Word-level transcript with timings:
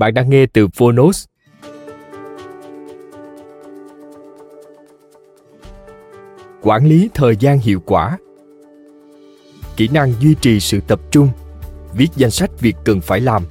Bạn 0.00 0.14
đang 0.14 0.30
nghe 0.30 0.46
từ 0.46 0.68
Phonos. 0.68 1.24
Quản 6.62 6.86
lý 6.86 7.10
thời 7.14 7.36
gian 7.36 7.58
hiệu 7.58 7.80
quả. 7.86 8.18
Kỹ 9.76 9.88
năng 9.92 10.12
duy 10.20 10.34
trì 10.40 10.60
sự 10.60 10.80
tập 10.88 11.00
trung. 11.10 11.28
Viết 11.94 12.08
danh 12.16 12.30
sách 12.30 12.50
việc 12.60 12.76
cần 12.84 13.00
phải 13.00 13.20
làm. 13.20 13.42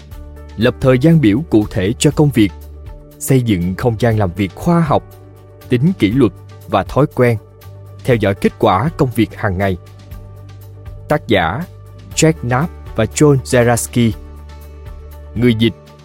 Lập 0.58 0.76
thời 0.82 1.00
gian 1.00 1.22
biểu 1.22 1.42
cụ 1.50 1.66
thể 1.72 1.94
cho 2.00 2.12
công 2.12 2.30
việc. 2.30 2.52
Xây 3.20 3.42
dựng 3.42 3.76
không 3.78 3.96
gian 4.00 4.20
làm 4.20 4.30
việc 4.36 4.56
khoa 4.56 4.80
học, 4.80 5.04
Tính 5.70 5.92
kỷ 6.00 6.12
luật 6.12 6.32
và 6.68 6.84
thói 6.84 7.06
quen. 7.16 7.38
Theo 8.04 8.16
dõi 8.16 8.36
kết 8.36 8.54
quả 8.60 8.90
công 8.98 9.10
việc 9.16 9.36
hàng 9.36 9.58
ngày. 9.58 9.78
Tác 11.10 11.28
giả 11.28 11.62
Jack 12.16 12.34
Knapp 12.34 12.72
và 12.96 13.06
John 13.06 13.38
Zeraski 13.44 14.12
Người 15.36 15.56
dịch 15.56 15.74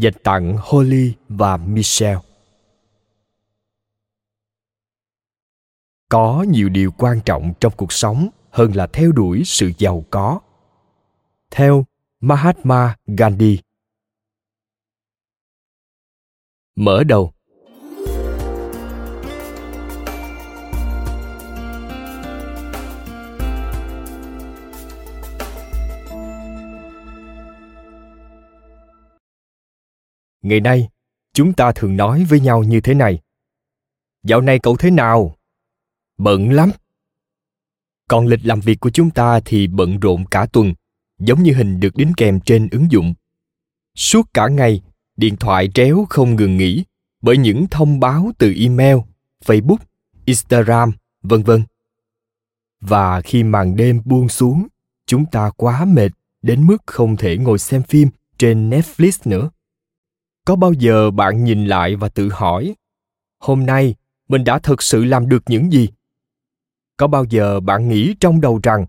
Dành 0.00 0.14
tặng 0.22 0.56
Holly 0.60 1.14
và 1.28 1.56
Michelle. 1.56 2.20
Có 6.08 6.44
nhiều 6.48 6.68
điều 6.68 6.90
quan 6.98 7.20
trọng 7.24 7.52
trong 7.60 7.72
cuộc 7.76 7.92
sống 7.92 8.28
hơn 8.50 8.76
là 8.76 8.86
theo 8.86 9.12
đuổi 9.12 9.42
sự 9.44 9.72
giàu 9.78 10.04
có. 10.10 10.40
Theo 11.50 11.84
Mahatma 12.20 12.96
Gandhi. 13.06 13.58
Mở 16.76 17.04
đầu 17.04 17.32
ngày 30.42 30.60
nay, 30.60 30.88
chúng 31.32 31.52
ta 31.52 31.72
thường 31.72 31.96
nói 31.96 32.24
với 32.24 32.40
nhau 32.40 32.62
như 32.62 32.80
thế 32.80 32.94
này. 32.94 33.18
Dạo 34.22 34.40
này 34.40 34.58
cậu 34.58 34.76
thế 34.76 34.90
nào? 34.90 35.36
Bận 36.18 36.50
lắm. 36.50 36.70
Còn 38.08 38.26
lịch 38.26 38.46
làm 38.46 38.60
việc 38.60 38.80
của 38.80 38.90
chúng 38.90 39.10
ta 39.10 39.40
thì 39.44 39.66
bận 39.66 40.00
rộn 40.00 40.26
cả 40.26 40.46
tuần, 40.46 40.74
giống 41.18 41.42
như 41.42 41.52
hình 41.52 41.80
được 41.80 41.96
đính 41.96 42.12
kèm 42.16 42.40
trên 42.40 42.68
ứng 42.70 42.90
dụng. 42.90 43.14
Suốt 43.94 44.34
cả 44.34 44.48
ngày, 44.48 44.82
điện 45.16 45.36
thoại 45.36 45.68
tréo 45.74 46.06
không 46.08 46.36
ngừng 46.36 46.56
nghỉ 46.56 46.84
bởi 47.22 47.36
những 47.36 47.66
thông 47.70 48.00
báo 48.00 48.30
từ 48.38 48.54
email, 48.56 48.96
facebook, 49.44 49.78
instagram, 50.24 50.92
vân 51.22 51.42
vân. 51.42 51.62
Và 52.80 53.20
khi 53.20 53.42
màn 53.42 53.76
đêm 53.76 54.02
buông 54.04 54.28
xuống, 54.28 54.66
chúng 55.06 55.26
ta 55.26 55.50
quá 55.56 55.84
mệt 55.84 56.08
đến 56.42 56.66
mức 56.66 56.76
không 56.86 57.16
thể 57.16 57.36
ngồi 57.36 57.58
xem 57.58 57.82
phim 57.82 58.08
trên 58.38 58.70
netflix 58.70 59.12
nữa 59.24 59.50
có 60.48 60.56
bao 60.56 60.72
giờ 60.72 61.10
bạn 61.10 61.44
nhìn 61.44 61.66
lại 61.66 61.96
và 61.96 62.08
tự 62.08 62.28
hỏi, 62.32 62.74
hôm 63.38 63.66
nay 63.66 63.94
mình 64.28 64.44
đã 64.44 64.58
thực 64.58 64.82
sự 64.82 65.04
làm 65.04 65.28
được 65.28 65.42
những 65.46 65.72
gì? 65.72 65.88
Có 66.96 67.06
bao 67.06 67.24
giờ 67.24 67.60
bạn 67.60 67.88
nghĩ 67.88 68.14
trong 68.20 68.40
đầu 68.40 68.60
rằng, 68.62 68.86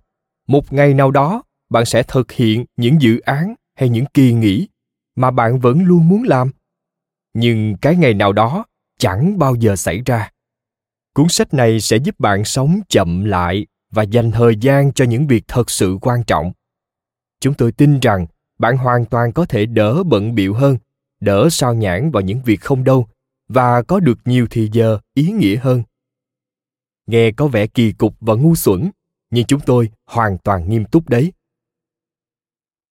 một 0.48 0.74
ngày 0.74 0.94
nào 0.94 1.12
đó 1.12 1.44
bạn 1.70 1.86
sẽ 1.86 2.04
thực 2.04 2.32
hiện 2.32 2.66
những 2.78 3.02
dự 3.02 3.20
án 3.20 3.56
hay 3.76 3.90
những 3.90 4.06
kỳ 4.14 4.34
nghỉ 4.34 4.68
mà 5.16 5.32
bạn 5.32 5.60
vẫn 5.60 5.84
luôn 5.84 6.10
muốn 6.10 6.24
làm? 6.24 6.52
Nhưng 7.34 7.78
cái 7.78 7.96
ngày 7.96 8.14
nào 8.14 8.34
đó 8.34 8.66
chẳng 9.00 9.38
bao 9.40 9.56
giờ 9.56 9.76
xảy 9.76 10.02
ra. 10.06 10.32
Cuốn 11.14 11.30
sách 11.30 11.54
này 11.54 11.82
sẽ 11.82 11.98
giúp 11.98 12.20
bạn 12.20 12.46
sống 12.46 12.80
chậm 12.90 13.26
lại 13.26 13.68
và 13.92 14.04
dành 14.04 14.32
thời 14.32 14.56
gian 14.56 14.94
cho 14.94 15.06
những 15.06 15.28
việc 15.28 15.44
thật 15.48 15.70
sự 15.70 15.98
quan 16.02 16.24
trọng. 16.24 16.52
Chúng 17.40 17.54
tôi 17.54 17.72
tin 17.72 18.00
rằng 18.00 18.26
bạn 18.60 18.78
hoàn 18.78 19.06
toàn 19.06 19.32
có 19.32 19.46
thể 19.46 19.66
đỡ 19.66 20.04
bận 20.04 20.36
bịu 20.36 20.54
hơn 20.54 20.78
đỡ 21.20 21.48
sao 21.52 21.74
nhãn 21.74 22.12
vào 22.12 22.22
những 22.22 22.42
việc 22.42 22.62
không 22.62 22.84
đâu 22.84 23.08
và 23.48 23.82
có 23.82 24.00
được 24.00 24.20
nhiều 24.26 24.48
thì 24.50 24.70
giờ 24.72 25.00
ý 25.14 25.32
nghĩa 25.32 25.58
hơn. 25.58 25.84
Nghe 27.08 27.32
có 27.32 27.48
vẻ 27.48 27.68
kỳ 27.68 27.92
cục 27.92 28.16
và 28.20 28.34
ngu 28.34 28.56
xuẩn, 28.56 28.90
nhưng 29.30 29.46
chúng 29.46 29.60
tôi 29.60 29.90
hoàn 30.06 30.38
toàn 30.38 30.70
nghiêm 30.70 30.86
túc 30.86 31.10
đấy. 31.10 31.34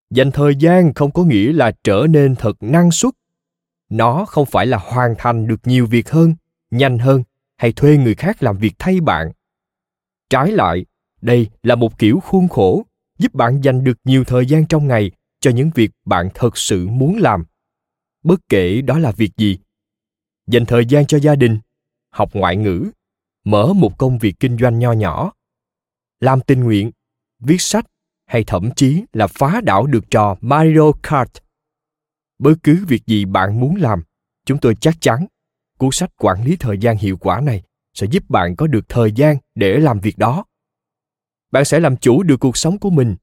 Dành 0.09 0.31
thời 0.31 0.55
gian 0.55 0.93
không 0.93 1.11
có 1.11 1.23
nghĩa 1.23 1.53
là 1.53 1.71
trở 1.83 2.05
nên 2.09 2.35
thật 2.35 2.57
năng 2.59 2.91
suất. 2.91 3.13
Nó 3.89 4.25
không 4.25 4.45
phải 4.45 4.65
là 4.65 4.77
hoàn 4.77 5.15
thành 5.17 5.47
được 5.47 5.59
nhiều 5.63 5.85
việc 5.85 6.09
hơn, 6.09 6.35
nhanh 6.71 6.99
hơn 6.99 7.23
hay 7.57 7.71
thuê 7.71 7.97
người 7.97 8.15
khác 8.15 8.43
làm 8.43 8.57
việc 8.57 8.73
thay 8.79 9.01
bạn. 9.01 9.31
Trái 10.29 10.51
lại, 10.51 10.85
đây 11.21 11.47
là 11.63 11.75
một 11.75 11.99
kiểu 11.99 12.19
khuôn 12.19 12.47
khổ 12.47 12.85
giúp 13.17 13.33
bạn 13.33 13.61
dành 13.63 13.83
được 13.83 13.97
nhiều 14.03 14.23
thời 14.23 14.45
gian 14.45 14.65
trong 14.65 14.87
ngày 14.87 15.11
cho 15.39 15.51
những 15.51 15.69
việc 15.75 15.91
bạn 16.05 16.29
thật 16.33 16.57
sự 16.57 16.87
muốn 16.87 17.17
làm 17.17 17.43
bất 18.23 18.39
kể 18.49 18.81
đó 18.81 18.99
là 18.99 19.11
việc 19.11 19.31
gì, 19.37 19.57
dành 20.47 20.65
thời 20.65 20.85
gian 20.85 21.05
cho 21.05 21.19
gia 21.19 21.35
đình, 21.35 21.59
học 22.09 22.29
ngoại 22.33 22.55
ngữ, 22.55 22.91
mở 23.43 23.73
một 23.73 23.97
công 23.97 24.17
việc 24.17 24.35
kinh 24.39 24.57
doanh 24.57 24.79
nho 24.79 24.91
nhỏ, 24.91 25.33
làm 26.19 26.41
tình 26.41 26.63
nguyện, 26.63 26.91
viết 27.39 27.61
sách 27.61 27.85
hay 28.25 28.43
thậm 28.43 28.69
chí 28.75 29.03
là 29.13 29.27
phá 29.27 29.61
đảo 29.63 29.87
được 29.87 30.11
trò 30.11 30.37
mario 30.41 30.91
kart. 31.03 31.29
Bất 32.39 32.55
cứ 32.63 32.85
việc 32.87 33.05
gì 33.05 33.25
bạn 33.25 33.59
muốn 33.59 33.75
làm, 33.75 34.03
chúng 34.45 34.57
tôi 34.57 34.75
chắc 34.75 35.01
chắn 35.01 35.25
cuốn 35.77 35.89
sách 35.91 36.11
quản 36.17 36.43
lý 36.43 36.55
thời 36.55 36.77
gian 36.77 36.97
hiệu 36.97 37.17
quả 37.17 37.41
này 37.41 37.63
sẽ 37.93 38.07
giúp 38.11 38.29
bạn 38.29 38.55
có 38.55 38.67
được 38.67 38.89
thời 38.89 39.11
gian 39.11 39.37
để 39.55 39.77
làm 39.77 39.99
việc 39.99 40.17
đó. 40.17 40.45
Bạn 41.51 41.65
sẽ 41.65 41.79
làm 41.79 41.97
chủ 41.97 42.23
được 42.23 42.37
cuộc 42.39 42.57
sống 42.57 42.79
của 42.79 42.89
mình 42.89 43.15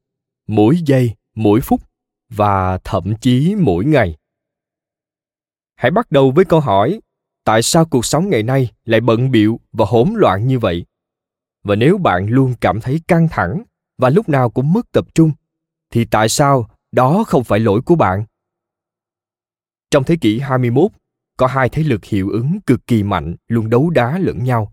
mỗi 0.47 0.79
giây, 0.87 1.15
mỗi 1.35 1.61
phút 1.61 1.81
và 2.29 2.79
thậm 2.85 3.15
chí 3.21 3.55
mỗi 3.59 3.85
ngày 3.85 4.17
hãy 5.77 5.91
bắt 5.91 6.11
đầu 6.11 6.31
với 6.31 6.45
câu 6.45 6.61
hỏi 6.61 7.01
tại 7.45 7.63
sao 7.63 7.85
cuộc 7.85 8.05
sống 8.05 8.29
ngày 8.29 8.43
nay 8.43 8.71
lại 8.85 9.01
bận 9.01 9.31
biệu 9.31 9.61
và 9.73 9.87
hỗn 9.89 10.13
loạn 10.15 10.47
như 10.47 10.59
vậy 10.59 10.85
và 11.65 11.75
nếu 11.75 11.99
bạn 11.99 12.27
luôn 12.29 12.55
cảm 12.61 12.81
thấy 12.81 13.01
căng 13.09 13.29
thẳng 13.31 13.63
và 13.99 14.11
lúc 14.11 14.29
nào 14.29 14.51
cũng 14.51 14.73
mất 14.73 14.93
tập 14.93 15.07
trung 15.15 15.33
thì 15.91 16.05
tại 16.05 16.29
sao 16.29 16.69
đó 16.93 17.25
không 17.27 17.45
phải 17.45 17.61
lỗi 17.61 17.81
của 17.83 17.95
bạn 17.95 18.25
trong 19.91 20.05
thế 20.05 20.17
kỷ 20.17 20.39
21, 20.39 20.91
có 21.37 21.47
hai 21.47 21.69
thế 21.69 21.83
lực 21.83 22.05
hiệu 22.05 22.31
ứng 22.31 22.59
cực 22.67 22.87
kỳ 22.87 23.03
mạnh 23.03 23.37
luôn 23.49 23.71
đấu 23.71 23.91
đá 23.91 24.19
lẫn 24.19 24.45
nhau. 24.45 24.73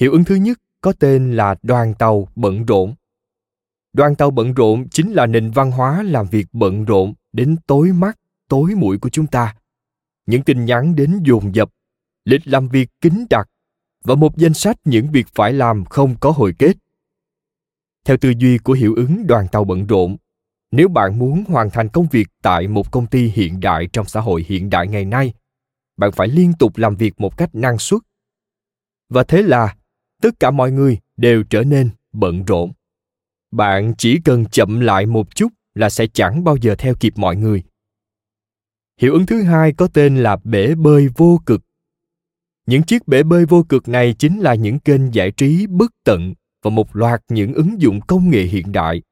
Hiệu 0.00 0.12
ứng 0.12 0.24
thứ 0.24 0.34
nhất 0.34 0.58
có 0.80 0.92
tên 0.92 1.36
là 1.36 1.54
đoàn 1.62 1.94
tàu 1.94 2.28
bận 2.36 2.64
rộn. 2.64 2.94
Đoàn 3.92 4.14
tàu 4.14 4.30
bận 4.30 4.54
rộn 4.54 4.88
chính 4.88 5.12
là 5.12 5.26
nền 5.26 5.50
văn 5.50 5.70
hóa 5.70 6.02
làm 6.02 6.26
việc 6.26 6.46
bận 6.52 6.84
rộn 6.84 7.14
đến 7.32 7.56
tối 7.66 7.92
mắt, 7.92 8.18
tối 8.48 8.74
mũi 8.74 8.98
của 8.98 9.08
chúng 9.08 9.26
ta. 9.26 9.54
Những 10.26 10.42
tin 10.42 10.64
nhắn 10.64 10.94
đến 10.94 11.20
dồn 11.22 11.54
dập, 11.54 11.70
lịch 12.24 12.42
làm 12.44 12.68
việc 12.68 12.90
kín 13.00 13.24
đặc 13.30 13.48
và 14.04 14.14
một 14.14 14.36
danh 14.36 14.54
sách 14.54 14.76
những 14.84 15.10
việc 15.12 15.26
phải 15.34 15.52
làm 15.52 15.84
không 15.84 16.16
có 16.20 16.30
hồi 16.30 16.54
kết. 16.58 16.72
Theo 18.04 18.16
tư 18.16 18.32
duy 18.38 18.58
của 18.58 18.72
hiệu 18.72 18.94
ứng 18.94 19.26
đoàn 19.26 19.46
tàu 19.52 19.64
bận 19.64 19.86
rộn, 19.86 20.16
nếu 20.70 20.88
bạn 20.88 21.18
muốn 21.18 21.44
hoàn 21.48 21.70
thành 21.70 21.88
công 21.88 22.06
việc 22.10 22.28
tại 22.42 22.68
một 22.68 22.90
công 22.90 23.06
ty 23.06 23.28
hiện 23.28 23.60
đại 23.60 23.88
trong 23.92 24.06
xã 24.06 24.20
hội 24.20 24.44
hiện 24.48 24.70
đại 24.70 24.88
ngày 24.88 25.04
nay 25.04 25.34
bạn 25.96 26.12
phải 26.12 26.28
liên 26.28 26.52
tục 26.58 26.76
làm 26.76 26.96
việc 26.96 27.20
một 27.20 27.36
cách 27.36 27.54
năng 27.54 27.78
suất. 27.78 28.00
Và 29.08 29.24
thế 29.24 29.42
là 29.42 29.76
tất 30.22 30.40
cả 30.40 30.50
mọi 30.50 30.70
người 30.72 30.98
đều 31.16 31.42
trở 31.50 31.64
nên 31.64 31.90
bận 32.12 32.44
rộn. 32.44 32.72
Bạn 33.50 33.94
chỉ 33.98 34.20
cần 34.24 34.44
chậm 34.46 34.80
lại 34.80 35.06
một 35.06 35.34
chút 35.34 35.52
là 35.74 35.90
sẽ 35.90 36.06
chẳng 36.06 36.44
bao 36.44 36.56
giờ 36.56 36.74
theo 36.78 36.94
kịp 37.00 37.12
mọi 37.16 37.36
người 37.36 37.62
hiệu 39.00 39.12
ứng 39.12 39.26
thứ 39.26 39.42
hai 39.42 39.72
có 39.72 39.88
tên 39.88 40.16
là 40.16 40.36
bể 40.44 40.74
bơi 40.74 41.08
vô 41.16 41.40
cực 41.46 41.62
những 42.66 42.82
chiếc 42.82 43.08
bể 43.08 43.22
bơi 43.22 43.46
vô 43.46 43.62
cực 43.68 43.88
này 43.88 44.14
chính 44.18 44.40
là 44.40 44.54
những 44.54 44.78
kênh 44.78 45.14
giải 45.14 45.30
trí 45.30 45.66
bất 45.66 45.92
tận 46.04 46.34
và 46.62 46.70
một 46.70 46.96
loạt 46.96 47.22
những 47.28 47.54
ứng 47.54 47.80
dụng 47.80 48.00
công 48.00 48.30
nghệ 48.30 48.42
hiện 48.42 48.72
đại 48.72 49.02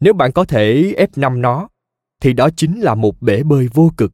nếu 0.00 0.14
bạn 0.14 0.32
có 0.32 0.44
thể 0.44 0.94
F5 1.12 1.40
nó, 1.40 1.68
thì 2.20 2.32
đó 2.32 2.48
chính 2.56 2.80
là 2.80 2.94
một 2.94 3.22
bể 3.22 3.42
bơi 3.42 3.68
vô 3.74 3.90
cực. 3.96 4.12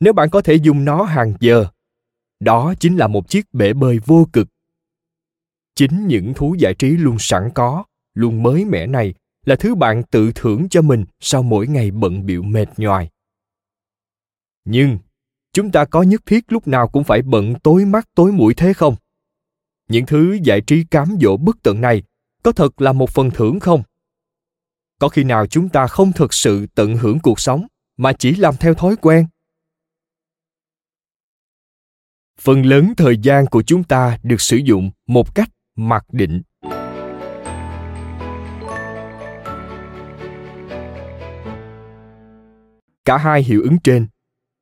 Nếu 0.00 0.12
bạn 0.12 0.30
có 0.30 0.42
thể 0.42 0.54
dùng 0.54 0.84
nó 0.84 1.02
hàng 1.02 1.34
giờ, 1.40 1.66
đó 2.40 2.74
chính 2.80 2.96
là 2.96 3.06
một 3.06 3.28
chiếc 3.28 3.54
bể 3.54 3.72
bơi 3.72 3.98
vô 4.06 4.26
cực. 4.32 4.48
Chính 5.74 6.06
những 6.06 6.34
thú 6.34 6.54
giải 6.58 6.74
trí 6.74 6.90
luôn 6.90 7.16
sẵn 7.18 7.50
có, 7.54 7.84
luôn 8.14 8.42
mới 8.42 8.64
mẻ 8.64 8.86
này 8.86 9.14
là 9.46 9.56
thứ 9.56 9.74
bạn 9.74 10.02
tự 10.10 10.32
thưởng 10.34 10.68
cho 10.68 10.82
mình 10.82 11.04
sau 11.20 11.42
mỗi 11.42 11.66
ngày 11.66 11.90
bận 11.90 12.26
biệu 12.26 12.42
mệt 12.42 12.66
nhoài. 12.76 13.10
Nhưng, 14.70 14.98
chúng 15.52 15.70
ta 15.70 15.84
có 15.84 16.02
nhất 16.02 16.22
thiết 16.26 16.52
lúc 16.52 16.68
nào 16.68 16.88
cũng 16.88 17.04
phải 17.04 17.22
bận 17.22 17.54
tối 17.62 17.84
mắt 17.84 18.08
tối 18.14 18.32
mũi 18.32 18.54
thế 18.54 18.72
không? 18.72 18.96
Những 19.88 20.06
thứ 20.06 20.38
giải 20.42 20.60
trí 20.60 20.84
cám 20.84 21.16
dỗ 21.20 21.36
bất 21.36 21.56
tận 21.62 21.80
này 21.80 22.02
có 22.42 22.52
thật 22.52 22.80
là 22.80 22.92
một 22.92 23.10
phần 23.10 23.30
thưởng 23.30 23.60
không? 23.60 23.82
có 24.98 25.08
khi 25.08 25.24
nào 25.24 25.46
chúng 25.46 25.68
ta 25.68 25.86
không 25.86 26.12
thực 26.12 26.34
sự 26.34 26.66
tận 26.74 26.96
hưởng 26.96 27.18
cuộc 27.18 27.40
sống 27.40 27.66
mà 27.96 28.12
chỉ 28.12 28.34
làm 28.34 28.54
theo 28.60 28.74
thói 28.74 28.96
quen 28.96 29.26
phần 32.40 32.66
lớn 32.66 32.92
thời 32.96 33.16
gian 33.22 33.46
của 33.46 33.62
chúng 33.62 33.84
ta 33.84 34.18
được 34.22 34.40
sử 34.40 34.56
dụng 34.56 34.90
một 35.06 35.34
cách 35.34 35.48
mặc 35.76 36.04
định 36.12 36.42
cả 43.04 43.18
hai 43.18 43.42
hiệu 43.42 43.62
ứng 43.62 43.78
trên 43.84 44.06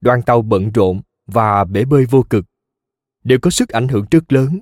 đoàn 0.01 0.23
tàu 0.23 0.43
bận 0.43 0.71
rộn 0.73 1.01
và 1.27 1.65
bể 1.65 1.85
bơi 1.85 2.07
vô 2.07 2.23
cực. 2.31 2.45
Đều 3.25 3.39
có 3.43 3.51
sức 3.51 3.69
ảnh 3.69 3.89
hưởng 3.89 4.07
rất 4.11 4.33
lớn, 4.33 4.61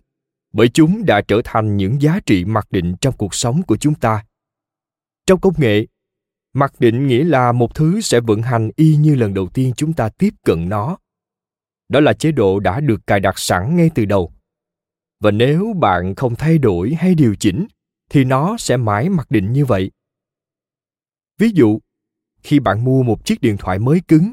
bởi 0.53 0.69
chúng 0.69 1.05
đã 1.07 1.21
trở 1.29 1.41
thành 1.45 1.77
những 1.77 2.03
giá 2.03 2.21
trị 2.27 2.45
mặc 2.45 2.67
định 2.71 2.95
trong 3.01 3.17
cuộc 3.17 3.35
sống 3.35 3.63
của 3.63 3.77
chúng 3.77 3.95
ta. 3.95 4.25
Trong 5.27 5.41
công 5.41 5.55
nghệ, 5.57 5.87
mặc 6.53 6.73
định 6.79 7.07
nghĩa 7.07 7.25
là 7.25 7.53
một 7.53 7.75
thứ 7.75 8.01
sẽ 8.01 8.21
vận 8.21 8.43
hành 8.43 8.71
y 8.77 8.97
như 8.97 9.15
lần 9.15 9.35
đầu 9.35 9.49
tiên 9.49 9.73
chúng 9.77 9.93
ta 9.93 10.09
tiếp 10.09 10.35
cận 10.45 10.69
nó. 10.69 10.99
Đó 11.89 12.01
là 12.01 12.13
chế 12.13 12.33
độ 12.33 12.61
đã 12.61 12.81
được 12.81 13.07
cài 13.07 13.21
đặt 13.21 13.39
sẵn 13.39 13.77
ngay 13.77 13.91
từ 13.95 14.05
đầu. 14.05 14.33
Và 15.21 15.31
nếu 15.31 15.75
bạn 15.81 16.15
không 16.15 16.35
thay 16.37 16.59
đổi 16.59 16.95
hay 16.95 17.15
điều 17.15 17.35
chỉnh, 17.35 17.67
thì 18.11 18.25
nó 18.25 18.57
sẽ 18.59 18.77
mãi 18.77 19.09
mặc 19.09 19.31
định 19.31 19.53
như 19.53 19.65
vậy. 19.65 19.91
Ví 21.39 21.51
dụ, 21.55 21.79
khi 22.43 22.59
bạn 22.59 22.85
mua 22.85 23.03
một 23.03 23.25
chiếc 23.25 23.41
điện 23.41 23.57
thoại 23.57 23.79
mới 23.79 24.01
cứng 24.09 24.33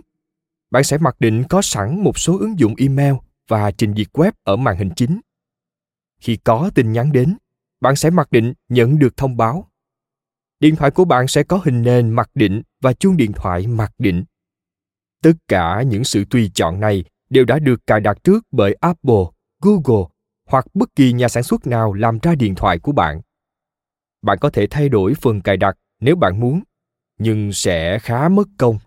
bạn 0.71 0.83
sẽ 0.83 0.97
mặc 0.97 1.15
định 1.19 1.43
có 1.49 1.61
sẵn 1.61 2.03
một 2.03 2.19
số 2.19 2.39
ứng 2.39 2.59
dụng 2.59 2.75
email 2.77 3.13
và 3.47 3.71
trình 3.71 3.93
duyệt 3.95 4.07
web 4.13 4.31
ở 4.43 4.55
màn 4.55 4.77
hình 4.77 4.89
chính. 4.95 5.19
Khi 6.21 6.37
có 6.43 6.71
tin 6.75 6.91
nhắn 6.91 7.11
đến, 7.11 7.37
bạn 7.81 7.95
sẽ 7.95 8.09
mặc 8.09 8.31
định 8.31 8.53
nhận 8.69 8.99
được 8.99 9.17
thông 9.17 9.37
báo. 9.37 9.67
Điện 10.59 10.75
thoại 10.75 10.91
của 10.91 11.05
bạn 11.05 11.27
sẽ 11.27 11.43
có 11.43 11.61
hình 11.63 11.81
nền 11.81 12.09
mặc 12.09 12.29
định 12.33 12.61
và 12.81 12.93
chuông 12.93 13.17
điện 13.17 13.31
thoại 13.31 13.67
mặc 13.67 13.91
định. 13.97 14.23
Tất 15.23 15.33
cả 15.47 15.81
những 15.81 16.03
sự 16.03 16.25
tùy 16.29 16.51
chọn 16.53 16.79
này 16.79 17.03
đều 17.29 17.45
đã 17.45 17.59
được 17.59 17.87
cài 17.87 17.99
đặt 17.99 18.17
trước 18.23 18.45
bởi 18.51 18.73
apple, 18.73 19.23
google 19.61 20.05
hoặc 20.47 20.65
bất 20.73 20.95
kỳ 20.95 21.13
nhà 21.13 21.27
sản 21.27 21.43
xuất 21.43 21.67
nào 21.67 21.93
làm 21.93 22.19
ra 22.21 22.35
điện 22.35 22.55
thoại 22.55 22.79
của 22.79 22.91
bạn. 22.91 23.21
Bạn 24.21 24.37
có 24.41 24.49
thể 24.49 24.67
thay 24.69 24.89
đổi 24.89 25.13
phần 25.21 25.41
cài 25.41 25.57
đặt 25.57 25.77
nếu 25.99 26.15
bạn 26.15 26.39
muốn, 26.39 26.61
nhưng 27.19 27.53
sẽ 27.53 27.99
khá 27.99 28.29
mất 28.29 28.47
công 28.57 28.79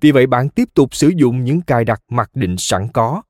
vì 0.00 0.12
vậy 0.12 0.26
bạn 0.26 0.48
tiếp 0.48 0.68
tục 0.74 0.94
sử 0.94 1.12
dụng 1.16 1.44
những 1.44 1.62
cài 1.62 1.84
đặt 1.84 2.02
mặc 2.08 2.30
định 2.34 2.56
sẵn 2.58 2.88
có. 2.92 3.22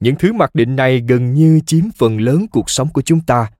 Những 0.00 0.14
thứ 0.18 0.32
mặc 0.32 0.54
định 0.54 0.76
này 0.76 1.02
gần 1.08 1.34
như 1.34 1.60
chiếm 1.66 1.84
phần 1.96 2.20
lớn 2.20 2.46
cuộc 2.52 2.70
sống 2.70 2.88
của 2.92 3.02
chúng 3.02 3.20
ta. 3.20 3.50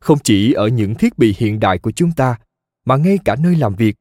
Không 0.00 0.18
chỉ 0.24 0.52
ở 0.52 0.68
những 0.68 0.94
thiết 0.94 1.18
bị 1.18 1.34
hiện 1.38 1.60
đại 1.60 1.78
của 1.78 1.90
chúng 1.90 2.12
ta, 2.12 2.38
mà 2.84 2.96
ngay 2.96 3.18
cả 3.24 3.36
nơi 3.36 3.56
làm 3.56 3.74
việc 3.74 3.96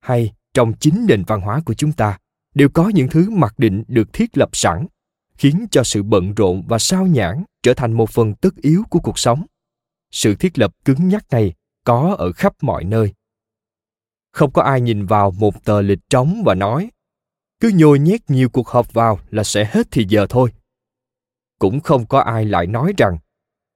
hay 0.00 0.32
trong 0.54 0.72
chính 0.80 1.06
nền 1.08 1.24
văn 1.26 1.40
hóa 1.40 1.60
của 1.64 1.74
chúng 1.74 1.92
ta 1.92 2.18
đều 2.54 2.68
có 2.68 2.88
những 2.88 3.08
thứ 3.08 3.30
mặc 3.30 3.54
định 3.58 3.82
được 3.88 4.12
thiết 4.12 4.38
lập 4.38 4.48
sẵn, 4.52 4.86
khiến 5.38 5.66
cho 5.70 5.82
sự 5.82 6.02
bận 6.02 6.34
rộn 6.34 6.62
và 6.68 6.78
sao 6.78 7.06
nhãn 7.06 7.44
trở 7.62 7.74
thành 7.74 7.92
một 7.92 8.10
phần 8.10 8.34
tất 8.34 8.56
yếu 8.62 8.82
của 8.90 8.98
cuộc 8.98 9.18
sống. 9.18 9.46
Sự 10.10 10.34
thiết 10.34 10.58
lập 10.58 10.74
cứng 10.84 11.08
nhắc 11.08 11.24
này 11.30 11.54
có 11.84 12.16
ở 12.18 12.32
khắp 12.32 12.52
mọi 12.60 12.84
nơi 12.84 13.12
không 14.36 14.52
có 14.52 14.62
ai 14.62 14.80
nhìn 14.80 15.06
vào 15.06 15.30
một 15.30 15.64
tờ 15.64 15.80
lịch 15.80 15.98
trống 16.10 16.42
và 16.46 16.54
nói 16.54 16.90
cứ 17.60 17.70
nhồi 17.74 17.98
nhét 17.98 18.30
nhiều 18.30 18.48
cuộc 18.48 18.68
họp 18.68 18.92
vào 18.92 19.20
là 19.30 19.44
sẽ 19.44 19.70
hết 19.72 19.86
thì 19.90 20.04
giờ 20.08 20.26
thôi. 20.28 20.52
Cũng 21.58 21.80
không 21.80 22.06
có 22.06 22.20
ai 22.20 22.44
lại 22.44 22.66
nói 22.66 22.92
rằng 22.96 23.18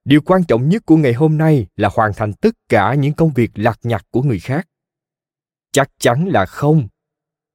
điều 0.05 0.21
quan 0.21 0.43
trọng 0.43 0.69
nhất 0.69 0.85
của 0.85 0.97
ngày 0.97 1.13
hôm 1.13 1.37
nay 1.37 1.67
là 1.75 1.89
hoàn 1.93 2.11
thành 2.15 2.33
tất 2.33 2.55
cả 2.69 2.93
những 2.93 3.13
công 3.13 3.33
việc 3.33 3.51
lặt 3.55 3.79
nhặt 3.83 4.05
của 4.11 4.21
người 4.21 4.39
khác. 4.39 4.67
Chắc 5.71 5.89
chắn 5.99 6.27
là 6.27 6.45
không. 6.45 6.87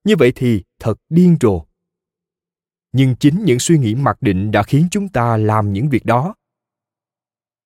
Như 0.04 0.16
vậy 0.18 0.32
thì 0.34 0.62
thật 0.78 0.98
điên 1.08 1.36
rồ. 1.40 1.62
Nhưng 2.92 3.16
chính 3.16 3.44
những 3.44 3.58
suy 3.58 3.78
nghĩ 3.78 3.94
mặc 3.94 4.16
định 4.20 4.50
đã 4.50 4.62
khiến 4.62 4.88
chúng 4.90 5.08
ta 5.08 5.36
làm 5.36 5.72
những 5.72 5.88
việc 5.88 6.04
đó. 6.04 6.34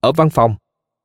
Ở 0.00 0.12
văn 0.12 0.30
phòng, 0.30 0.56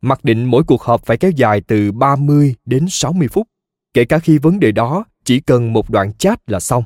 mặc 0.01 0.24
định 0.24 0.45
mỗi 0.45 0.63
cuộc 0.63 0.81
họp 0.81 1.05
phải 1.05 1.17
kéo 1.17 1.31
dài 1.31 1.62
từ 1.67 1.91
30 1.91 2.55
đến 2.65 2.86
60 2.89 3.27
phút, 3.27 3.48
kể 3.95 4.05
cả 4.05 4.19
khi 4.19 4.37
vấn 4.37 4.59
đề 4.59 4.71
đó, 4.71 5.05
chỉ 5.23 5.39
cần 5.39 5.73
một 5.73 5.89
đoạn 5.89 6.13
chat 6.13 6.49
là 6.49 6.59
xong. 6.59 6.83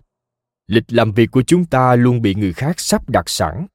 Lịch 0.68 0.84
làm 0.88 1.12
việc 1.12 1.32
của 1.32 1.44
chúng 1.44 1.66
ta 1.66 1.96
luôn 1.96 2.22
bị 2.22 2.36
người 2.36 2.54
khác 2.54 2.80
sắp 2.80 3.10
đặt 3.10 3.30
sẵn. 3.30 3.68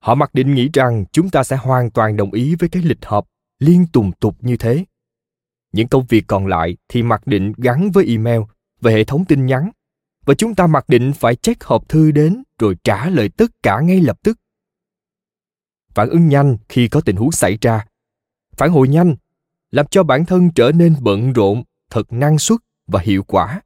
Họ 0.00 0.14
mặc 0.14 0.34
định 0.34 0.54
nghĩ 0.54 0.70
rằng 0.72 1.04
chúng 1.12 1.30
ta 1.30 1.44
sẽ 1.44 1.56
hoàn 1.56 1.90
toàn 1.90 2.16
đồng 2.16 2.32
ý 2.32 2.54
với 2.54 2.68
cái 2.68 2.82
lịch 2.82 3.04
họp, 3.04 3.28
liên 3.58 3.86
tùng 3.92 4.12
tục 4.12 4.36
như 4.40 4.56
thế. 4.56 4.84
Những 5.72 5.88
công 5.88 6.06
việc 6.06 6.24
còn 6.26 6.46
lại 6.46 6.76
thì 6.88 7.02
mặc 7.02 7.26
định 7.26 7.52
gắn 7.56 7.90
với 7.90 8.06
email 8.06 8.40
và 8.80 8.90
hệ 8.90 9.04
thống 9.04 9.24
tin 9.24 9.46
nhắn. 9.46 9.70
Và 10.26 10.34
chúng 10.34 10.54
ta 10.54 10.66
mặc 10.66 10.84
định 10.88 11.12
phải 11.12 11.36
check 11.36 11.64
hộp 11.64 11.88
thư 11.88 12.10
đến 12.10 12.42
rồi 12.58 12.76
trả 12.84 13.08
lời 13.08 13.28
tất 13.28 13.50
cả 13.62 13.80
ngay 13.80 14.00
lập 14.00 14.18
tức. 14.22 14.38
Phản 15.94 16.08
ứng 16.08 16.28
nhanh 16.28 16.56
khi 16.68 16.88
có 16.88 17.00
tình 17.00 17.16
huống 17.16 17.32
xảy 17.32 17.58
ra. 17.60 17.86
Phản 18.56 18.70
hồi 18.70 18.88
nhanh, 18.88 19.16
làm 19.70 19.86
cho 19.86 20.02
bản 20.02 20.24
thân 20.24 20.50
trở 20.54 20.72
nên 20.72 20.96
bận 21.00 21.32
rộn, 21.32 21.62
thật 21.90 22.12
năng 22.12 22.38
suất 22.38 22.58
và 22.88 23.00
hiệu 23.00 23.22
quả. 23.22 23.60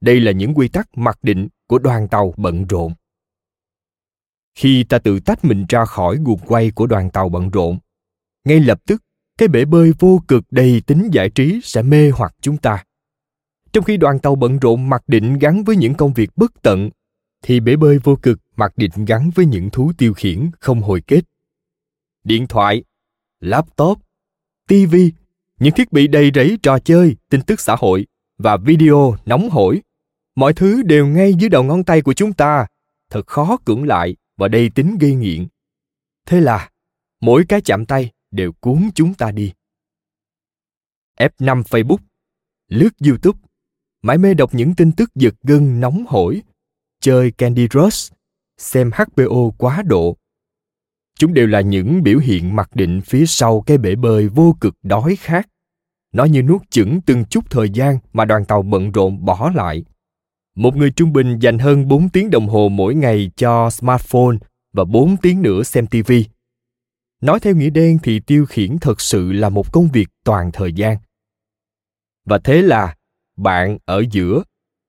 Đây 0.00 0.20
là 0.20 0.32
những 0.32 0.54
quy 0.54 0.68
tắc 0.68 0.98
mặc 0.98 1.18
định 1.22 1.48
của 1.66 1.78
đoàn 1.78 2.08
tàu 2.08 2.34
bận 2.36 2.66
rộn. 2.66 2.94
Khi 4.54 4.84
ta 4.84 4.98
tự 4.98 5.20
tách 5.20 5.44
mình 5.44 5.64
ra 5.68 5.84
khỏi 5.84 6.18
guồng 6.24 6.38
quay 6.38 6.70
của 6.70 6.86
đoàn 6.86 7.10
tàu 7.10 7.28
bận 7.28 7.50
rộn, 7.50 7.78
ngay 8.44 8.60
lập 8.60 8.80
tức, 8.86 9.02
cái 9.38 9.48
bể 9.48 9.64
bơi 9.64 9.92
vô 9.98 10.22
cực 10.28 10.44
đầy 10.50 10.82
tính 10.86 11.08
giải 11.12 11.30
trí 11.30 11.60
sẽ 11.62 11.82
mê 11.82 12.10
hoặc 12.10 12.34
chúng 12.40 12.56
ta. 12.56 12.84
Trong 13.72 13.84
khi 13.84 13.96
đoàn 13.96 14.18
tàu 14.18 14.34
bận 14.34 14.58
rộn 14.58 14.88
mặc 14.88 15.02
định 15.06 15.38
gắn 15.38 15.64
với 15.64 15.76
những 15.76 15.94
công 15.94 16.12
việc 16.12 16.30
bất 16.36 16.52
tận, 16.62 16.90
thì 17.42 17.60
bể 17.60 17.76
bơi 17.76 17.98
vô 17.98 18.16
cực 18.16 18.40
mặc 18.56 18.72
định 18.76 18.90
gắn 19.06 19.30
với 19.34 19.46
những 19.46 19.70
thú 19.70 19.92
tiêu 19.98 20.14
khiển 20.14 20.50
không 20.60 20.80
hồi 20.80 21.02
kết. 21.06 21.20
Điện 22.24 22.46
thoại, 22.46 22.84
laptop 23.40 23.98
tv 24.68 24.94
những 25.58 25.74
thiết 25.74 25.92
bị 25.92 26.06
đầy 26.06 26.30
rẫy 26.34 26.58
trò 26.62 26.78
chơi, 26.78 27.16
tin 27.30 27.42
tức 27.42 27.60
xã 27.60 27.76
hội 27.78 28.06
và 28.38 28.56
video 28.56 29.16
nóng 29.26 29.50
hổi. 29.50 29.82
Mọi 30.34 30.54
thứ 30.54 30.82
đều 30.82 31.06
ngay 31.06 31.34
dưới 31.34 31.48
đầu 31.48 31.62
ngón 31.62 31.84
tay 31.84 32.02
của 32.02 32.14
chúng 32.14 32.32
ta. 32.32 32.66
Thật 33.10 33.26
khó 33.26 33.56
cưỡng 33.64 33.84
lại 33.84 34.16
và 34.36 34.48
đầy 34.48 34.70
tính 34.70 34.98
gây 35.00 35.14
nghiện. 35.14 35.46
Thế 36.26 36.40
là, 36.40 36.70
mỗi 37.20 37.44
cái 37.48 37.60
chạm 37.60 37.86
tay 37.86 38.10
đều 38.30 38.52
cuốn 38.52 38.90
chúng 38.94 39.14
ta 39.14 39.30
đi. 39.30 39.52
F5 41.18 41.62
Facebook, 41.62 41.98
lướt 42.68 42.90
YouTube, 43.06 43.38
mãi 44.02 44.18
mê 44.18 44.34
đọc 44.34 44.54
những 44.54 44.74
tin 44.74 44.92
tức 44.92 45.14
giật 45.14 45.34
gân 45.42 45.80
nóng 45.80 46.04
hổi, 46.08 46.42
chơi 47.00 47.30
Candy 47.30 47.68
Crush, 47.68 48.12
xem 48.58 48.90
hbo 48.94 49.50
quá 49.58 49.82
độ. 49.82 50.16
Chúng 51.18 51.34
đều 51.34 51.46
là 51.46 51.60
những 51.60 52.02
biểu 52.02 52.18
hiện 52.18 52.56
mặc 52.56 52.70
định 52.74 53.00
phía 53.00 53.26
sau 53.26 53.60
cái 53.60 53.78
bể 53.78 53.94
bơi 53.94 54.28
vô 54.28 54.56
cực 54.60 54.74
đói 54.82 55.16
khát 55.16 55.48
nó 56.12 56.24
như 56.24 56.42
nuốt 56.42 56.70
chửng 56.70 57.00
từng 57.00 57.24
chút 57.24 57.50
thời 57.50 57.70
gian 57.70 57.98
mà 58.12 58.24
đoàn 58.24 58.44
tàu 58.44 58.62
bận 58.62 58.92
rộn 58.92 59.24
bỏ 59.24 59.50
lại 59.54 59.84
một 60.58 60.76
người 60.76 60.90
trung 60.90 61.12
bình 61.12 61.38
dành 61.38 61.58
hơn 61.58 61.88
4 61.88 62.08
tiếng 62.08 62.30
đồng 62.30 62.48
hồ 62.48 62.68
mỗi 62.68 62.94
ngày 62.94 63.30
cho 63.36 63.70
smartphone 63.70 64.36
và 64.72 64.84
4 64.84 65.16
tiếng 65.16 65.42
nữa 65.42 65.62
xem 65.62 65.86
TV. 65.86 66.12
Nói 67.20 67.40
theo 67.40 67.54
nghĩa 67.54 67.70
đen 67.70 67.98
thì 68.02 68.20
tiêu 68.20 68.46
khiển 68.46 68.78
thật 68.78 69.00
sự 69.00 69.32
là 69.32 69.48
một 69.48 69.72
công 69.72 69.88
việc 69.88 70.08
toàn 70.24 70.50
thời 70.52 70.72
gian. 70.72 70.96
Và 72.24 72.38
thế 72.38 72.62
là, 72.62 72.96
bạn 73.36 73.78
ở 73.84 74.04
giữa, 74.10 74.42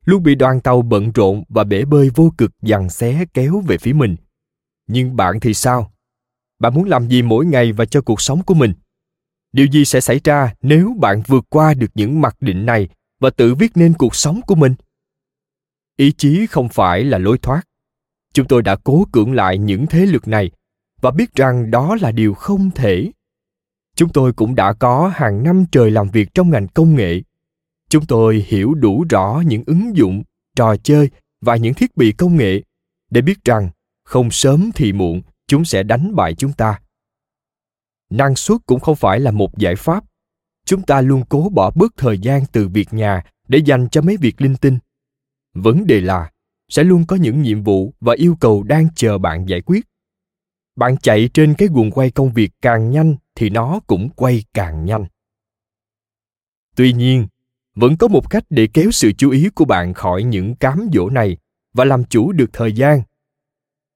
luôn 0.06 0.24
bị 0.24 0.36
đoàn 0.36 0.62
tàu 0.62 0.82
bận 0.82 1.12
rộn 1.12 1.44
và 1.50 1.64
bể 1.64 1.86
bơi 1.86 2.10
vô 2.16 2.32
cực 2.38 2.52
dằn 2.62 2.90
xé 2.90 3.26
kéo 3.34 3.64
về 3.68 3.78
phía 3.78 3.94
mình. 3.94 4.16
Nhưng 4.88 5.16
bạn 5.16 5.40
thì 5.40 5.54
sao? 5.54 5.92
Bạn 6.60 6.74
muốn 6.74 6.84
làm 6.84 7.08
gì 7.08 7.22
mỗi 7.22 7.46
ngày 7.46 7.72
và 7.72 7.86
cho 7.86 8.02
cuộc 8.02 8.22
sống 8.22 8.44
của 8.44 8.54
mình? 8.54 8.74
Điều 9.52 9.66
gì 9.66 9.86
sẽ 9.86 10.02
xảy 10.02 10.20
ra 10.24 10.54
nếu 10.62 10.96
bạn 11.00 11.22
vượt 11.28 11.46
qua 11.50 11.74
được 11.74 11.92
những 11.96 12.22
mặc 12.22 12.36
định 12.40 12.66
này 12.66 12.88
và 13.20 13.30
tự 13.30 13.56
viết 13.56 13.72
nên 13.76 13.94
cuộc 13.94 14.16
sống 14.16 14.42
của 14.48 14.56
mình? 14.56 14.76
Ý 15.98 16.12
chí 16.12 16.48
không 16.48 16.70
phải 16.70 17.04
là 17.04 17.18
lối 17.18 17.38
thoát. 17.38 17.62
Chúng 18.34 18.48
tôi 18.48 18.62
đã 18.62 18.76
cố 18.76 19.06
cưỡng 19.12 19.34
lại 19.34 19.58
những 19.58 19.88
thế 19.88 20.06
lực 20.06 20.28
này 20.28 20.52
và 21.02 21.12
biết 21.12 21.36
rằng 21.36 21.72
đó 21.72 21.98
là 22.02 22.12
điều 22.12 22.34
không 22.34 22.72
thể. 22.76 23.12
Chúng 23.96 24.10
tôi 24.10 24.34
cũng 24.34 24.56
đã 24.56 24.74
có 24.74 25.12
hàng 25.16 25.44
năm 25.44 25.66
trời 25.72 25.92
làm 25.92 26.10
việc 26.10 26.30
trong 26.34 26.50
ngành 26.50 26.68
công 26.68 26.96
nghệ 26.96 27.22
chúng 27.90 28.06
tôi 28.06 28.46
hiểu 28.48 28.74
đủ 28.74 29.06
rõ 29.10 29.44
những 29.46 29.64
ứng 29.66 29.98
dụng, 29.98 30.24
trò 30.56 30.76
chơi 30.78 31.10
và 31.42 31.56
những 31.56 31.74
thiết 31.74 31.98
bị 31.98 32.12
công 32.12 32.38
nghệ 32.38 32.62
để 33.10 33.22
biết 33.22 33.44
rằng 33.44 33.70
không 34.04 34.32
sớm 34.32 34.70
thì 34.76 34.94
muộn 34.94 35.22
chúng 35.48 35.66
sẽ 35.66 35.84
đánh 35.84 36.16
bại 36.16 36.34
chúng 36.34 36.54
ta 36.54 36.80
năng 38.10 38.36
suất 38.36 38.58
cũng 38.66 38.80
không 38.80 38.96
phải 38.96 39.20
là 39.20 39.32
một 39.32 39.58
giải 39.58 39.76
pháp. 39.76 40.04
Chúng 40.66 40.82
ta 40.82 41.02
luôn 41.02 41.24
cố 41.30 41.50
bỏ 41.50 41.72
bớt 41.76 41.98
thời 41.98 42.20
gian 42.20 42.44
từ 42.52 42.68
việc 42.68 42.94
nhà 42.94 43.24
để 43.48 43.60
dành 43.66 43.90
cho 43.90 44.02
mấy 44.02 44.18
việc 44.18 44.42
linh 44.42 44.56
tinh. 44.56 44.80
Vấn 45.54 45.88
đề 45.88 46.02
là, 46.02 46.32
sẽ 46.70 46.84
luôn 46.84 47.06
có 47.08 47.16
những 47.16 47.42
nhiệm 47.42 47.64
vụ 47.64 47.94
và 48.02 48.14
yêu 48.18 48.38
cầu 48.40 48.64
đang 48.64 48.88
chờ 48.96 49.18
bạn 49.18 49.50
giải 49.50 49.62
quyết. 49.62 49.86
Bạn 50.76 50.98
chạy 50.98 51.30
trên 51.34 51.54
cái 51.54 51.68
guồng 51.72 51.92
quay 51.92 52.12
công 52.12 52.34
việc 52.34 52.52
càng 52.62 52.92
nhanh 52.92 53.16
thì 53.36 53.50
nó 53.50 53.80
cũng 53.88 54.10
quay 54.10 54.44
càng 54.54 54.86
nhanh. 54.86 55.06
Tuy 56.76 56.94
nhiên, 56.94 57.28
vẫn 57.76 57.98
có 57.98 58.08
một 58.08 58.30
cách 58.30 58.44
để 58.50 58.68
kéo 58.74 58.92
sự 58.92 59.12
chú 59.18 59.30
ý 59.30 59.50
của 59.50 59.66
bạn 59.66 59.94
khỏi 59.94 60.24
những 60.24 60.56
cám 60.56 60.90
dỗ 60.94 61.10
này 61.10 61.38
và 61.74 61.86
làm 61.86 62.04
chủ 62.04 62.32
được 62.32 62.50
thời 62.54 62.74
gian. 62.74 63.02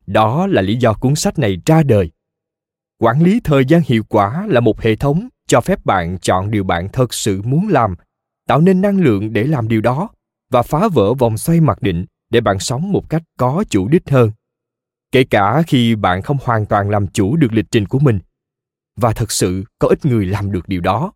Đó 0.07 0.47
là 0.47 0.61
lý 0.61 0.75
do 0.75 0.93
cuốn 0.93 1.15
sách 1.15 1.39
này 1.39 1.57
ra 1.65 1.83
đời 1.83 2.11
quản 3.03 3.23
lý 3.23 3.39
thời 3.43 3.65
gian 3.65 3.81
hiệu 3.85 4.03
quả 4.09 4.47
là 4.47 4.59
một 4.59 4.81
hệ 4.81 4.95
thống 4.95 5.27
cho 5.47 5.61
phép 5.61 5.85
bạn 5.85 6.17
chọn 6.19 6.51
điều 6.51 6.63
bạn 6.63 6.89
thật 6.93 7.13
sự 7.13 7.41
muốn 7.41 7.67
làm, 7.67 7.95
tạo 8.47 8.61
nên 8.61 8.81
năng 8.81 8.99
lượng 8.99 9.33
để 9.33 9.43
làm 9.43 9.67
điều 9.67 9.81
đó 9.81 10.09
và 10.51 10.61
phá 10.61 10.87
vỡ 10.87 11.13
vòng 11.13 11.37
xoay 11.37 11.61
mặc 11.61 11.81
định 11.81 12.05
để 12.29 12.41
bạn 12.41 12.59
sống 12.59 12.91
một 12.91 13.09
cách 13.09 13.23
có 13.37 13.63
chủ 13.69 13.87
đích 13.87 14.09
hơn. 14.09 14.31
Kể 15.11 15.23
cả 15.23 15.63
khi 15.67 15.95
bạn 15.95 16.21
không 16.21 16.37
hoàn 16.43 16.65
toàn 16.65 16.89
làm 16.89 17.07
chủ 17.07 17.35
được 17.35 17.53
lịch 17.53 17.65
trình 17.71 17.85
của 17.85 17.99
mình 17.99 18.19
và 18.95 19.13
thật 19.13 19.31
sự 19.31 19.63
có 19.79 19.87
ít 19.87 20.05
người 20.05 20.25
làm 20.25 20.51
được 20.51 20.67
điều 20.67 20.81
đó, 20.81 21.13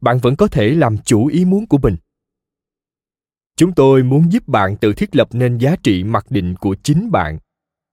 bạn 0.00 0.18
vẫn 0.18 0.36
có 0.36 0.48
thể 0.48 0.70
làm 0.70 0.98
chủ 0.98 1.26
ý 1.26 1.44
muốn 1.44 1.66
của 1.66 1.78
mình. 1.78 1.96
Chúng 3.56 3.72
tôi 3.72 4.02
muốn 4.02 4.32
giúp 4.32 4.48
bạn 4.48 4.76
tự 4.76 4.92
thiết 4.92 5.16
lập 5.16 5.28
nên 5.32 5.58
giá 5.58 5.76
trị 5.82 6.04
mặc 6.04 6.26
định 6.30 6.54
của 6.56 6.76
chính 6.82 7.10
bạn 7.10 7.38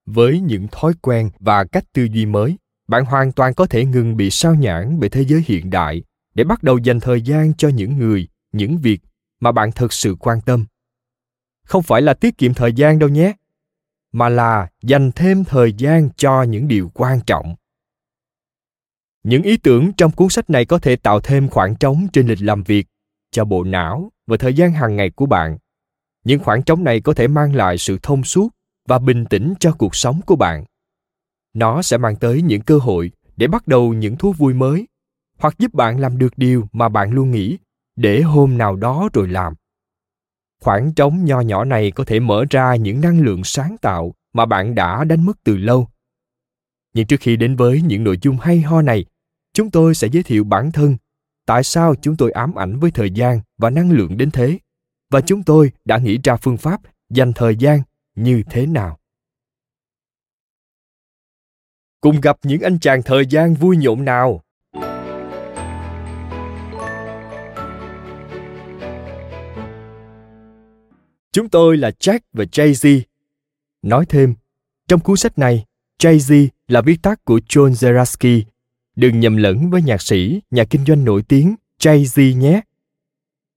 với 0.06 0.40
những 0.40 0.68
thói 0.72 0.94
quen 1.02 1.30
và 1.40 1.64
cách 1.64 1.84
tư 1.94 2.08
duy 2.12 2.26
mới 2.26 2.58
bạn 2.92 3.06
hoàn 3.06 3.32
toàn 3.32 3.54
có 3.54 3.66
thể 3.66 3.86
ngừng 3.86 4.18
bị 4.18 4.30
sao 4.30 4.56
nhãn 4.56 5.00
bởi 5.00 5.10
thế 5.10 5.26
giới 5.26 5.44
hiện 5.48 5.70
đại 5.70 6.04
để 6.34 6.44
bắt 6.44 6.64
đầu 6.64 6.78
dành 6.78 7.00
thời 7.00 7.22
gian 7.22 7.54
cho 7.54 7.70
những 7.70 7.98
người, 7.98 8.28
những 8.52 8.78
việc 8.78 9.02
mà 9.40 9.52
bạn 9.52 9.72
thực 9.72 9.94
sự 9.94 10.16
quan 10.20 10.42
tâm. 10.42 10.66
Không 11.64 11.84
phải 11.84 12.02
là 12.02 12.14
tiết 12.14 12.38
kiệm 12.38 12.54
thời 12.54 12.74
gian 12.74 13.00
đâu 13.00 13.10
nhé, 13.10 13.34
mà 14.12 14.30
là 14.30 14.68
dành 14.84 15.12
thêm 15.12 15.44
thời 15.44 15.74
gian 15.74 16.10
cho 16.16 16.44
những 16.44 16.68
điều 16.68 16.92
quan 16.94 17.20
trọng. 17.22 17.56
Những 19.24 19.44
ý 19.44 19.58
tưởng 19.58 19.94
trong 19.94 20.12
cuốn 20.12 20.30
sách 20.30 20.50
này 20.50 20.66
có 20.66 20.80
thể 20.80 20.96
tạo 20.96 21.20
thêm 21.20 21.50
khoảng 21.50 21.76
trống 21.76 22.08
trên 22.14 22.28
lịch 22.28 22.42
làm 22.42 22.64
việc, 22.64 22.88
cho 23.32 23.46
bộ 23.46 23.64
não 23.64 24.12
và 24.28 24.38
thời 24.38 24.54
gian 24.54 24.72
hàng 24.72 24.96
ngày 24.96 25.10
của 25.10 25.26
bạn. 25.26 25.58
Những 26.24 26.40
khoảng 26.40 26.64
trống 26.64 26.84
này 26.84 27.02
có 27.02 27.14
thể 27.14 27.28
mang 27.28 27.56
lại 27.56 27.78
sự 27.78 28.00
thông 28.04 28.24
suốt 28.24 28.50
và 28.88 29.00
bình 29.00 29.26
tĩnh 29.26 29.54
cho 29.60 29.72
cuộc 29.72 29.96
sống 29.96 30.22
của 30.26 30.36
bạn 30.36 30.66
nó 31.54 31.82
sẽ 31.82 31.98
mang 31.98 32.16
tới 32.16 32.42
những 32.42 32.62
cơ 32.62 32.78
hội 32.78 33.12
để 33.38 33.48
bắt 33.48 33.68
đầu 33.68 33.94
những 33.94 34.16
thú 34.16 34.34
vui 34.34 34.54
mới, 34.54 34.88
hoặc 35.38 35.60
giúp 35.60 35.74
bạn 35.74 36.00
làm 36.00 36.18
được 36.18 36.34
điều 36.38 36.68
mà 36.72 36.90
bạn 36.90 37.12
luôn 37.12 37.32
nghĩ 37.32 37.58
để 37.96 38.22
hôm 38.22 38.58
nào 38.58 38.76
đó 38.76 39.10
rồi 39.14 39.28
làm. 39.28 39.54
Khoảng 40.62 40.94
trống 40.94 41.26
nho 41.26 41.42
nhỏ 41.42 41.64
này 41.64 41.92
có 41.92 42.04
thể 42.04 42.20
mở 42.20 42.46
ra 42.50 42.76
những 42.76 43.02
năng 43.02 43.20
lượng 43.20 43.44
sáng 43.44 43.78
tạo 43.82 44.14
mà 44.34 44.46
bạn 44.46 44.76
đã 44.76 45.04
đánh 45.04 45.26
mất 45.26 45.38
từ 45.44 45.58
lâu. 45.58 45.88
Nhưng 46.94 47.08
trước 47.08 47.20
khi 47.20 47.36
đến 47.36 47.56
với 47.56 47.82
những 47.82 48.04
nội 48.04 48.18
dung 48.22 48.38
hay 48.38 48.62
ho 48.62 48.82
này, 48.82 49.06
chúng 49.54 49.72
tôi 49.72 49.96
sẽ 49.96 50.08
giới 50.08 50.24
thiệu 50.24 50.44
bản 50.44 50.72
thân, 50.72 50.98
tại 51.46 51.64
sao 51.64 51.96
chúng 51.96 52.18
tôi 52.18 52.32
ám 52.32 52.56
ảnh 52.56 52.80
với 52.80 52.92
thời 52.92 53.12
gian 53.12 53.40
và 53.58 53.70
năng 53.70 53.92
lượng 53.92 54.18
đến 54.18 54.32
thế, 54.32 54.60
và 55.12 55.22
chúng 55.22 55.44
tôi 55.44 55.72
đã 55.86 55.98
nghĩ 55.98 56.20
ra 56.24 56.36
phương 56.36 56.58
pháp 56.58 56.82
dành 57.10 57.34
thời 57.34 57.56
gian 57.56 57.82
như 58.16 58.44
thế 58.50 58.66
nào 58.66 58.98
cùng 62.02 62.22
gặp 62.22 62.38
những 62.44 62.62
anh 62.62 62.80
chàng 62.80 63.04
thời 63.04 63.26
gian 63.26 63.54
vui 63.54 63.78
nhộn 63.78 64.06
nào 64.06 64.42
chúng 71.32 71.50
tôi 71.50 71.78
là 71.78 71.92
jack 72.00 72.20
và 72.34 72.44
jay 72.44 72.72
z 72.72 73.02
nói 73.82 74.06
thêm 74.10 74.34
trong 74.88 75.00
cuốn 75.00 75.18
sách 75.18 75.38
này 75.38 75.66
jay 76.00 76.18
z 76.18 76.48
là 76.68 76.82
viết 76.82 77.02
tắt 77.02 77.26
của 77.26 77.40
john 77.50 77.72
zeraski 77.72 78.42
Đừng 78.96 79.20
nhầm 79.20 79.38
lẫn 79.38 79.70
với 79.70 79.82
nhạc 79.82 80.02
sĩ, 80.02 80.42
nhà 80.52 80.64
kinh 80.64 80.86
doanh 80.86 81.06
nổi 81.06 81.24
tiếng 81.28 81.56
Jay-Z 81.80 82.38
nhé. 82.38 82.62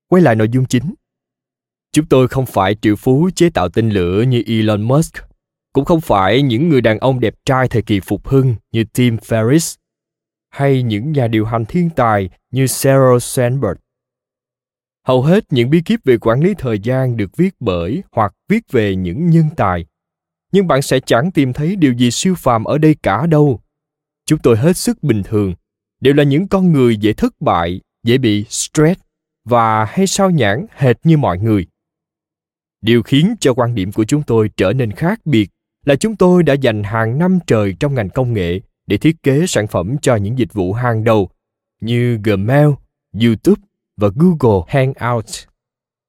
Quay 0.08 0.22
lại 0.22 0.34
nội 0.34 0.48
dung 0.52 0.66
chính. 0.66 0.94
Chúng 1.92 2.06
tôi 2.06 2.28
không 2.28 2.46
phải 2.46 2.76
triệu 2.82 2.96
phú 2.96 3.30
chế 3.34 3.50
tạo 3.50 3.68
tên 3.68 3.90
lửa 3.90 4.22
như 4.22 4.42
Elon 4.46 4.82
Musk, 4.82 5.14
cũng 5.74 5.84
không 5.84 6.00
phải 6.00 6.42
những 6.42 6.68
người 6.68 6.80
đàn 6.80 6.98
ông 6.98 7.20
đẹp 7.20 7.34
trai 7.44 7.68
thời 7.68 7.82
kỳ 7.82 8.00
phục 8.00 8.28
hưng 8.28 8.54
như 8.72 8.84
Tim 8.84 9.16
Ferriss, 9.16 9.76
hay 10.50 10.82
những 10.82 11.12
nhà 11.12 11.28
điều 11.28 11.44
hành 11.44 11.64
thiên 11.64 11.90
tài 11.90 12.30
như 12.50 12.66
Sheryl 12.66 13.18
Sandberg. 13.20 13.76
Hầu 15.06 15.22
hết 15.22 15.44
những 15.50 15.70
bí 15.70 15.82
kíp 15.84 16.00
về 16.04 16.18
quản 16.18 16.40
lý 16.40 16.54
thời 16.58 16.78
gian 16.78 17.16
được 17.16 17.36
viết 17.36 17.54
bởi 17.60 18.02
hoặc 18.12 18.32
viết 18.48 18.60
về 18.72 18.96
những 18.96 19.30
nhân 19.30 19.44
tài. 19.56 19.86
Nhưng 20.52 20.66
bạn 20.66 20.82
sẽ 20.82 21.00
chẳng 21.00 21.30
tìm 21.30 21.52
thấy 21.52 21.76
điều 21.76 21.92
gì 21.92 22.10
siêu 22.10 22.34
phàm 22.38 22.64
ở 22.64 22.78
đây 22.78 22.96
cả 23.02 23.26
đâu 23.26 23.60
chúng 24.26 24.38
tôi 24.38 24.56
hết 24.56 24.76
sức 24.76 25.02
bình 25.02 25.22
thường 25.22 25.54
đều 26.00 26.14
là 26.14 26.22
những 26.22 26.48
con 26.48 26.72
người 26.72 26.96
dễ 26.96 27.12
thất 27.12 27.40
bại 27.40 27.80
dễ 28.02 28.18
bị 28.18 28.44
stress 28.48 29.00
và 29.44 29.84
hay 29.84 30.06
sao 30.06 30.30
nhãn 30.30 30.66
hệt 30.70 30.96
như 31.04 31.16
mọi 31.16 31.38
người 31.38 31.66
điều 32.80 33.02
khiến 33.02 33.34
cho 33.40 33.54
quan 33.54 33.74
điểm 33.74 33.92
của 33.92 34.04
chúng 34.04 34.22
tôi 34.22 34.50
trở 34.56 34.72
nên 34.72 34.92
khác 34.92 35.20
biệt 35.24 35.50
là 35.84 35.96
chúng 35.96 36.16
tôi 36.16 36.42
đã 36.42 36.54
dành 36.54 36.82
hàng 36.82 37.18
năm 37.18 37.38
trời 37.46 37.76
trong 37.80 37.94
ngành 37.94 38.10
công 38.10 38.32
nghệ 38.32 38.60
để 38.86 38.96
thiết 38.96 39.22
kế 39.22 39.46
sản 39.46 39.66
phẩm 39.66 39.96
cho 40.02 40.16
những 40.16 40.38
dịch 40.38 40.52
vụ 40.52 40.72
hàng 40.72 41.04
đầu 41.04 41.30
như 41.80 42.18
Gmail, 42.24 42.68
YouTube 43.22 43.62
và 43.96 44.08
Google 44.14 44.64
Hangout. 44.68 45.24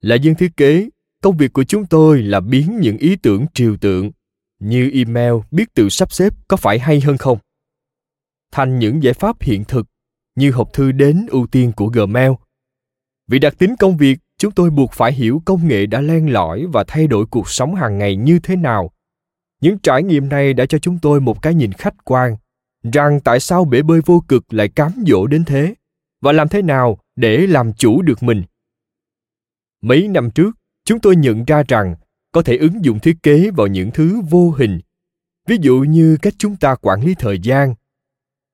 Là 0.01 0.15
dân 0.15 0.35
thiết 0.35 0.57
kế, 0.57 0.89
công 1.21 1.37
việc 1.37 1.53
của 1.53 1.63
chúng 1.63 1.85
tôi 1.85 2.21
là 2.21 2.39
biến 2.39 2.79
những 2.79 2.97
ý 2.97 3.15
tưởng 3.15 3.45
triều 3.53 3.77
tượng 3.77 4.11
như 4.59 4.91
email 4.93 5.33
biết 5.51 5.73
tự 5.73 5.89
sắp 5.89 6.11
xếp 6.11 6.33
có 6.47 6.57
phải 6.57 6.79
hay 6.79 7.01
hơn 7.01 7.17
không 7.17 7.37
thành 8.55 8.79
những 8.79 9.03
giải 9.03 9.13
pháp 9.13 9.41
hiện 9.41 9.63
thực 9.63 9.87
như 10.35 10.51
hộp 10.51 10.73
thư 10.73 10.91
đến 10.91 11.25
ưu 11.29 11.47
tiên 11.47 11.71
của 11.75 11.87
Gmail. 11.87 12.31
Vì 13.27 13.39
đặc 13.39 13.55
tính 13.57 13.75
công 13.75 13.97
việc, 13.97 14.19
chúng 14.37 14.51
tôi 14.51 14.69
buộc 14.69 14.91
phải 14.91 15.13
hiểu 15.13 15.41
công 15.45 15.67
nghệ 15.67 15.85
đã 15.85 16.01
len 16.01 16.33
lỏi 16.33 16.65
và 16.65 16.83
thay 16.87 17.07
đổi 17.07 17.25
cuộc 17.25 17.49
sống 17.49 17.75
hàng 17.75 17.97
ngày 17.97 18.15
như 18.15 18.39
thế 18.39 18.55
nào. 18.55 18.91
Những 19.65 19.77
trải 19.79 20.03
nghiệm 20.03 20.29
này 20.29 20.53
đã 20.53 20.65
cho 20.65 20.79
chúng 20.79 20.99
tôi 20.99 21.21
một 21.21 21.41
cái 21.41 21.53
nhìn 21.53 21.71
khách 21.71 22.05
quan 22.05 22.35
rằng 22.93 23.19
tại 23.19 23.39
sao 23.39 23.65
bể 23.65 23.81
bơi 23.81 24.01
vô 24.05 24.23
cực 24.27 24.53
lại 24.53 24.69
cám 24.69 24.91
dỗ 25.07 25.27
đến 25.27 25.43
thế 25.45 25.73
và 26.21 26.31
làm 26.31 26.47
thế 26.47 26.61
nào 26.61 26.97
để 27.15 27.47
làm 27.47 27.73
chủ 27.73 28.01
được 28.01 28.23
mình. 28.23 28.43
Mấy 29.81 30.07
năm 30.07 30.31
trước, 30.31 30.55
chúng 30.83 30.99
tôi 30.99 31.15
nhận 31.15 31.45
ra 31.45 31.63
rằng 31.67 31.95
có 32.31 32.41
thể 32.41 32.57
ứng 32.57 32.85
dụng 32.85 32.99
thiết 32.99 33.17
kế 33.23 33.51
vào 33.51 33.67
những 33.67 33.91
thứ 33.91 34.21
vô 34.29 34.51
hình 34.51 34.79
ví 35.47 35.57
dụ 35.61 35.85
như 35.89 36.17
cách 36.21 36.33
chúng 36.37 36.55
ta 36.55 36.75
quản 36.75 37.01
lý 37.01 37.15
thời 37.19 37.39
gian 37.39 37.75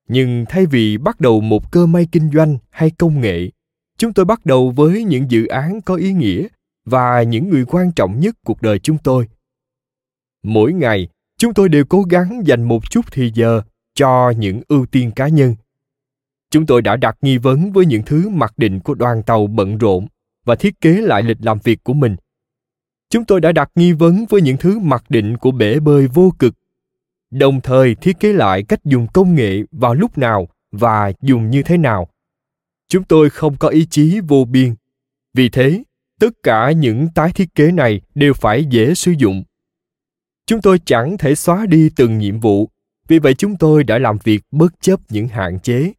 nhưng 0.08 0.44
thay 0.48 0.66
vì 0.66 0.98
bắt 0.98 1.20
đầu 1.20 1.40
một 1.40 1.72
cơ 1.72 1.86
may 1.86 2.06
kinh 2.12 2.30
doanh 2.30 2.58
hay 2.70 2.90
công 2.90 3.20
nghệ 3.20 3.50
chúng 3.98 4.12
tôi 4.12 4.24
bắt 4.24 4.46
đầu 4.46 4.70
với 4.70 5.04
những 5.04 5.30
dự 5.30 5.46
án 5.46 5.80
có 5.80 5.94
ý 5.94 6.12
nghĩa 6.12 6.46
và 6.84 7.22
những 7.22 7.50
người 7.50 7.64
quan 7.64 7.92
trọng 7.92 8.20
nhất 8.20 8.34
cuộc 8.44 8.62
đời 8.62 8.78
chúng 8.78 8.98
tôi 8.98 9.28
mỗi 10.42 10.72
ngày, 10.72 11.08
chúng 11.38 11.54
tôi 11.54 11.68
đều 11.68 11.84
cố 11.84 12.02
gắng 12.02 12.42
dành 12.44 12.62
một 12.62 12.90
chút 12.90 13.04
thì 13.12 13.30
giờ 13.34 13.62
cho 13.94 14.30
những 14.30 14.60
ưu 14.68 14.86
tiên 14.86 15.10
cá 15.10 15.28
nhân. 15.28 15.54
Chúng 16.50 16.66
tôi 16.66 16.82
đã 16.82 16.96
đặt 16.96 17.16
nghi 17.22 17.38
vấn 17.38 17.72
với 17.72 17.86
những 17.86 18.02
thứ 18.06 18.28
mặc 18.28 18.52
định 18.56 18.80
của 18.80 18.94
đoàn 18.94 19.22
tàu 19.22 19.46
bận 19.46 19.78
rộn 19.78 20.06
và 20.44 20.54
thiết 20.54 20.80
kế 20.80 20.92
lại 20.92 21.22
lịch 21.22 21.38
làm 21.40 21.58
việc 21.64 21.84
của 21.84 21.92
mình. 21.92 22.16
Chúng 23.10 23.24
tôi 23.24 23.40
đã 23.40 23.52
đặt 23.52 23.70
nghi 23.74 23.92
vấn 23.92 24.24
với 24.28 24.42
những 24.42 24.56
thứ 24.56 24.78
mặc 24.78 25.04
định 25.08 25.36
của 25.36 25.50
bể 25.50 25.80
bơi 25.80 26.06
vô 26.06 26.32
cực. 26.38 26.54
Đồng 27.30 27.60
thời 27.60 27.94
thiết 27.94 28.20
kế 28.20 28.32
lại 28.32 28.62
cách 28.62 28.84
dùng 28.84 29.06
công 29.12 29.34
nghệ 29.34 29.62
vào 29.72 29.94
lúc 29.94 30.18
nào 30.18 30.48
và 30.72 31.12
dùng 31.22 31.50
như 31.50 31.62
thế 31.62 31.76
nào. 31.76 32.08
Chúng 32.88 33.04
tôi 33.04 33.30
không 33.30 33.56
có 33.56 33.68
ý 33.68 33.86
chí 33.90 34.20
vô 34.20 34.44
biên. 34.44 34.74
Vì 35.34 35.48
thế, 35.48 35.82
tất 36.20 36.30
cả 36.42 36.72
những 36.72 37.08
tái 37.14 37.32
thiết 37.34 37.54
kế 37.54 37.72
này 37.72 38.00
đều 38.14 38.34
phải 38.34 38.64
dễ 38.64 38.94
sử 38.94 39.12
dụng 39.18 39.42
chúng 40.52 40.62
tôi 40.62 40.80
chẳng 40.84 41.18
thể 41.18 41.34
xóa 41.34 41.66
đi 41.66 41.90
từng 41.96 42.18
nhiệm 42.18 42.40
vụ. 42.40 42.68
Vì 43.08 43.18
vậy 43.18 43.34
chúng 43.34 43.56
tôi 43.56 43.84
đã 43.84 43.98
làm 43.98 44.18
việc 44.24 44.42
bất 44.50 44.80
chấp 44.80 45.00
những 45.08 45.28
hạn 45.28 45.60
chế. 45.60 45.92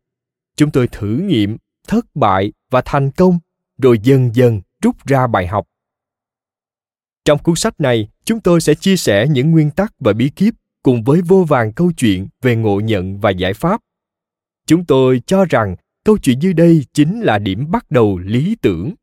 Chúng 0.55 0.72
tôi 0.72 0.88
thử 0.88 1.07
nghiệm, 1.07 1.57
thất 1.88 2.05
bại 2.15 2.53
và 2.72 2.81
thành 2.86 3.12
công, 3.12 3.39
rồi 3.77 4.00
dần 4.03 4.36
dần 4.36 4.62
rút 4.81 5.05
ra 5.05 5.27
bài 5.27 5.48
học. 5.48 5.67
Trong 7.25 7.39
cuốn 7.39 7.55
sách 7.55 7.79
này, 7.79 8.07
chúng 8.25 8.39
tôi 8.39 8.62
sẽ 8.62 8.75
chia 8.75 8.98
sẻ 8.98 9.27
những 9.29 9.51
nguyên 9.51 9.72
tắc 9.72 9.93
và 10.00 10.13
bí 10.13 10.29
kíp 10.29 10.53
cùng 10.83 11.03
với 11.03 11.22
vô 11.22 11.43
vàng 11.43 11.74
câu 11.74 11.91
chuyện 11.98 12.27
về 12.41 12.55
ngộ 12.55 12.79
nhận 12.79 13.19
và 13.19 13.29
giải 13.29 13.53
pháp. 13.53 13.81
Chúng 14.67 14.86
tôi 14.86 15.22
cho 15.25 15.45
rằng 15.45 15.75
câu 16.05 16.17
chuyện 16.17 16.39
dưới 16.39 16.53
đây 16.53 16.86
chính 16.93 17.22
là 17.22 17.39
điểm 17.39 17.72
bắt 17.72 17.91
đầu 17.91 18.17
lý 18.17 18.55
tưởng. 18.62 18.93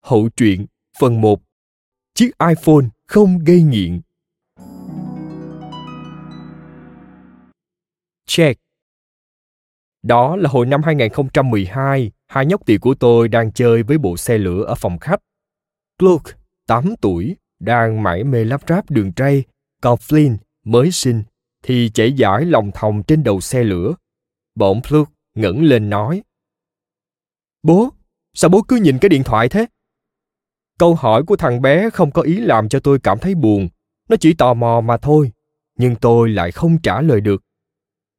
Hậu 0.00 0.28
truyện, 0.36 0.66
phần 0.98 1.20
1 1.20 1.42
chiếc 2.14 2.30
iPhone 2.48 2.84
không 3.06 3.38
gây 3.38 3.62
nghiện. 3.62 4.00
Check. 8.26 8.60
Đó 10.02 10.36
là 10.36 10.48
hồi 10.48 10.66
năm 10.66 10.82
2012, 10.82 12.10
hai 12.28 12.46
nhóc 12.46 12.66
tỳ 12.66 12.78
của 12.78 12.94
tôi 12.94 13.28
đang 13.28 13.52
chơi 13.52 13.82
với 13.82 13.98
bộ 13.98 14.16
xe 14.16 14.38
lửa 14.38 14.64
ở 14.64 14.74
phòng 14.74 14.98
khách. 14.98 15.20
Clark, 15.98 16.22
8 16.66 16.94
tuổi, 17.00 17.36
đang 17.60 18.02
mải 18.02 18.24
mê 18.24 18.44
lắp 18.44 18.62
ráp 18.68 18.90
đường 18.90 19.12
ray, 19.16 19.44
còn 19.80 19.98
Flynn, 19.98 20.36
mới 20.64 20.90
sinh, 20.90 21.22
thì 21.62 21.90
chảy 21.94 22.12
giải 22.12 22.44
lòng 22.44 22.70
thòng 22.74 23.02
trên 23.02 23.24
đầu 23.24 23.40
xe 23.40 23.64
lửa. 23.64 23.94
Bọn 24.54 24.80
Clark 24.88 25.08
ngẩng 25.34 25.62
lên 25.62 25.90
nói. 25.90 26.22
Bố, 27.62 27.88
sao 28.34 28.50
bố 28.50 28.62
cứ 28.62 28.76
nhìn 28.76 28.98
cái 28.98 29.08
điện 29.08 29.22
thoại 29.24 29.48
thế? 29.48 29.66
Câu 30.82 30.94
hỏi 30.94 31.22
của 31.22 31.36
thằng 31.36 31.62
bé 31.62 31.90
không 31.90 32.10
có 32.10 32.22
ý 32.22 32.40
làm 32.40 32.68
cho 32.68 32.80
tôi 32.80 32.98
cảm 32.98 33.18
thấy 33.18 33.34
buồn. 33.34 33.68
Nó 34.08 34.16
chỉ 34.20 34.34
tò 34.34 34.54
mò 34.54 34.80
mà 34.80 34.96
thôi, 34.96 35.32
nhưng 35.78 35.96
tôi 35.96 36.28
lại 36.28 36.52
không 36.52 36.78
trả 36.82 37.00
lời 37.00 37.20
được. 37.20 37.42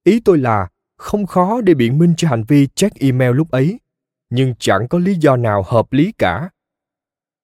Ý 0.03 0.19
tôi 0.19 0.37
là, 0.37 0.67
không 0.97 1.25
khó 1.25 1.61
để 1.61 1.73
biện 1.73 1.97
minh 1.97 2.13
cho 2.17 2.29
hành 2.29 2.43
vi 2.47 2.67
check 2.67 2.99
email 2.99 3.31
lúc 3.31 3.51
ấy, 3.51 3.79
nhưng 4.29 4.53
chẳng 4.59 4.87
có 4.87 4.99
lý 4.99 5.15
do 5.15 5.35
nào 5.35 5.63
hợp 5.67 5.93
lý 5.93 6.11
cả. 6.17 6.49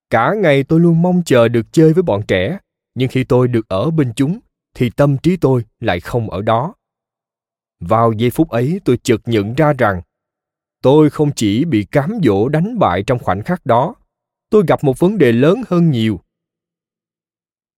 Cả 0.10 0.34
ngày 0.34 0.64
tôi 0.64 0.80
luôn 0.80 1.02
mong 1.02 1.22
chờ 1.26 1.48
được 1.48 1.66
chơi 1.72 1.94
với 1.94 2.04
bọn 2.04 2.22
trẻ, 2.28 2.60
nhưng 2.96 3.10
khi 3.10 3.24
tôi 3.24 3.48
được 3.48 3.70
ở 3.70 3.92
bên 3.92 4.14
chúng, 4.16 4.40
thì 4.76 4.90
tâm 4.90 5.18
trí 5.18 5.38
tôi 5.38 5.66
lại 5.80 6.00
không 6.00 6.30
ở 6.30 6.42
đó. 6.42 6.74
Vào 7.80 8.12
giây 8.12 8.30
phút 8.30 8.50
ấy, 8.50 8.82
tôi 8.86 8.98
chợt 9.04 9.22
nhận 9.26 9.54
ra 9.54 9.74
rằng, 9.78 10.02
tôi 10.82 11.10
không 11.10 11.32
chỉ 11.36 11.66
bị 11.66 11.84
cám 11.84 12.20
dỗ 12.24 12.50
đánh 12.50 12.80
bại 12.80 13.04
trong 13.04 13.20
khoảnh 13.20 13.44
khắc 13.44 13.66
đó 13.66 13.96
tôi 14.50 14.64
gặp 14.68 14.84
một 14.84 15.00
vấn 15.00 15.18
đề 15.18 15.32
lớn 15.32 15.62
hơn 15.68 15.92
nhiều. 15.92 16.20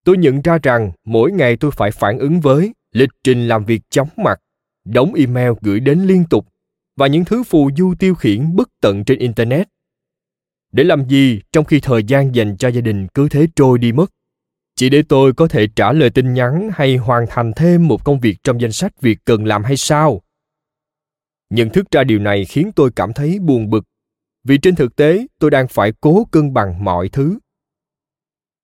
Tôi 0.03 0.17
nhận 0.17 0.41
ra 0.41 0.57
rằng 0.63 0.91
mỗi 1.05 1.31
ngày 1.31 1.57
tôi 1.57 1.71
phải 1.71 1.91
phản 1.91 2.19
ứng 2.19 2.41
với 2.41 2.73
lịch 2.91 3.09
trình 3.23 3.47
làm 3.47 3.65
việc 3.65 3.81
chóng 3.89 4.09
mặt, 4.17 4.39
đóng 4.85 5.13
email 5.13 5.51
gửi 5.61 5.79
đến 5.79 5.99
liên 5.99 6.25
tục 6.29 6.47
và 6.95 7.07
những 7.07 7.25
thứ 7.25 7.43
phù 7.43 7.69
du 7.77 7.93
tiêu 7.99 8.15
khiển 8.15 8.55
bất 8.55 8.69
tận 8.81 9.05
trên 9.05 9.19
internet. 9.19 9.67
Để 10.71 10.83
làm 10.83 11.07
gì 11.07 11.41
trong 11.51 11.65
khi 11.65 11.79
thời 11.79 12.03
gian 12.03 12.35
dành 12.35 12.57
cho 12.57 12.67
gia 12.67 12.81
đình 12.81 13.07
cứ 13.07 13.29
thế 13.29 13.47
trôi 13.55 13.77
đi 13.77 13.91
mất? 13.91 14.11
Chỉ 14.75 14.89
để 14.89 15.03
tôi 15.09 15.33
có 15.33 15.47
thể 15.47 15.67
trả 15.75 15.91
lời 15.91 16.09
tin 16.09 16.33
nhắn 16.33 16.69
hay 16.73 16.97
hoàn 16.97 17.25
thành 17.29 17.51
thêm 17.55 17.87
một 17.87 18.03
công 18.05 18.19
việc 18.19 18.37
trong 18.43 18.61
danh 18.61 18.71
sách 18.71 19.01
việc 19.01 19.19
cần 19.25 19.45
làm 19.45 19.63
hay 19.63 19.77
sao? 19.77 20.21
Nhận 21.49 21.69
thức 21.69 21.91
ra 21.91 22.03
điều 22.03 22.19
này 22.19 22.45
khiến 22.45 22.71
tôi 22.75 22.91
cảm 22.95 23.13
thấy 23.13 23.39
buồn 23.39 23.69
bực 23.69 23.83
vì 24.43 24.57
trên 24.57 24.75
thực 24.75 24.95
tế 24.95 25.27
tôi 25.39 25.51
đang 25.51 25.67
phải 25.67 25.93
cố 26.01 26.25
cân 26.31 26.53
bằng 26.53 26.83
mọi 26.83 27.09
thứ. 27.09 27.39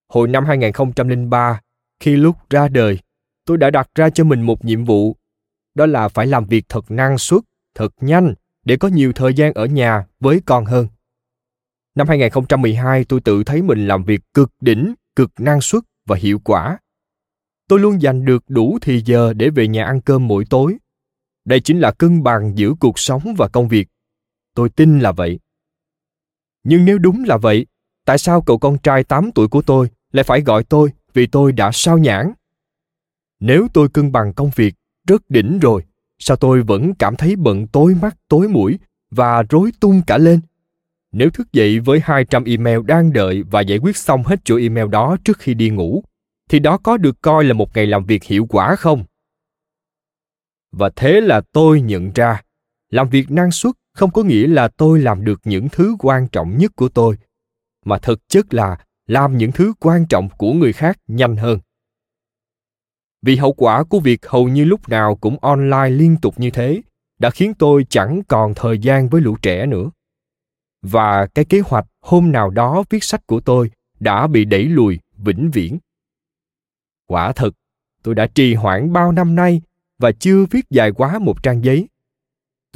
Hồi 0.10 0.28
năm 0.28 0.46
2003, 0.46 1.62
khi 2.00 2.16
lúc 2.16 2.36
ra 2.50 2.68
đời, 2.68 3.00
tôi 3.46 3.58
đã 3.58 3.70
đặt 3.70 3.90
ra 3.96 4.10
cho 4.10 4.24
mình 4.24 4.42
một 4.42 4.66
nhiệm 4.66 4.86
vụ, 4.86 5.16
đó 5.76 5.86
là 5.86 6.08
phải 6.08 6.28
làm 6.28 6.46
việc 6.46 6.66
thật 6.70 6.92
năng 6.92 7.18
suất, 7.18 7.42
thật 7.76 7.94
nhanh 8.02 8.34
để 8.66 8.78
có 8.78 8.88
nhiều 8.88 9.14
thời 9.14 9.34
gian 9.34 9.54
ở 9.54 9.66
nhà 9.66 10.06
với 10.20 10.42
con 10.46 10.66
hơn. 10.66 10.88
Năm 11.96 12.08
2012 12.08 13.06
tôi 13.06 13.22
tự 13.22 13.44
thấy 13.44 13.62
mình 13.62 13.88
làm 13.88 14.04
việc 14.04 14.22
cực 14.34 14.52
đỉnh, 14.62 14.94
cực 15.16 15.32
năng 15.40 15.62
suất 15.62 15.84
và 16.06 16.18
hiệu 16.18 16.40
quả. 16.44 16.78
Tôi 17.68 17.80
luôn 17.80 18.02
dành 18.02 18.26
được 18.26 18.44
đủ 18.48 18.78
thì 18.82 19.02
giờ 19.06 19.34
để 19.34 19.50
về 19.50 19.68
nhà 19.68 19.86
ăn 19.86 20.02
cơm 20.02 20.28
mỗi 20.28 20.46
tối. 20.50 20.78
Đây 21.46 21.60
chính 21.60 21.80
là 21.80 21.92
cân 21.92 22.24
bằng 22.24 22.58
giữa 22.58 22.74
cuộc 22.80 23.00
sống 23.00 23.36
và 23.38 23.48
công 23.48 23.68
việc. 23.68 23.88
Tôi 24.54 24.70
tin 24.70 25.00
là 25.00 25.12
vậy. 25.12 25.40
Nhưng 26.70 26.86
nếu 26.86 26.98
đúng 26.98 27.24
là 27.24 27.38
vậy, 27.38 27.66
tại 28.06 28.18
sao 28.18 28.42
cậu 28.42 28.58
con 28.58 28.78
trai 28.78 29.04
8 29.04 29.32
tuổi 29.32 29.48
của 29.48 29.62
tôi 29.62 29.90
lại 30.12 30.24
phải 30.24 30.42
gọi 30.42 30.64
tôi 30.64 30.92
vì 31.14 31.28
tôi 31.28 31.52
đã 31.52 31.72
sao 31.74 31.98
nhãn? 31.98 32.32
Nếu 33.40 33.68
tôi 33.74 33.90
cân 33.90 34.12
bằng 34.12 34.34
công 34.34 34.52
việc 34.56 34.76
rất 35.08 35.30
đỉnh 35.30 35.60
rồi, 35.60 35.84
sao 36.20 36.38
tôi 36.38 36.62
vẫn 36.62 36.94
cảm 36.94 37.16
thấy 37.16 37.36
bận 37.36 37.68
tối 37.68 37.96
mắt 38.02 38.18
tối 38.28 38.48
mũi 38.48 38.80
và 39.12 39.44
rối 39.50 39.72
tung 39.80 40.02
cả 40.08 40.18
lên? 40.18 40.40
Nếu 41.12 41.30
thức 41.30 41.54
dậy 41.54 41.80
với 41.80 42.00
200 42.04 42.44
email 42.44 42.80
đang 42.86 43.14
đợi 43.14 43.44
và 43.44 43.62
giải 43.62 43.78
quyết 43.78 43.98
xong 43.98 44.24
hết 44.24 44.46
chuỗi 44.46 44.62
email 44.62 44.88
đó 44.88 45.18
trước 45.24 45.38
khi 45.38 45.54
đi 45.54 45.70
ngủ, 45.70 46.04
thì 46.50 46.60
đó 46.60 46.78
có 46.78 46.98
được 46.98 47.22
coi 47.22 47.44
là 47.44 47.54
một 47.54 47.76
ngày 47.76 47.88
làm 47.88 48.06
việc 48.06 48.24
hiệu 48.24 48.46
quả 48.46 48.76
không? 48.76 49.04
Và 50.72 50.90
thế 50.96 51.22
là 51.22 51.42
tôi 51.52 51.82
nhận 51.82 52.12
ra, 52.16 52.42
làm 52.90 53.10
việc 53.10 53.32
năng 53.32 53.52
suất 53.52 53.76
không 53.94 54.12
có 54.12 54.24
nghĩa 54.24 54.48
là 54.48 54.68
tôi 54.68 55.00
làm 55.00 55.26
được 55.26 55.42
những 55.44 55.68
thứ 55.72 55.96
quan 56.00 56.28
trọng 56.28 56.58
nhất 56.58 56.72
của 56.76 56.90
tôi, 56.90 57.18
mà 57.86 57.98
thực 57.98 58.30
chất 58.30 58.54
là 58.54 58.78
làm 59.08 59.38
những 59.38 59.52
thứ 59.52 59.74
quan 59.80 60.06
trọng 60.08 60.30
của 60.38 60.54
người 60.54 60.74
khác 60.74 60.98
nhanh 61.08 61.36
hơn. 61.36 61.60
Vì 63.22 63.36
hậu 63.36 63.54
quả 63.54 63.84
của 63.84 64.00
việc 64.00 64.26
hầu 64.26 64.48
như 64.48 64.66
lúc 64.66 64.90
nào 64.90 65.16
cũng 65.16 65.40
online 65.40 65.90
liên 65.90 66.18
tục 66.22 66.40
như 66.40 66.52
thế 66.52 66.82
đã 67.20 67.30
khiến 67.30 67.54
tôi 67.54 67.86
chẳng 67.90 68.22
còn 68.28 68.54
thời 68.56 68.80
gian 68.80 69.10
với 69.10 69.22
lũ 69.22 69.38
trẻ 69.42 69.66
nữa. 69.66 69.90
Và 70.82 71.28
cái 71.28 71.46
kế 71.46 71.60
hoạch 71.60 71.86
hôm 72.02 72.32
nào 72.32 72.50
đó 72.50 72.84
viết 72.90 73.04
sách 73.04 73.28
của 73.28 73.40
tôi 73.40 73.72
đã 74.00 74.28
bị 74.28 74.46
đẩy 74.46 74.64
lùi 74.64 75.00
vĩnh 75.18 75.52
viễn. 75.52 75.78
Quả 77.08 77.32
thực 77.32 77.56
tôi 78.04 78.16
đã 78.16 78.28
trì 78.28 78.54
hoãn 78.54 78.94
bao 78.94 79.12
năm 79.12 79.36
nay 79.36 79.62
và 80.00 80.12
chưa 80.12 80.46
viết 80.46 80.66
dài 80.70 80.92
quá 80.92 81.20
một 81.20 81.44
trang 81.44 81.64
giấy 81.64 81.88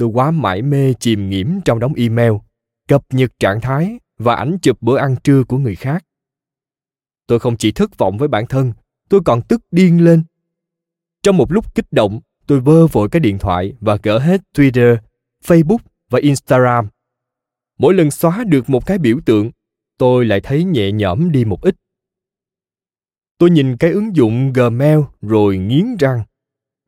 tôi 0.02 0.10
quá 0.14 0.30
mải 0.30 0.62
mê 0.62 0.94
chìm 0.94 1.30
nghiễm 1.30 1.46
trong 1.64 1.78
đống 1.78 1.94
email, 1.94 2.32
cập 2.88 3.02
nhật 3.10 3.32
trạng 3.38 3.60
thái 3.60 3.98
và 4.18 4.34
ảnh 4.34 4.58
chụp 4.62 4.82
bữa 4.82 4.96
ăn 4.96 5.16
trưa 5.24 5.44
của 5.44 5.58
người 5.58 5.74
khác. 5.74 6.04
Tôi 7.26 7.38
không 7.38 7.56
chỉ 7.56 7.72
thất 7.72 7.98
vọng 7.98 8.18
với 8.18 8.28
bản 8.28 8.46
thân, 8.46 8.72
tôi 9.08 9.20
còn 9.24 9.42
tức 9.42 9.62
điên 9.70 10.04
lên. 10.04 10.22
Trong 11.22 11.36
một 11.36 11.52
lúc 11.52 11.74
kích 11.74 11.92
động, 11.92 12.20
tôi 12.46 12.60
vơ 12.60 12.86
vội 12.86 13.08
cái 13.08 13.20
điện 13.20 13.38
thoại 13.38 13.74
và 13.80 13.96
gỡ 14.02 14.18
hết 14.18 14.40
twitter, 14.54 14.96
facebook 15.44 15.78
và 16.10 16.18
instagram. 16.22 16.88
Mỗi 17.78 17.94
lần 17.94 18.10
xóa 18.10 18.44
được 18.44 18.70
một 18.70 18.86
cái 18.86 18.98
biểu 18.98 19.18
tượng, 19.24 19.50
tôi 19.98 20.24
lại 20.24 20.40
thấy 20.40 20.64
nhẹ 20.64 20.92
nhõm 20.92 21.32
đi 21.32 21.44
một 21.44 21.62
ít. 21.62 21.76
Tôi 23.38 23.50
nhìn 23.50 23.76
cái 23.76 23.90
ứng 23.90 24.16
dụng 24.16 24.52
gmail 24.52 24.98
rồi 25.20 25.58
nghiến 25.58 25.96
răng. 25.98 26.22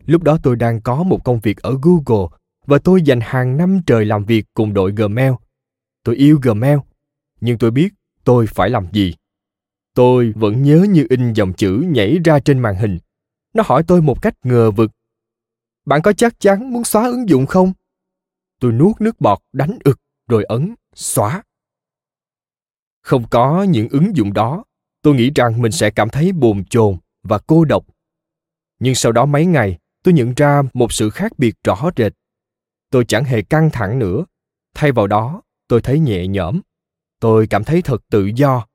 Lúc 0.07 0.22
đó 0.22 0.38
tôi 0.42 0.57
đang 0.57 0.81
có 0.81 1.03
một 1.03 1.24
công 1.24 1.40
việc 1.40 1.62
ở 1.62 1.79
google 1.83 2.38
và 2.66 2.79
tôi 2.79 3.03
dành 3.03 3.20
hàng 3.22 3.57
năm 3.57 3.81
trời 3.87 4.05
làm 4.05 4.24
việc 4.24 4.46
cùng 4.55 4.74
đội 4.74 4.92
Gmail. 4.92 5.33
Tôi 6.03 6.16
yêu 6.16 6.38
Gmail, 6.42 6.79
nhưng 7.40 7.59
tôi 7.59 7.70
biết 7.70 7.94
tôi 8.24 8.46
phải 8.46 8.70
làm 8.70 8.87
gì. 8.92 9.14
Tôi 9.94 10.33
vẫn 10.37 10.62
nhớ 10.62 10.87
như 10.90 11.07
in 11.11 11.33
dòng 11.33 11.53
chữ 11.53 11.85
nhảy 11.88 12.18
ra 12.24 12.40
trên 12.40 12.59
màn 12.59 12.77
hình. 12.77 12.98
Nó 13.55 13.62
hỏi 13.66 13.83
tôi 13.87 14.03
một 14.03 14.22
cách 14.22 14.35
ngờ 14.44 14.70
vực. 14.70 14.90
Bạn 15.85 16.03
có 16.03 16.12
chắc 16.12 16.40
chắn 16.40 16.72
muốn 16.72 16.85
xóa 16.85 17.07
ứng 17.07 17.29
dụng 17.29 17.46
không? 17.46 17.72
Tôi 18.61 18.72
nuốt 18.72 19.00
nước 19.00 19.20
bọt 19.20 19.38
đánh 19.53 19.79
ực 19.85 20.00
rồi 20.29 20.44
ấn 20.44 20.74
xóa. 20.94 21.42
Không 23.03 23.29
có 23.31 23.62
những 23.62 23.88
ứng 23.88 24.16
dụng 24.16 24.33
đó, 24.33 24.64
tôi 25.03 25.14
nghĩ 25.14 25.31
rằng 25.35 25.62
mình 25.62 25.72
sẽ 25.72 25.90
cảm 25.90 26.09
thấy 26.09 26.33
bồn 26.33 26.64
chồn 26.64 26.96
và 27.22 27.38
cô 27.38 27.64
độc. 27.64 27.85
Nhưng 28.79 28.94
sau 28.94 29.12
đó 29.12 29.27
mấy 29.27 29.46
ngày, 29.46 29.79
tôi 30.03 30.14
nhận 30.14 30.35
ra 30.35 30.62
một 30.74 30.92
sự 30.92 31.11
khác 31.11 31.33
biệt 31.38 31.55
rõ 31.64 31.90
rệt 31.96 32.12
tôi 32.94 33.04
chẳng 33.04 33.24
hề 33.24 33.42
căng 33.42 33.70
thẳng 33.70 33.98
nữa. 33.98 34.24
Thay 34.74 34.92
vào 34.92 35.07
đó, 35.07 35.42
tôi 35.68 35.80
thấy 35.80 35.98
nhẹ 35.98 36.26
nhõm. 36.26 36.61
Tôi 37.20 37.46
cảm 37.46 37.64
thấy 37.64 37.83
thật 37.83 38.02
tự 38.11 38.30
do. 38.37 38.66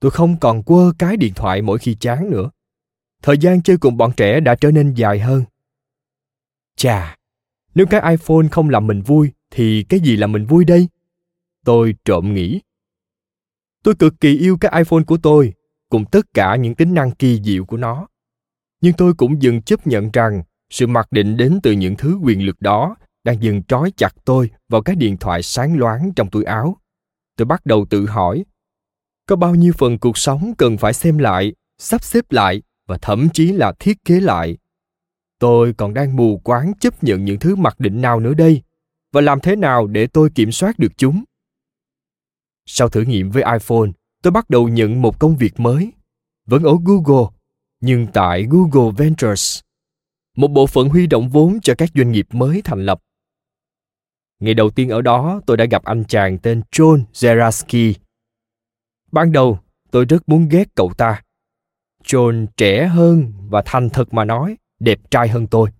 Tôi 0.00 0.10
không 0.10 0.36
còn 0.40 0.62
quơ 0.62 0.92
cái 0.98 1.16
điện 1.16 1.32
thoại 1.34 1.62
mỗi 1.62 1.78
khi 1.78 1.96
chán 2.00 2.30
nữa. 2.30 2.50
Thời 3.22 3.38
gian 3.38 3.62
chơi 3.62 3.76
cùng 3.76 3.96
bọn 3.96 4.12
trẻ 4.16 4.40
đã 4.40 4.54
trở 4.54 4.70
nên 4.70 4.94
dài 4.94 5.20
hơn. 5.20 5.44
Chà, 6.76 7.16
nếu 7.74 7.86
cái 7.86 8.10
iphone 8.10 8.48
không 8.50 8.70
làm 8.70 8.86
mình 8.86 9.02
vui, 9.02 9.32
thì 9.50 9.84
cái 9.88 10.00
gì 10.00 10.16
làm 10.16 10.32
mình 10.32 10.46
vui 10.46 10.64
đây? 10.64 10.88
Tôi 11.64 11.94
trộm 12.04 12.34
nghĩ. 12.34 12.60
Tôi 13.82 13.94
cực 13.94 14.14
kỳ 14.20 14.38
yêu 14.38 14.56
cái 14.60 14.72
iphone 14.78 15.04
của 15.04 15.16
tôi, 15.22 15.54
cùng 15.88 16.04
tất 16.04 16.26
cả 16.34 16.56
những 16.56 16.74
tính 16.74 16.94
năng 16.94 17.10
kỳ 17.10 17.40
diệu 17.44 17.64
của 17.64 17.76
nó. 17.76 18.08
Nhưng 18.80 18.92
tôi 18.96 19.14
cũng 19.14 19.42
dừng 19.42 19.62
chấp 19.62 19.86
nhận 19.86 20.10
rằng 20.12 20.42
sự 20.70 20.86
mặc 20.86 21.12
định 21.12 21.36
đến 21.36 21.60
từ 21.62 21.72
những 21.72 21.96
thứ 21.96 22.18
quyền 22.22 22.46
lực 22.46 22.60
đó 22.60 22.96
đang 23.24 23.42
dần 23.42 23.62
trói 23.62 23.92
chặt 23.96 24.14
tôi 24.24 24.50
vào 24.68 24.82
cái 24.82 24.96
điện 24.96 25.16
thoại 25.16 25.42
sáng 25.42 25.78
loáng 25.78 26.12
trong 26.16 26.30
túi 26.30 26.44
áo. 26.44 26.76
Tôi 27.36 27.46
bắt 27.46 27.66
đầu 27.66 27.86
tự 27.90 28.06
hỏi, 28.06 28.44
có 29.26 29.36
bao 29.36 29.54
nhiêu 29.54 29.72
phần 29.78 29.98
cuộc 29.98 30.18
sống 30.18 30.52
cần 30.58 30.78
phải 30.78 30.92
xem 30.92 31.18
lại, 31.18 31.52
sắp 31.78 32.04
xếp 32.04 32.32
lại 32.32 32.62
và 32.86 32.98
thậm 33.02 33.28
chí 33.34 33.52
là 33.52 33.72
thiết 33.78 34.04
kế 34.04 34.20
lại? 34.20 34.58
Tôi 35.38 35.72
còn 35.72 35.94
đang 35.94 36.16
mù 36.16 36.40
quáng 36.44 36.72
chấp 36.80 37.04
nhận 37.04 37.24
những 37.24 37.38
thứ 37.38 37.56
mặc 37.56 37.80
định 37.80 38.00
nào 38.00 38.20
nữa 38.20 38.34
đây, 38.34 38.62
và 39.12 39.20
làm 39.20 39.40
thế 39.40 39.56
nào 39.56 39.86
để 39.86 40.06
tôi 40.06 40.30
kiểm 40.34 40.52
soát 40.52 40.78
được 40.78 40.92
chúng? 40.96 41.24
Sau 42.66 42.88
thử 42.88 43.02
nghiệm 43.02 43.30
với 43.30 43.42
iphone, 43.52 43.90
tôi 44.22 44.30
bắt 44.30 44.50
đầu 44.50 44.68
nhận 44.68 45.02
một 45.02 45.20
công 45.20 45.36
việc 45.36 45.60
mới. 45.60 45.92
Vẫn 46.46 46.62
ở 46.62 46.72
google, 46.84 47.26
nhưng 47.80 48.06
tại 48.12 48.46
google 48.50 48.92
ventures. 48.96 49.60
Một 50.36 50.48
bộ 50.48 50.66
phận 50.66 50.88
huy 50.88 51.06
động 51.06 51.28
vốn 51.28 51.60
cho 51.62 51.74
các 51.78 51.90
doanh 51.94 52.12
nghiệp 52.12 52.26
mới 52.32 52.62
thành 52.64 52.86
lập 52.86 53.00
ngày 54.42 54.54
đầu 54.54 54.70
tiên 54.70 54.88
ở 54.88 55.02
đó, 55.02 55.40
tôi 55.46 55.56
đã 55.56 55.64
gặp 55.64 55.84
anh 55.84 56.04
chàng 56.04 56.38
tên 56.38 56.62
john 56.72 57.04
zeraski. 57.12 57.94
Ban 59.12 59.32
đầu, 59.32 59.58
tôi 59.90 60.04
rất 60.04 60.28
muốn 60.28 60.48
ghét 60.48 60.68
cậu 60.74 60.92
ta. 60.96 61.22
John 62.04 62.46
trẻ 62.56 62.86
hơn 62.86 63.32
và 63.48 63.62
thành 63.64 63.90
thật 63.90 64.14
mà 64.14 64.24
nói, 64.24 64.56
đẹp 64.80 64.98
trai 65.10 65.28
hơn 65.28 65.46
tôi. 65.46 65.70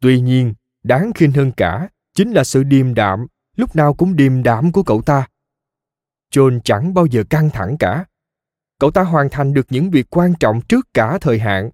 Tuy 0.00 0.20
nhiên, 0.20 0.54
đáng 0.82 1.12
khinh 1.14 1.32
hơn 1.32 1.52
cả 1.56 1.88
chính 2.14 2.32
là 2.32 2.44
sự 2.44 2.62
điềm 2.62 2.94
đạm, 2.94 3.26
lúc 3.56 3.76
nào 3.76 3.94
cũng 3.94 4.16
điềm 4.16 4.42
đạm 4.42 4.72
của 4.72 4.82
cậu 4.82 5.02
ta. 5.02 5.28
John 6.32 6.60
chẳng 6.64 6.94
bao 6.94 7.06
giờ 7.06 7.24
căng 7.30 7.50
thẳng 7.50 7.76
cả. 7.78 8.04
Cậu 8.78 8.90
ta 8.90 9.02
hoàn 9.02 9.28
thành 9.30 9.54
được 9.54 9.66
những 9.70 9.90
việc 9.90 10.06
quan 10.10 10.34
trọng 10.40 10.60
trước 10.60 10.88
cả 10.94 11.18
thời 11.20 11.38
hạn. 11.38 11.70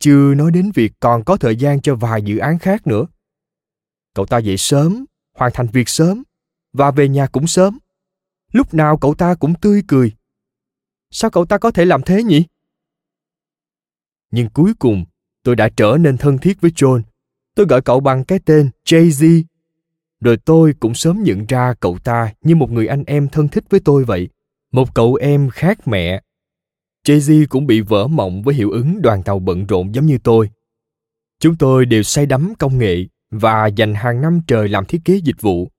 Chưa 0.00 0.34
nói 0.34 0.50
đến 0.50 0.70
việc 0.74 0.92
còn 1.00 1.24
có 1.24 1.36
thời 1.36 1.56
gian 1.56 1.80
cho 1.80 1.94
vài 1.94 2.22
dự 2.22 2.38
án 2.38 2.58
khác 2.58 2.86
nữa. 2.86 3.06
Cậu 4.14 4.26
ta 4.26 4.38
dậy 4.38 4.56
sớm 4.56 5.04
hoàn 5.34 5.52
thành 5.54 5.66
việc 5.66 5.88
sớm, 5.88 6.22
và 6.72 6.90
về 6.90 7.08
nhà 7.08 7.26
cũng 7.26 7.46
sớm. 7.46 7.78
Lúc 8.52 8.74
nào 8.74 8.96
cậu 8.96 9.14
ta 9.14 9.34
cũng 9.34 9.54
tươi 9.54 9.82
cười. 9.88 10.12
Sao 11.10 11.30
cậu 11.30 11.46
ta 11.46 11.58
có 11.58 11.70
thể 11.70 11.84
làm 11.84 12.02
thế 12.02 12.22
nhỉ? 12.22 12.44
Nhưng 14.30 14.50
cuối 14.50 14.74
cùng, 14.78 15.04
tôi 15.42 15.56
đã 15.56 15.68
trở 15.76 15.96
nên 16.00 16.16
thân 16.16 16.38
thiết 16.38 16.60
với 16.60 16.70
john. 16.70 17.02
Tôi 17.54 17.66
gọi 17.66 17.82
cậu 17.82 18.00
bằng 18.00 18.24
cái 18.24 18.38
tên 18.38 18.70
jay 18.84 19.08
z 19.08 19.42
rồi 20.24 20.36
tôi 20.36 20.74
cũng 20.80 20.94
sớm 20.94 21.22
nhận 21.22 21.46
ra 21.46 21.74
cậu 21.80 21.98
ta 21.98 22.32
như 22.42 22.54
một 22.54 22.70
người 22.70 22.86
anh 22.86 23.04
em 23.06 23.28
thân 23.28 23.48
thích 23.48 23.64
với 23.70 23.80
tôi 23.80 24.04
vậy, 24.04 24.28
một 24.72 24.94
cậu 24.94 25.14
em 25.14 25.50
khác 25.50 25.88
mẹ. 25.88 26.22
Jay-Z 27.06 27.46
cũng 27.48 27.66
bị 27.66 27.80
vỡ 27.80 28.06
mộng 28.06 28.42
với 28.42 28.54
hiệu 28.54 28.70
ứng 28.70 29.02
đoàn 29.02 29.22
tàu 29.22 29.38
bận 29.38 29.66
rộn 29.66 29.94
giống 29.94 30.06
như 30.06 30.18
tôi. 30.18 30.50
Chúng 31.40 31.56
tôi 31.56 31.86
đều 31.86 32.02
say 32.02 32.26
đắm 32.26 32.52
công 32.58 32.78
nghệ 32.78 32.96
và 33.38 33.66
dành 33.66 33.94
hàng 33.94 34.20
năm 34.20 34.40
trời 34.46 34.68
làm 34.68 34.84
thiết 34.84 35.00
kế 35.04 35.16
dịch 35.16 35.40
vụ. 35.40 35.70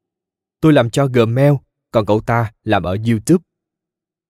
Tôi 0.61 0.73
làm 0.73 0.89
cho 0.89 1.07
gmail, 1.07 1.53
còn 1.91 2.05
cậu 2.05 2.19
ta 2.19 2.51
làm 2.63 2.83
ở 2.83 2.97
youtube. 3.07 3.43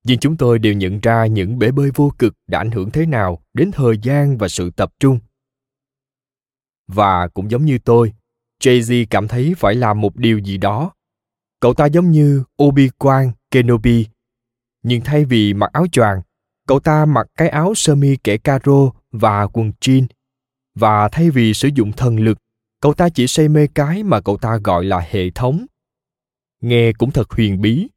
Nhưng 0.03 0.19
chúng 0.19 0.37
tôi 0.37 0.59
đều 0.59 0.73
nhận 0.73 0.99
ra 0.99 1.25
những 1.25 1.59
bể 1.59 1.71
bơi 1.71 1.91
vô 1.95 2.11
cực 2.19 2.33
đã 2.47 2.59
ảnh 2.59 2.71
hưởng 2.71 2.91
thế 2.91 3.05
nào 3.05 3.43
đến 3.53 3.71
thời 3.71 3.97
gian 4.03 4.37
và 4.37 4.47
sự 4.47 4.71
tập 4.71 4.93
trung. 4.99 5.19
Và 6.87 7.27
cũng 7.27 7.51
giống 7.51 7.65
như 7.65 7.77
tôi 7.77 8.13
Jay 8.63 8.79
Z 8.79 9.05
cảm 9.09 9.27
thấy 9.27 9.53
phải 9.57 9.75
làm 9.75 10.01
một 10.01 10.15
điều 10.15 10.39
gì 10.39 10.57
đó. 10.57 10.91
Cậu 11.59 11.73
ta 11.73 11.85
giống 11.85 12.11
như 12.11 12.43
obi 12.63 12.89
wan 12.99 13.31
kenobi, 13.51 14.07
nhưng 14.83 15.01
thay 15.01 15.25
vì 15.25 15.53
mặc 15.53 15.69
áo 15.73 15.85
choàng, 15.91 16.21
cậu 16.67 16.79
ta 16.79 17.05
mặc 17.05 17.27
cái 17.37 17.49
áo 17.49 17.75
sơ 17.75 17.95
mi 17.95 18.17
kẻ 18.23 18.37
caro 18.37 18.91
và 19.11 19.47
quần 19.47 19.71
jean. 19.81 20.05
Và 20.75 21.09
thay 21.09 21.29
vì 21.29 21.53
sử 21.53 21.69
dụng 21.75 21.91
thần 21.91 22.19
lực 22.19 22.37
cậu 22.81 22.93
ta 22.93 23.09
chỉ 23.09 23.27
say 23.27 23.47
mê 23.47 23.67
cái 23.67 24.03
mà 24.03 24.21
cậu 24.21 24.37
ta 24.37 24.57
gọi 24.63 24.85
là 24.85 24.99
hệ 25.09 25.29
thống. 25.29 25.65
Nghe 26.61 26.93
cũng 26.93 27.11
thật 27.11 27.31
huyền 27.31 27.61
bí. 27.61 27.87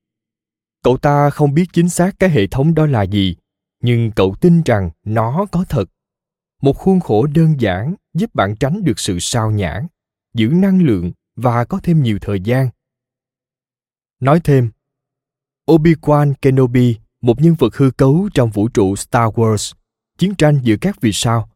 Cậu 0.82 0.98
ta 0.98 1.30
không 1.30 1.54
biết 1.54 1.66
chính 1.72 1.88
xác 1.88 2.18
cái 2.18 2.30
hệ 2.30 2.46
thống 2.46 2.74
đó 2.74 2.86
là 2.86 3.02
gì, 3.02 3.36
nhưng 3.82 4.10
cậu 4.10 4.34
tin 4.40 4.62
rằng 4.62 4.90
nó 5.04 5.46
có 5.52 5.64
thật. 5.68 5.84
Một 6.62 6.76
khuôn 6.76 7.00
khổ 7.00 7.26
đơn 7.26 7.60
giản 7.60 7.94
giúp 8.14 8.34
bạn 8.34 8.56
tránh 8.56 8.84
được 8.84 8.98
sự 8.98 9.18
sao 9.20 9.50
nhãn 9.50 9.86
giữ 10.34 10.48
năng 10.48 10.82
lượng 10.82 11.12
và 11.36 11.64
có 11.64 11.80
thêm 11.82 12.02
nhiều 12.02 12.18
thời 12.20 12.40
gian. 12.40 12.68
Nói 14.20 14.40
thêm, 14.44 14.70
obi-wan 15.66 16.34
kenobi, 16.42 16.96
một 17.20 17.40
nhân 17.40 17.54
vật 17.58 17.76
hư 17.76 17.90
cấu 17.90 18.28
trong 18.34 18.50
vũ 18.50 18.68
trụ 18.68 18.96
star 18.96 19.32
wars, 19.34 19.72
chiến 20.18 20.34
tranh 20.34 20.60
giữa 20.62 20.76
các 20.80 21.00
vì 21.00 21.10
sao 21.12 21.50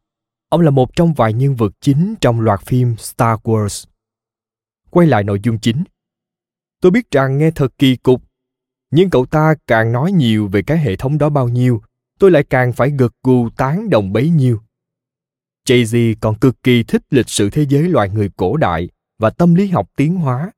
ông 0.53 0.61
là 0.61 0.71
một 0.71 0.97
trong 0.97 1.13
vài 1.13 1.33
nhân 1.33 1.57
vật 1.57 1.73
chính 1.81 2.15
trong 2.21 2.41
loạt 2.41 2.61
phim 2.61 2.97
star 2.99 3.39
wars 3.39 3.85
quay 4.91 5.07
lại 5.07 5.25
nội 5.25 5.41
dung 5.43 5.59
chính 5.59 5.85
tôi 6.81 6.93
biết 6.93 7.11
rằng 7.11 7.39
nghe 7.39 7.51
thật 7.51 7.73
kỳ 7.79 7.97
cục 7.97 8.23
nhưng 8.91 9.11
cậu 9.11 9.27
ta 9.27 9.55
càng 9.67 9.93
nói 9.93 10.13
nhiều 10.13 10.49
về 10.49 10.63
cái 10.63 10.79
hệ 10.79 10.97
thống 10.97 11.19
đó 11.19 11.29
bao 11.29 11.49
nhiêu 11.49 11.83
tôi 12.19 12.31
lại 12.31 12.45
càng 12.51 12.73
phải 12.73 12.91
gật 12.91 13.13
gù 13.23 13.51
tán 13.51 13.91
đồng 13.91 14.13
bấy 14.13 14.29
nhiêu 14.29 14.61
Jay-Z 15.69 16.15
còn 16.21 16.39
cực 16.39 16.63
kỳ 16.63 16.83
thích 16.83 17.03
lịch 17.11 17.29
sử 17.29 17.51
thế 17.51 17.67
giới 17.69 17.83
loài 17.83 18.11
người 18.11 18.31
cổ 18.37 18.57
đại 18.57 18.89
và 19.19 19.31
tâm 19.31 19.55
lý 19.55 19.67
học 19.67 19.91
tiến 19.97 20.15
hóa. 20.15 20.51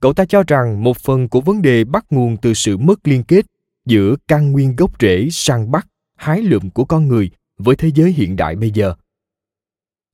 Cậu 0.00 0.12
ta 0.12 0.24
cho 0.24 0.42
rằng 0.42 0.82
một 0.82 0.96
phần 0.96 1.28
của 1.28 1.40
vấn 1.40 1.62
đề 1.62 1.84
bắt 1.84 2.04
nguồn 2.10 2.36
từ 2.36 2.54
sự 2.54 2.76
mất 2.76 3.08
liên 3.08 3.24
kết 3.24 3.46
giữa 3.86 4.16
căn 4.28 4.52
nguyên 4.52 4.76
gốc 4.76 5.00
rễ 5.00 5.28
săn 5.30 5.70
bắt, 5.70 5.86
hái 6.16 6.42
lượm 6.42 6.70
của 6.70 6.84
con 6.84 7.08
người 7.08 7.30
với 7.58 7.76
thế 7.76 7.90
giới 7.94 8.12
hiện 8.12 8.36
đại 8.36 8.56
bây 8.56 8.70
giờ. 8.70 8.94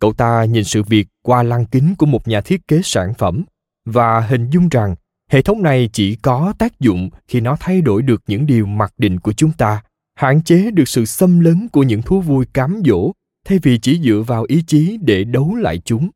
Cậu 0.03 0.13
ta 0.13 0.45
nhìn 0.45 0.65
sự 0.65 0.83
việc 0.83 1.09
qua 1.23 1.43
lăng 1.43 1.67
kính 1.67 1.95
của 1.99 2.07
một 2.07 2.29
nhà 2.29 2.41
thiết 2.41 2.69
kế 2.69 2.81
sản 2.85 3.15
phẩm 3.19 3.45
và 3.85 4.21
hình 4.21 4.51
dung 4.51 4.69
rằng 4.69 4.95
hệ 5.31 5.43
thống 5.43 5.63
này 5.63 5.91
chỉ 5.93 6.17
có 6.17 6.55
tác 6.59 6.81
dụng 6.81 7.11
khi 7.29 7.41
nó 7.41 7.57
thay 7.61 7.81
đổi 7.81 8.03
được 8.03 8.23
những 8.27 8.47
điều 8.47 8.67
mặc 8.67 8.95
định 8.99 9.21
của 9.21 9.33
chúng 9.33 9.53
ta, 9.53 9.83
hạn 10.15 10.43
chế 10.43 10.71
được 10.71 10.89
sự 10.89 11.05
xâm 11.05 11.41
lấn 11.41 11.69
của 11.69 11.83
những 11.83 12.03
thú 12.03 12.21
vui 12.21 12.47
cám 12.53 12.83
dỗ, 12.85 13.13
thay 13.45 13.59
vì 13.59 13.79
chỉ 13.79 14.01
dựa 14.03 14.23
vào 14.27 14.45
ý 14.49 14.65
chí 14.67 14.99
để 15.01 15.25
đấu 15.25 15.55
lại 15.55 15.79
chúng. 15.85 16.11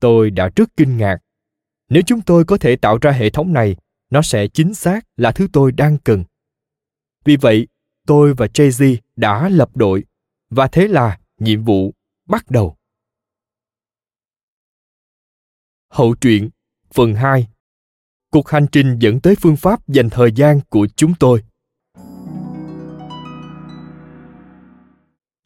Tôi 0.00 0.30
đã 0.30 0.50
rất 0.56 0.76
kinh 0.76 0.96
ngạc. 0.96 1.18
Nếu 1.88 2.02
chúng 2.06 2.20
tôi 2.20 2.44
có 2.44 2.58
thể 2.58 2.76
tạo 2.76 2.98
ra 3.02 3.10
hệ 3.10 3.30
thống 3.30 3.52
này, 3.52 3.76
nó 4.10 4.22
sẽ 4.22 4.48
chính 4.48 4.74
xác 4.74 5.06
là 5.16 5.32
thứ 5.32 5.48
tôi 5.52 5.72
đang 5.72 5.98
cần. 5.98 6.24
Vì 7.24 7.36
vậy, 7.36 7.68
tôi 8.06 8.34
và 8.34 8.46
jay 8.46 8.68
Z 8.68 8.96
đã 9.16 9.48
lập 9.48 9.76
đội, 9.76 10.04
và 10.50 10.66
thế 10.66 10.88
là 10.88 11.18
nhiệm 11.38 11.64
vụ 11.64 11.94
bắt 12.30 12.44
đầu 12.50 12.76
hậu 15.88 16.14
truyện 16.14 16.50
phần 16.92 17.14
2 17.14 17.48
cuộc 18.30 18.48
hành 18.48 18.66
trình 18.72 18.98
dẫn 18.98 19.20
tới 19.20 19.34
phương 19.40 19.56
pháp 19.56 19.88
dành 19.88 20.10
thời 20.10 20.32
gian 20.32 20.60
của 20.68 20.86
chúng 20.96 21.14
tôi 21.20 21.42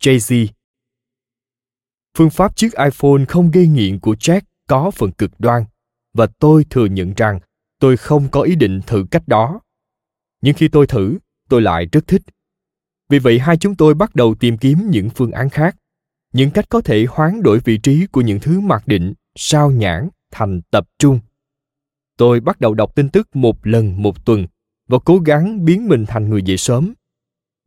Jay-Z. 0.03 0.47
Phương 2.19 2.31
pháp 2.31 2.57
chiếc 2.57 2.73
iPhone 2.73 3.25
không 3.29 3.51
gây 3.51 3.67
nghiện 3.67 4.01
của 4.01 4.15
Jack 4.15 4.41
có 4.69 4.91
phần 4.91 5.13
cực 5.13 5.31
đoan 5.39 5.65
và 6.15 6.27
tôi 6.39 6.67
thừa 6.71 6.87
nhận 6.87 7.15
rằng 7.17 7.39
tôi 7.79 7.97
không 7.97 8.29
có 8.31 8.41
ý 8.43 8.55
định 8.55 8.81
thử 8.87 9.07
cách 9.11 9.29
đó. 9.29 9.61
Nhưng 10.41 10.55
khi 10.55 10.69
tôi 10.69 10.87
thử, 10.87 11.19
tôi 11.49 11.63
lại 11.63 11.87
rất 11.93 12.07
thích. 12.07 12.23
Vì 13.09 13.19
vậy 13.19 13.39
hai 13.39 13.57
chúng 13.57 13.77
tôi 13.77 13.95
bắt 13.95 14.15
đầu 14.15 14.35
tìm 14.35 14.59
kiếm 14.59 14.91
những 14.91 15.11
phương 15.11 15.31
án 15.31 15.51
khác, 15.51 15.77
những 16.35 16.51
cách 16.51 16.69
có 16.69 16.81
thể 16.81 17.07
hoán 17.11 17.43
đổi 17.43 17.59
vị 17.59 17.79
trí 17.79 18.07
của 18.07 18.21
những 18.21 18.41
thứ 18.41 18.61
mặc 18.61 18.83
định, 18.87 19.15
sao 19.35 19.71
nhãn 19.71 20.09
thành 20.31 20.61
tập 20.71 20.89
trung. 20.99 21.21
Tôi 22.17 22.41
bắt 22.41 22.61
đầu 22.61 22.75
đọc 22.75 22.95
tin 22.95 23.09
tức 23.09 23.37
một 23.37 23.67
lần 23.67 24.03
một 24.03 24.25
tuần 24.25 24.47
và 24.89 24.99
cố 25.05 25.19
gắng 25.19 25.65
biến 25.65 25.89
mình 25.89 26.07
thành 26.07 26.31
người 26.31 26.43
dậy 26.43 26.57
sớm. 26.57 26.95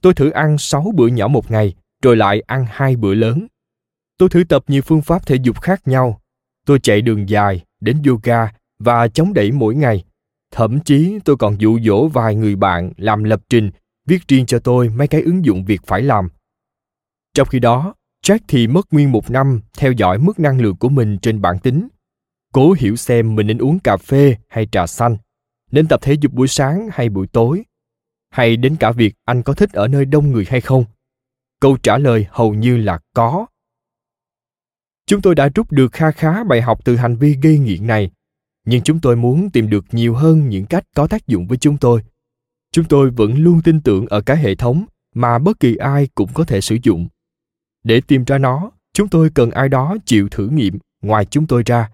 Tôi 0.01 0.13
thử 0.13 0.30
ăn 0.30 0.58
6 0.58 0.91
bữa 0.95 1.08
nhỏ 1.08 1.27
một 1.27 1.51
ngày 1.51 1.75
rồi 2.03 2.15
lại 2.15 2.43
ăn 2.47 2.65
hai 2.69 2.95
bữa 2.95 3.13
lớn. 3.13 3.47
Tôi 4.17 4.30
thử 4.30 4.43
tập 4.43 4.63
nhiều 4.67 4.82
phương 4.82 5.01
pháp 5.01 5.25
thể 5.25 5.36
dục 5.43 5.62
khác 5.62 5.88
nhau. 5.88 6.21
Tôi 6.65 6.80
chạy 6.80 7.01
đường 7.01 7.30
dài, 7.30 7.63
đến 7.80 8.01
yoga 8.08 8.51
và 8.80 9.08
chống 9.08 9.34
đẩy 9.34 9.51
mỗi 9.51 9.75
ngày. 9.75 10.03
Thậm 10.51 10.80
chí 10.80 11.19
tôi 11.25 11.38
còn 11.38 11.62
dụ 11.62 11.80
dỗ 11.80 12.08
vài 12.08 12.36
người 12.36 12.56
bạn 12.56 12.91
làm 12.97 13.23
lập 13.23 13.41
trình, 13.49 13.71
viết 14.06 14.27
riêng 14.27 14.45
cho 14.45 14.60
tôi 14.60 14.89
mấy 14.89 15.08
cái 15.08 15.21
ứng 15.21 15.45
dụng 15.45 15.65
việc 15.65 15.82
phải 15.86 16.01
làm. 16.01 16.30
Trong 17.34 17.47
khi 17.47 17.60
đó, 17.60 17.93
Jack 18.27 18.39
thì 18.47 18.67
mất 18.67 18.93
nguyên 18.93 19.11
một 19.11 19.31
năm 19.31 19.61
theo 19.77 19.91
dõi 19.91 20.17
mức 20.17 20.39
năng 20.39 20.61
lượng 20.61 20.75
của 20.75 20.89
mình 20.89 21.17
trên 21.21 21.41
bảng 21.41 21.59
tính. 21.59 21.87
Cố 22.53 22.75
hiểu 22.79 22.95
xem 22.95 23.35
mình 23.35 23.47
nên 23.47 23.57
uống 23.57 23.79
cà 23.79 23.97
phê 23.97 24.35
hay 24.47 24.67
trà 24.71 24.87
xanh, 24.87 25.17
nên 25.71 25.87
tập 25.87 25.99
thể 26.03 26.13
dục 26.13 26.33
buổi 26.33 26.47
sáng 26.47 26.89
hay 26.93 27.09
buổi 27.09 27.27
tối. 27.27 27.63
hay 28.29 28.57
đến 28.57 28.75
cả 28.75 28.91
việc 28.91 29.15
anh 29.25 29.43
có 29.43 29.53
thích 29.53 29.71
ở 29.73 29.87
nơi 29.87 30.05
đông 30.05 30.31
người 30.31 30.45
hay 30.49 30.61
không 30.61 30.85
câu 31.59 31.77
trả 31.77 31.97
lời 31.97 32.25
hầu 32.29 32.53
như 32.53 32.77
là 32.77 32.99
có 33.13 33.45
chúng 35.05 35.21
tôi 35.21 35.35
đã 35.35 35.49
rút 35.55 35.71
được 35.71 35.91
kha 35.91 36.11
khá 36.11 36.43
bài 36.43 36.61
học 36.61 36.85
từ 36.85 36.95
hành 36.95 37.15
vi 37.15 37.37
gây 37.41 37.59
nghiện 37.59 37.87
này 37.87 38.11
nhưng 38.65 38.83
chúng 38.83 38.99
tôi 38.99 39.15
muốn 39.15 39.49
tìm 39.49 39.69
được 39.69 39.85
nhiều 39.91 40.15
hơn 40.15 40.49
những 40.49 40.65
cách 40.65 40.83
có 40.95 41.07
tác 41.07 41.27
dụng 41.27 41.47
với 41.47 41.57
chúng 41.57 41.77
tôi 41.77 42.03
chúng 42.71 42.85
tôi 42.85 43.09
vẫn 43.09 43.37
luôn 43.37 43.61
tin 43.61 43.81
tưởng 43.81 44.07
ở 44.07 44.21
cái 44.21 44.37
hệ 44.37 44.55
thống 44.55 44.85
mà 45.15 45.39
bất 45.39 45.59
kỳ 45.59 45.75
ai 45.75 46.07
cũng 46.15 46.29
có 46.33 46.43
thể 46.43 46.61
sử 46.61 46.77
dụng 46.83 47.07
để 47.83 48.01
tìm 48.07 48.23
ra 48.23 48.37
nó, 48.37 48.71
chúng 48.93 49.07
tôi 49.07 49.29
cần 49.35 49.51
ai 49.51 49.69
đó 49.69 49.95
chịu 50.05 50.27
thử 50.31 50.47
nghiệm 50.47 50.79
ngoài 51.01 51.25
chúng 51.25 51.47
tôi 51.47 51.63
ra. 51.65 51.89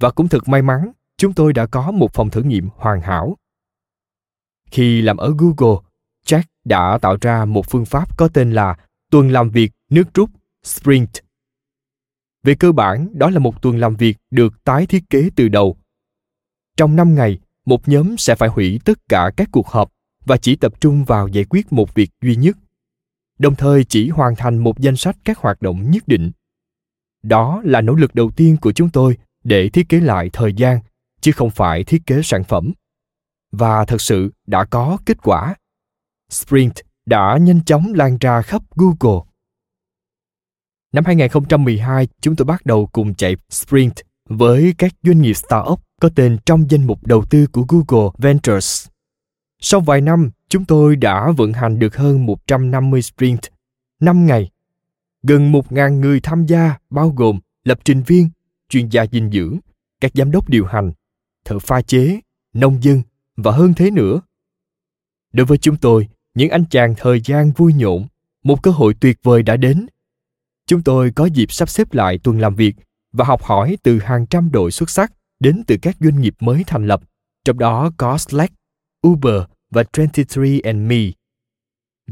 Và 0.00 0.10
cũng 0.10 0.28
thật 0.28 0.48
may 0.48 0.62
mắn, 0.62 0.92
chúng 1.16 1.32
tôi 1.32 1.52
đã 1.52 1.66
có 1.66 1.90
một 1.90 2.12
phòng 2.12 2.30
thử 2.30 2.42
nghiệm 2.42 2.68
hoàn 2.76 3.00
hảo. 3.00 3.36
Khi 4.70 5.02
làm 5.02 5.16
ở 5.16 5.34
google, 5.38 5.80
jack 6.26 6.42
đã 6.64 6.98
tạo 6.98 7.16
ra 7.20 7.44
một 7.44 7.70
phương 7.70 7.84
pháp 7.84 8.18
có 8.18 8.28
tên 8.28 8.52
là 8.52 8.76
tuần 9.10 9.30
làm 9.30 9.50
việc 9.50 9.72
nước 9.90 10.14
rút, 10.14 10.30
sprint. 10.64 11.10
Về 12.42 12.54
cơ 12.54 12.72
bản, 12.72 13.08
đó 13.12 13.30
là 13.30 13.38
một 13.38 13.62
tuần 13.62 13.78
làm 13.78 13.96
việc 13.96 14.16
được 14.30 14.64
tái 14.64 14.86
thiết 14.86 15.04
kế 15.10 15.30
từ 15.36 15.48
đầu. 15.48 15.76
Trong 16.76 16.96
5 16.96 17.14
ngày, 17.14 17.38
một 17.66 17.88
nhóm 17.88 18.16
sẽ 18.18 18.34
phải 18.34 18.48
hủy 18.48 18.80
tất 18.84 18.98
cả 19.08 19.30
các 19.36 19.48
cuộc 19.52 19.68
họp 19.68 19.92
và 20.24 20.36
chỉ 20.36 20.56
tập 20.56 20.80
trung 20.80 21.04
vào 21.04 21.28
giải 21.28 21.44
quyết 21.50 21.72
một 21.72 21.94
việc 21.94 22.10
duy 22.22 22.36
nhất 22.36 22.56
đồng 23.38 23.54
thời 23.54 23.84
chỉ 23.84 24.08
hoàn 24.08 24.36
thành 24.36 24.58
một 24.58 24.78
danh 24.78 24.96
sách 24.96 25.16
các 25.24 25.38
hoạt 25.38 25.62
động 25.62 25.90
nhất 25.90 26.08
định. 26.08 26.30
Đó 27.22 27.62
là 27.64 27.80
nỗ 27.80 27.94
lực 27.94 28.14
đầu 28.14 28.30
tiên 28.30 28.56
của 28.60 28.72
chúng 28.72 28.90
tôi 28.90 29.18
để 29.44 29.68
thiết 29.68 29.88
kế 29.88 30.00
lại 30.00 30.30
thời 30.32 30.52
gian 30.52 30.80
chứ 31.20 31.32
không 31.32 31.50
phải 31.50 31.84
thiết 31.84 32.06
kế 32.06 32.20
sản 32.22 32.44
phẩm. 32.44 32.72
Và 33.52 33.84
thật 33.84 34.00
sự 34.00 34.32
đã 34.46 34.64
có 34.64 34.98
kết 35.06 35.18
quả. 35.22 35.54
Sprint 36.30 36.74
đã 37.06 37.38
nhanh 37.40 37.64
chóng 37.64 37.92
lan 37.94 38.18
ra 38.20 38.42
khắp 38.42 38.62
google. 38.76 39.20
Năm 40.92 41.04
2012 41.04 42.08
chúng 42.20 42.36
tôi 42.36 42.44
bắt 42.44 42.66
đầu 42.66 42.86
cùng 42.92 43.14
chạy 43.14 43.36
sprint 43.50 43.94
với 44.28 44.74
các 44.78 44.92
doanh 45.02 45.22
nghiệp 45.22 45.34
startup 45.34 45.80
có 46.00 46.10
tên 46.14 46.38
trong 46.46 46.70
danh 46.70 46.86
mục 46.86 47.06
đầu 47.06 47.24
tư 47.30 47.46
của 47.52 47.64
Google 47.68 48.10
Ventures. 48.18 48.88
Sau 49.60 49.80
vài 49.80 50.00
năm, 50.00 50.30
chúng 50.48 50.64
tôi 50.64 50.96
đã 50.96 51.30
vận 51.36 51.52
hành 51.52 51.78
được 51.78 51.96
hơn 51.96 52.26
150 52.26 53.02
sprint, 53.02 53.40
5 54.00 54.26
ngày. 54.26 54.50
Gần 55.22 55.52
1.000 55.52 56.00
người 56.00 56.20
tham 56.20 56.46
gia 56.46 56.78
bao 56.90 57.08
gồm 57.16 57.40
lập 57.64 57.78
trình 57.84 58.02
viên, 58.02 58.28
chuyên 58.68 58.88
gia 58.88 59.06
dinh 59.06 59.30
dưỡng, 59.30 59.58
các 60.00 60.12
giám 60.14 60.30
đốc 60.30 60.48
điều 60.48 60.66
hành, 60.66 60.92
thợ 61.44 61.58
pha 61.58 61.82
chế, 61.82 62.20
nông 62.52 62.82
dân 62.82 63.02
và 63.36 63.52
hơn 63.52 63.74
thế 63.74 63.90
nữa. 63.90 64.20
Đối 65.32 65.46
với 65.46 65.58
chúng 65.58 65.76
tôi, 65.76 66.08
những 66.34 66.50
anh 66.50 66.64
chàng 66.70 66.94
thời 66.98 67.20
gian 67.24 67.52
vui 67.52 67.72
nhộn, 67.74 68.06
một 68.42 68.62
cơ 68.62 68.70
hội 68.70 68.94
tuyệt 69.00 69.18
vời 69.22 69.42
đã 69.42 69.56
đến. 69.56 69.86
Chúng 70.66 70.82
tôi 70.82 71.10
có 71.10 71.26
dịp 71.26 71.52
sắp 71.52 71.68
xếp 71.68 71.94
lại 71.94 72.18
tuần 72.18 72.40
làm 72.40 72.54
việc 72.54 72.76
và 73.12 73.24
học 73.24 73.42
hỏi 73.42 73.78
từ 73.82 73.98
hàng 73.98 74.26
trăm 74.26 74.50
đội 74.52 74.70
xuất 74.70 74.90
sắc 74.90 75.12
đến 75.40 75.62
từ 75.66 75.76
các 75.82 75.96
doanh 76.00 76.20
nghiệp 76.20 76.34
mới 76.40 76.64
thành 76.66 76.86
lập, 76.86 77.00
trong 77.44 77.58
đó 77.58 77.90
có 77.96 78.18
Slack, 78.18 78.54
Uber 79.06 79.42
và 79.70 79.82
23andMe. 79.92 81.12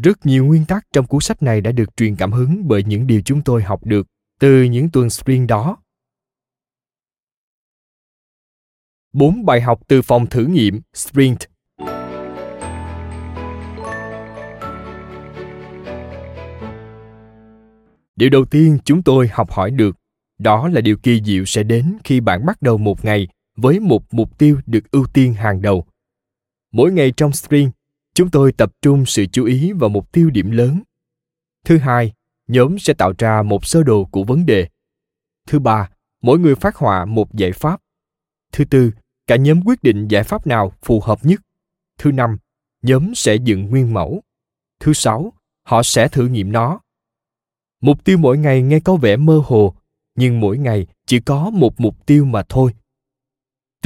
Rất 0.02 0.26
nhiều 0.26 0.44
nguyên 0.44 0.64
tắc 0.64 0.86
trong 0.92 1.06
cuốn 1.06 1.20
sách 1.20 1.42
này 1.42 1.60
đã 1.60 1.72
được 1.72 1.96
truyền 1.96 2.16
cảm 2.16 2.32
hứng 2.32 2.68
bởi 2.68 2.84
những 2.84 3.06
điều 3.06 3.20
chúng 3.24 3.42
tôi 3.42 3.62
học 3.62 3.80
được 3.84 4.06
từ 4.40 4.62
những 4.62 4.90
tuần 4.90 5.10
sprint 5.10 5.48
đó. 5.48 5.76
Bốn 9.12 9.44
bài 9.44 9.60
học 9.60 9.80
từ 9.88 10.02
phòng 10.02 10.26
thử 10.26 10.46
nghiệm, 10.46 10.80
Sprint 10.94 11.38
Điều 18.16 18.30
đầu 18.30 18.44
tiên 18.44 18.78
chúng 18.84 19.02
tôi 19.02 19.28
học 19.32 19.50
hỏi 19.50 19.70
được, 19.70 19.96
đó 20.38 20.68
là 20.68 20.80
điều 20.80 20.96
kỳ 20.96 21.22
diệu 21.24 21.44
sẽ 21.44 21.62
đến 21.62 21.98
khi 22.04 22.20
bạn 22.20 22.46
bắt 22.46 22.62
đầu 22.62 22.78
một 22.78 23.04
ngày 23.04 23.28
với 23.56 23.80
một 23.80 24.14
mục 24.14 24.38
tiêu 24.38 24.60
được 24.66 24.90
ưu 24.90 25.06
tiên 25.12 25.34
hàng 25.34 25.62
đầu. 25.62 25.86
Mỗi 26.76 26.92
ngày 26.92 27.12
trong 27.16 27.32
stream 27.32 27.70
chúng 28.14 28.30
tôi 28.30 28.52
tập 28.52 28.72
trung 28.82 29.06
sự 29.06 29.26
chú 29.32 29.44
ý 29.44 29.72
vào 29.72 29.90
mục 29.90 30.12
tiêu 30.12 30.30
điểm 30.30 30.50
lớn. 30.50 30.82
Thứ 31.64 31.78
hai, 31.78 32.12
nhóm 32.48 32.78
sẽ 32.78 32.94
tạo 32.94 33.12
ra 33.18 33.42
một 33.42 33.66
sơ 33.66 33.82
đồ 33.82 34.04
của 34.04 34.24
vấn 34.24 34.46
đề. 34.46 34.68
Thứ 35.46 35.58
ba, 35.58 35.90
mỗi 36.22 36.38
người 36.38 36.54
phát 36.54 36.76
họa 36.76 37.04
một 37.04 37.34
giải 37.34 37.52
pháp. 37.52 37.80
Thứ 38.52 38.64
tư, 38.64 38.90
cả 39.26 39.36
nhóm 39.36 39.62
quyết 39.66 39.82
định 39.82 40.08
giải 40.08 40.22
pháp 40.22 40.46
nào 40.46 40.72
phù 40.82 41.00
hợp 41.00 41.24
nhất. 41.24 41.40
Thứ 41.98 42.12
năm, 42.12 42.38
nhóm 42.82 43.14
sẽ 43.14 43.36
dựng 43.36 43.70
nguyên 43.70 43.94
mẫu. 43.94 44.22
Thứ 44.80 44.92
sáu, 44.92 45.32
họ 45.62 45.82
sẽ 45.82 46.08
thử 46.08 46.28
nghiệm 46.28 46.52
nó. 46.52 46.80
Mục 47.80 48.04
tiêu 48.04 48.18
mỗi 48.18 48.38
ngày 48.38 48.62
nghe 48.62 48.80
có 48.80 48.96
vẻ 48.96 49.16
mơ 49.16 49.42
hồ 49.44 49.74
nhưng 50.14 50.40
mỗi 50.40 50.58
ngày 50.58 50.86
chỉ 51.06 51.20
có 51.20 51.50
một 51.50 51.80
mục 51.80 52.06
tiêu 52.06 52.24
mà 52.24 52.42
thôi 52.48 52.72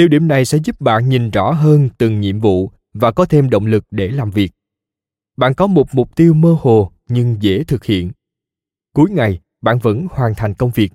tiêu 0.01 0.09
điểm 0.09 0.29
này 0.29 0.45
sẽ 0.45 0.59
giúp 0.59 0.81
bạn 0.81 1.09
nhìn 1.09 1.31
rõ 1.31 1.53
hơn 1.53 1.89
từng 1.99 2.21
nhiệm 2.21 2.41
vụ 2.41 2.71
và 2.93 3.13
có 3.13 3.25
thêm 3.25 3.51
động 3.51 3.67
lực 3.67 3.85
để 3.91 4.09
làm 4.09 4.31
việc 4.31 4.53
bạn 5.37 5.55
có 5.55 5.67
một 5.67 5.95
mục 5.95 6.17
tiêu 6.17 6.35
mơ 6.35 6.57
hồ 6.61 6.93
nhưng 7.09 7.37
dễ 7.41 7.65
thực 7.65 7.85
hiện 7.85 8.11
cuối 8.95 9.11
ngày 9.11 9.41
bạn 9.61 9.79
vẫn 9.79 10.07
hoàn 10.11 10.35
thành 10.35 10.55
công 10.55 10.71
việc 10.71 10.93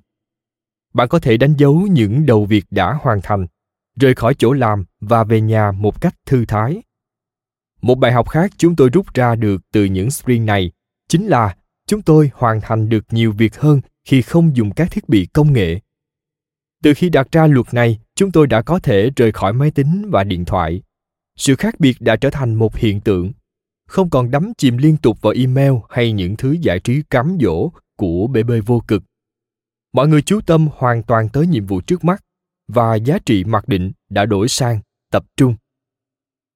bạn 0.93 1.07
có 1.07 1.19
thể 1.19 1.37
đánh 1.37 1.53
dấu 1.57 1.87
những 1.91 2.25
đầu 2.25 2.45
việc 2.45 2.65
đã 2.71 2.97
hoàn 3.01 3.19
thành 3.23 3.45
rời 3.95 4.15
khỏi 4.15 4.35
chỗ 4.37 4.53
làm 4.53 4.85
và 4.99 5.23
về 5.23 5.41
nhà 5.41 5.71
một 5.71 6.01
cách 6.01 6.15
thư 6.25 6.45
thái 6.45 6.81
một 7.81 7.95
bài 7.95 8.11
học 8.11 8.29
khác 8.29 8.51
chúng 8.57 8.75
tôi 8.75 8.89
rút 8.89 9.13
ra 9.13 9.35
được 9.35 9.61
từ 9.71 9.85
những 9.85 10.11
sprint 10.11 10.45
này 10.45 10.71
chính 11.07 11.27
là 11.27 11.55
chúng 11.87 12.01
tôi 12.01 12.31
hoàn 12.33 12.61
thành 12.61 12.89
được 12.89 13.05
nhiều 13.11 13.31
việc 13.31 13.55
hơn 13.55 13.81
khi 14.05 14.21
không 14.21 14.55
dùng 14.55 14.71
các 14.71 14.91
thiết 14.91 15.09
bị 15.09 15.25
công 15.25 15.53
nghệ. 15.53 15.79
Từ 16.83 16.93
khi 16.93 17.09
đặt 17.09 17.27
ra 17.31 17.47
luật 17.47 17.73
này, 17.73 17.99
chúng 18.15 18.31
tôi 18.31 18.47
đã 18.47 18.61
có 18.61 18.79
thể 18.79 19.09
rời 19.15 19.31
khỏi 19.31 19.53
máy 19.53 19.71
tính 19.71 20.09
và 20.09 20.23
điện 20.23 20.45
thoại. 20.45 20.81
Sự 21.37 21.55
khác 21.55 21.79
biệt 21.79 21.97
đã 21.99 22.15
trở 22.15 22.29
thành 22.29 22.55
một 22.55 22.75
hiện 22.75 23.01
tượng, 23.01 23.31
không 23.87 24.09
còn 24.09 24.31
đắm 24.31 24.53
chìm 24.57 24.77
liên 24.77 24.97
tục 24.97 25.21
vào 25.21 25.33
email 25.33 25.73
hay 25.89 26.11
những 26.11 26.35
thứ 26.35 26.55
giải 26.61 26.79
trí 26.79 27.01
cám 27.09 27.37
dỗ 27.41 27.71
của 27.97 28.27
bể 28.27 28.43
bơi 28.43 28.61
vô 28.61 28.81
cực. 28.87 29.03
Mọi 29.93 30.07
người 30.07 30.21
chú 30.21 30.41
tâm 30.41 30.67
hoàn 30.75 31.03
toàn 31.03 31.29
tới 31.29 31.47
nhiệm 31.47 31.65
vụ 31.65 31.81
trước 31.81 32.03
mắt 32.03 32.23
và 32.67 32.95
giá 32.95 33.17
trị 33.25 33.43
mặc 33.43 33.67
định 33.67 33.91
đã 34.09 34.25
đổi 34.25 34.47
sang 34.47 34.79
tập 35.11 35.25
trung. 35.37 35.55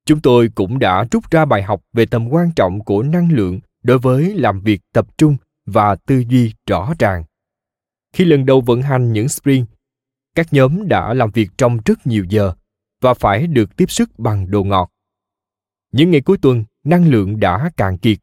Chúng 0.06 0.20
tôi 0.20 0.50
cũng 0.54 0.78
đã 0.78 1.04
rút 1.10 1.30
ra 1.30 1.44
bài 1.44 1.62
học 1.62 1.82
về 1.92 2.06
tầm 2.06 2.28
quan 2.28 2.50
trọng 2.56 2.84
của 2.84 3.02
năng 3.02 3.32
lượng 3.32 3.60
đối 3.82 3.98
với 3.98 4.34
làm 4.34 4.60
việc 4.60 4.80
tập 4.92 5.06
trung 5.18 5.36
và 5.66 5.94
tư 5.94 6.24
duy 6.28 6.52
rõ 6.66 6.94
ràng. 6.98 7.24
Khi 8.12 8.24
lần 8.24 8.46
đầu 8.46 8.60
vận 8.60 8.82
hành 8.82 9.12
những 9.12 9.28
sprint, 9.28 9.66
các 10.34 10.52
nhóm 10.52 10.88
đã 10.88 11.14
làm 11.14 11.30
việc 11.30 11.50
trong 11.58 11.78
rất 11.84 12.06
nhiều 12.06 12.24
giờ 12.28 12.54
và 13.00 13.14
phải 13.14 13.46
được 13.46 13.76
tiếp 13.76 13.90
sức 13.90 14.18
bằng 14.18 14.50
đồ 14.50 14.64
ngọt. 14.64 14.90
Những 15.92 16.10
ngày 16.10 16.20
cuối 16.20 16.38
tuần, 16.38 16.64
năng 16.84 17.08
lượng 17.08 17.40
đã 17.40 17.70
cạn 17.76 17.98
kiệt. 17.98 18.18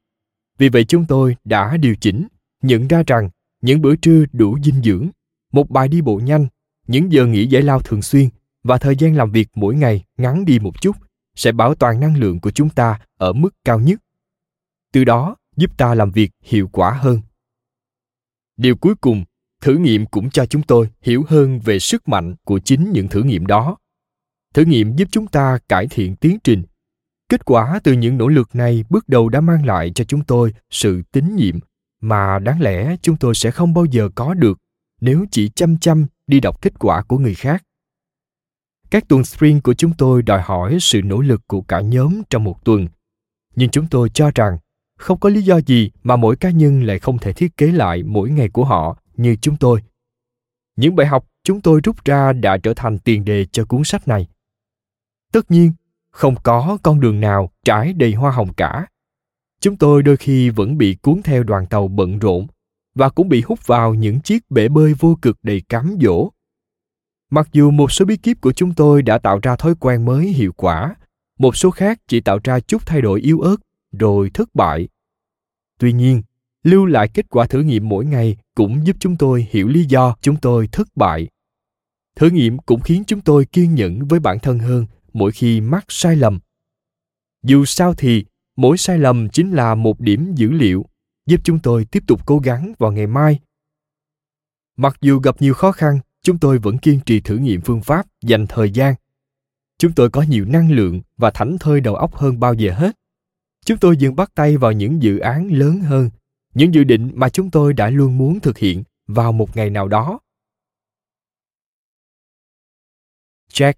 Vì 0.57 0.69
vậy 0.69 0.85
chúng 0.85 1.05
tôi 1.05 1.35
đã 1.43 1.77
điều 1.77 1.95
chỉnh, 1.95 2.27
nhận 2.61 2.87
ra 2.87 3.03
rằng 3.07 3.29
những 3.61 3.81
bữa 3.81 3.95
trưa 3.95 4.25
đủ 4.33 4.57
dinh 4.63 4.81
dưỡng, 4.83 5.09
một 5.51 5.69
bài 5.69 5.87
đi 5.87 6.01
bộ 6.01 6.21
nhanh, 6.23 6.47
những 6.87 7.11
giờ 7.11 7.25
nghỉ 7.25 7.47
giải 7.47 7.61
lao 7.61 7.79
thường 7.79 8.01
xuyên 8.01 8.29
và 8.63 8.77
thời 8.77 8.95
gian 8.95 9.15
làm 9.15 9.31
việc 9.31 9.49
mỗi 9.55 9.75
ngày 9.75 10.03
ngắn 10.17 10.45
đi 10.45 10.59
một 10.59 10.81
chút 10.81 10.95
sẽ 11.35 11.51
bảo 11.51 11.75
toàn 11.75 11.99
năng 11.99 12.17
lượng 12.17 12.39
của 12.39 12.51
chúng 12.51 12.69
ta 12.69 12.99
ở 13.17 13.33
mức 13.33 13.49
cao 13.65 13.79
nhất. 13.79 13.99
Từ 14.93 15.03
đó 15.03 15.35
giúp 15.55 15.77
ta 15.77 15.95
làm 15.95 16.11
việc 16.11 16.31
hiệu 16.41 16.69
quả 16.71 16.91
hơn. 16.91 17.21
Điều 18.57 18.75
cuối 18.75 18.95
cùng 18.95 19.23
thử 19.61 19.77
nghiệm 19.77 20.05
cũng 20.05 20.29
cho 20.29 20.45
chúng 20.45 20.61
tôi 20.61 20.89
hiểu 21.01 21.25
hơn 21.27 21.59
về 21.59 21.79
sức 21.79 22.07
mạnh 22.07 22.35
của 22.43 22.59
chính 22.59 22.91
những 22.91 23.07
thử 23.07 23.23
nghiệm 23.23 23.45
đó 23.45 23.77
thử 24.57 24.65
nghiệm 24.65 24.95
giúp 24.95 25.07
chúng 25.11 25.27
ta 25.27 25.57
cải 25.69 25.87
thiện 25.87 26.15
tiến 26.15 26.37
trình 26.43 26.63
kết 27.29 27.45
quả 27.45 27.79
từ 27.83 27.93
những 27.93 28.17
nỗ 28.17 28.27
lực 28.27 28.55
này 28.55 28.83
bước 28.89 29.09
đầu 29.09 29.29
đã 29.29 29.41
mang 29.41 29.65
lại 29.65 29.91
cho 29.95 30.03
chúng 30.03 30.23
tôi 30.23 30.53
sự 30.69 31.01
tín 31.11 31.35
nhiệm 31.35 31.59
mà 32.01 32.39
đáng 32.39 32.61
lẽ 32.61 32.95
chúng 33.01 33.17
tôi 33.17 33.35
sẽ 33.35 33.51
không 33.51 33.73
bao 33.73 33.85
giờ 33.85 34.09
có 34.15 34.33
được 34.33 34.57
nếu 35.01 35.25
chỉ 35.31 35.49
chăm 35.49 35.77
chăm 35.77 36.05
đi 36.27 36.39
đọc 36.39 36.61
kết 36.61 36.79
quả 36.79 37.01
của 37.01 37.17
người 37.17 37.33
khác 37.33 37.63
các 38.89 39.07
tuần 39.07 39.23
sprint 39.23 39.63
của 39.63 39.73
chúng 39.73 39.93
tôi 39.97 40.21
đòi 40.21 40.41
hỏi 40.41 40.77
sự 40.81 41.01
nỗ 41.01 41.21
lực 41.21 41.41
của 41.47 41.61
cả 41.61 41.81
nhóm 41.81 42.21
trong 42.29 42.43
một 42.43 42.65
tuần 42.65 42.87
nhưng 43.55 43.69
chúng 43.69 43.87
tôi 43.87 44.09
cho 44.09 44.31
rằng 44.35 44.57
không 44.97 45.19
có 45.19 45.29
lý 45.29 45.41
do 45.41 45.61
gì 45.61 45.91
mà 46.03 46.15
mỗi 46.15 46.35
cá 46.35 46.49
nhân 46.49 46.83
lại 46.83 46.99
không 46.99 47.17
thể 47.17 47.33
thiết 47.33 47.57
kế 47.57 47.67
lại 47.67 48.03
mỗi 48.03 48.29
ngày 48.29 48.49
của 48.49 48.65
họ 48.65 48.97
như 49.17 49.35
chúng 49.41 49.57
tôi. 49.57 49.81
Những 50.75 50.95
bài 50.95 51.07
học 51.07 51.27
chúng 51.43 51.61
tôi 51.61 51.81
rút 51.83 52.05
ra 52.05 52.33
đã 52.33 52.57
trở 52.57 52.73
thành 52.73 52.99
tiền 52.99 53.25
đề 53.25 53.45
cho 53.45 53.65
cuốn 53.65 53.83
sách 53.83 54.07
này. 54.07 54.27
Tất 55.31 55.51
nhiên, 55.51 55.71
không 56.09 56.35
có 56.43 56.77
con 56.83 56.99
đường 56.99 57.19
nào 57.19 57.51
trải 57.65 57.93
đầy 57.93 58.13
hoa 58.13 58.31
hồng 58.31 58.53
cả. 58.53 58.85
Chúng 59.61 59.77
tôi 59.77 60.03
đôi 60.03 60.17
khi 60.17 60.49
vẫn 60.49 60.77
bị 60.77 60.95
cuốn 61.01 61.21
theo 61.23 61.43
đoàn 61.43 61.65
tàu 61.65 61.87
bận 61.87 62.19
rộn 62.19 62.47
và 62.95 63.09
cũng 63.09 63.29
bị 63.29 63.41
hút 63.41 63.67
vào 63.67 63.93
những 63.93 64.19
chiếc 64.19 64.51
bể 64.51 64.67
bơi 64.67 64.93
vô 64.93 65.17
cực 65.21 65.37
đầy 65.43 65.61
cám 65.69 65.95
dỗ. 66.01 66.29
Mặc 67.29 67.49
dù 67.51 67.71
một 67.71 67.91
số 67.91 68.05
bí 68.05 68.17
kíp 68.17 68.41
của 68.41 68.51
chúng 68.53 68.73
tôi 68.73 69.01
đã 69.01 69.17
tạo 69.17 69.39
ra 69.43 69.55
thói 69.55 69.75
quen 69.75 70.05
mới 70.05 70.25
hiệu 70.25 70.53
quả, 70.53 70.95
một 71.39 71.57
số 71.57 71.71
khác 71.71 71.99
chỉ 72.07 72.21
tạo 72.21 72.39
ra 72.43 72.59
chút 72.59 72.85
thay 72.85 73.01
đổi 73.01 73.21
yếu 73.21 73.39
ớt 73.41 73.55
rồi 73.91 74.29
thất 74.33 74.55
bại 74.55 74.87
tuy 75.79 75.93
nhiên 75.93 76.21
lưu 76.63 76.85
lại 76.85 77.07
kết 77.13 77.25
quả 77.29 77.47
thử 77.47 77.61
nghiệm 77.61 77.89
mỗi 77.89 78.05
ngày 78.05 78.37
cũng 78.55 78.87
giúp 78.87 78.95
chúng 78.99 79.17
tôi 79.17 79.47
hiểu 79.51 79.67
lý 79.67 79.85
do 79.85 80.15
chúng 80.21 80.35
tôi 80.35 80.67
thất 80.71 80.87
bại 80.95 81.27
thử 82.15 82.29
nghiệm 82.29 82.57
cũng 82.57 82.81
khiến 82.81 83.03
chúng 83.07 83.21
tôi 83.21 83.45
kiên 83.45 83.75
nhẫn 83.75 84.07
với 84.07 84.19
bản 84.19 84.39
thân 84.39 84.59
hơn 84.59 84.85
mỗi 85.17 85.31
khi 85.31 85.61
mắc 85.61 85.85
sai 85.87 86.15
lầm. 86.15 86.39
Dù 87.43 87.65
sao 87.65 87.93
thì, 87.93 88.25
mỗi 88.55 88.77
sai 88.77 88.97
lầm 88.97 89.29
chính 89.29 89.51
là 89.51 89.75
một 89.75 89.99
điểm 89.99 90.35
dữ 90.35 90.51
liệu, 90.51 90.85
giúp 91.25 91.41
chúng 91.43 91.59
tôi 91.59 91.85
tiếp 91.85 92.03
tục 92.07 92.21
cố 92.25 92.39
gắng 92.39 92.73
vào 92.79 92.91
ngày 92.91 93.07
mai. 93.07 93.39
Mặc 94.77 94.97
dù 95.01 95.19
gặp 95.19 95.41
nhiều 95.41 95.53
khó 95.53 95.71
khăn, 95.71 95.99
chúng 96.21 96.39
tôi 96.39 96.57
vẫn 96.57 96.77
kiên 96.77 96.99
trì 97.05 97.21
thử 97.21 97.37
nghiệm 97.37 97.61
phương 97.61 97.81
pháp 97.81 98.05
dành 98.21 98.45
thời 98.49 98.71
gian. 98.71 98.95
Chúng 99.77 99.91
tôi 99.91 100.09
có 100.09 100.21
nhiều 100.21 100.45
năng 100.45 100.71
lượng 100.71 101.01
và 101.17 101.31
thảnh 101.31 101.57
thơi 101.59 101.81
đầu 101.81 101.95
óc 101.95 102.15
hơn 102.15 102.39
bao 102.39 102.53
giờ 102.53 102.73
hết. 102.73 102.91
Chúng 103.65 103.77
tôi 103.77 103.97
dừng 103.97 104.15
bắt 104.15 104.31
tay 104.35 104.57
vào 104.57 104.71
những 104.71 105.03
dự 105.03 105.17
án 105.17 105.51
lớn 105.51 105.79
hơn, 105.79 106.09
những 106.53 106.73
dự 106.73 106.83
định 106.83 107.11
mà 107.15 107.29
chúng 107.29 107.51
tôi 107.51 107.73
đã 107.73 107.89
luôn 107.89 108.17
muốn 108.17 108.39
thực 108.39 108.57
hiện 108.57 108.83
vào 109.07 109.31
một 109.31 109.55
ngày 109.55 109.69
nào 109.69 109.87
đó. 109.87 110.19
Jack 113.53 113.73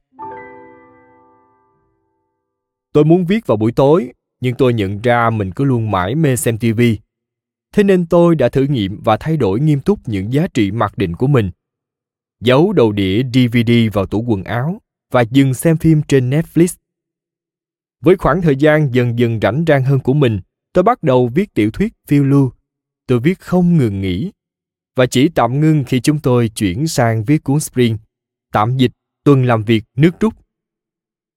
tôi 2.93 3.05
muốn 3.05 3.25
viết 3.25 3.47
vào 3.47 3.57
buổi 3.57 3.71
tối, 3.71 4.13
nhưng 4.41 4.55
tôi 4.55 4.73
nhận 4.73 5.01
ra 5.01 5.29
mình 5.29 5.51
cứ 5.51 5.63
luôn 5.63 5.91
mãi 5.91 6.15
mê 6.15 6.35
xem 6.35 6.57
tv 6.57 6.81
thế 7.73 7.83
nên 7.83 8.05
tôi 8.05 8.35
đã 8.35 8.49
thử 8.49 8.63
nghiệm 8.63 9.01
và 9.03 9.17
thay 9.17 9.37
đổi 9.37 9.59
nghiêm 9.59 9.79
túc 9.81 9.99
những 10.07 10.33
giá 10.33 10.47
trị 10.53 10.71
mặc 10.71 10.97
định 10.97 11.15
của 11.15 11.27
mình. 11.27 11.51
Giấu 12.39 12.73
đầu 12.73 12.91
đĩa 12.91 13.23
dvd 13.33 13.71
vào 13.93 14.05
tủ 14.05 14.21
quần 14.27 14.43
áo 14.43 14.81
và 15.11 15.21
dừng 15.21 15.53
xem 15.53 15.77
phim 15.77 16.01
trên 16.07 16.29
netflix. 16.29 16.75
Với 18.01 18.17
khoảng 18.17 18.41
thời 18.41 18.55
gian 18.55 18.93
dần 18.93 19.19
dần 19.19 19.39
rảnh 19.41 19.63
rang 19.67 19.83
hơn 19.83 19.99
của 19.99 20.13
mình, 20.13 20.39
tôi 20.73 20.83
bắt 20.83 21.03
đầu 21.03 21.27
viết 21.27 21.53
tiểu 21.53 21.71
thuyết 21.71 21.93
phiêu 22.07 22.23
lưu. 22.23 22.51
Tôi 23.07 23.19
viết 23.19 23.39
không 23.39 23.77
ngừng 23.77 24.01
nghỉ 24.01 24.31
và 24.95 25.05
chỉ 25.05 25.29
tạm 25.29 25.59
ngưng 25.59 25.83
khi 25.87 25.99
chúng 25.99 26.19
tôi 26.19 26.49
chuyển 26.49 26.87
sang 26.87 27.23
viết 27.23 27.43
cuốn 27.43 27.59
spring. 27.59 27.97
Tạm 28.51 28.77
dịch, 28.77 28.91
tuần 29.23 29.45
làm 29.45 29.63
việc, 29.63 29.83
nước 29.97 30.19
rút 30.19 30.33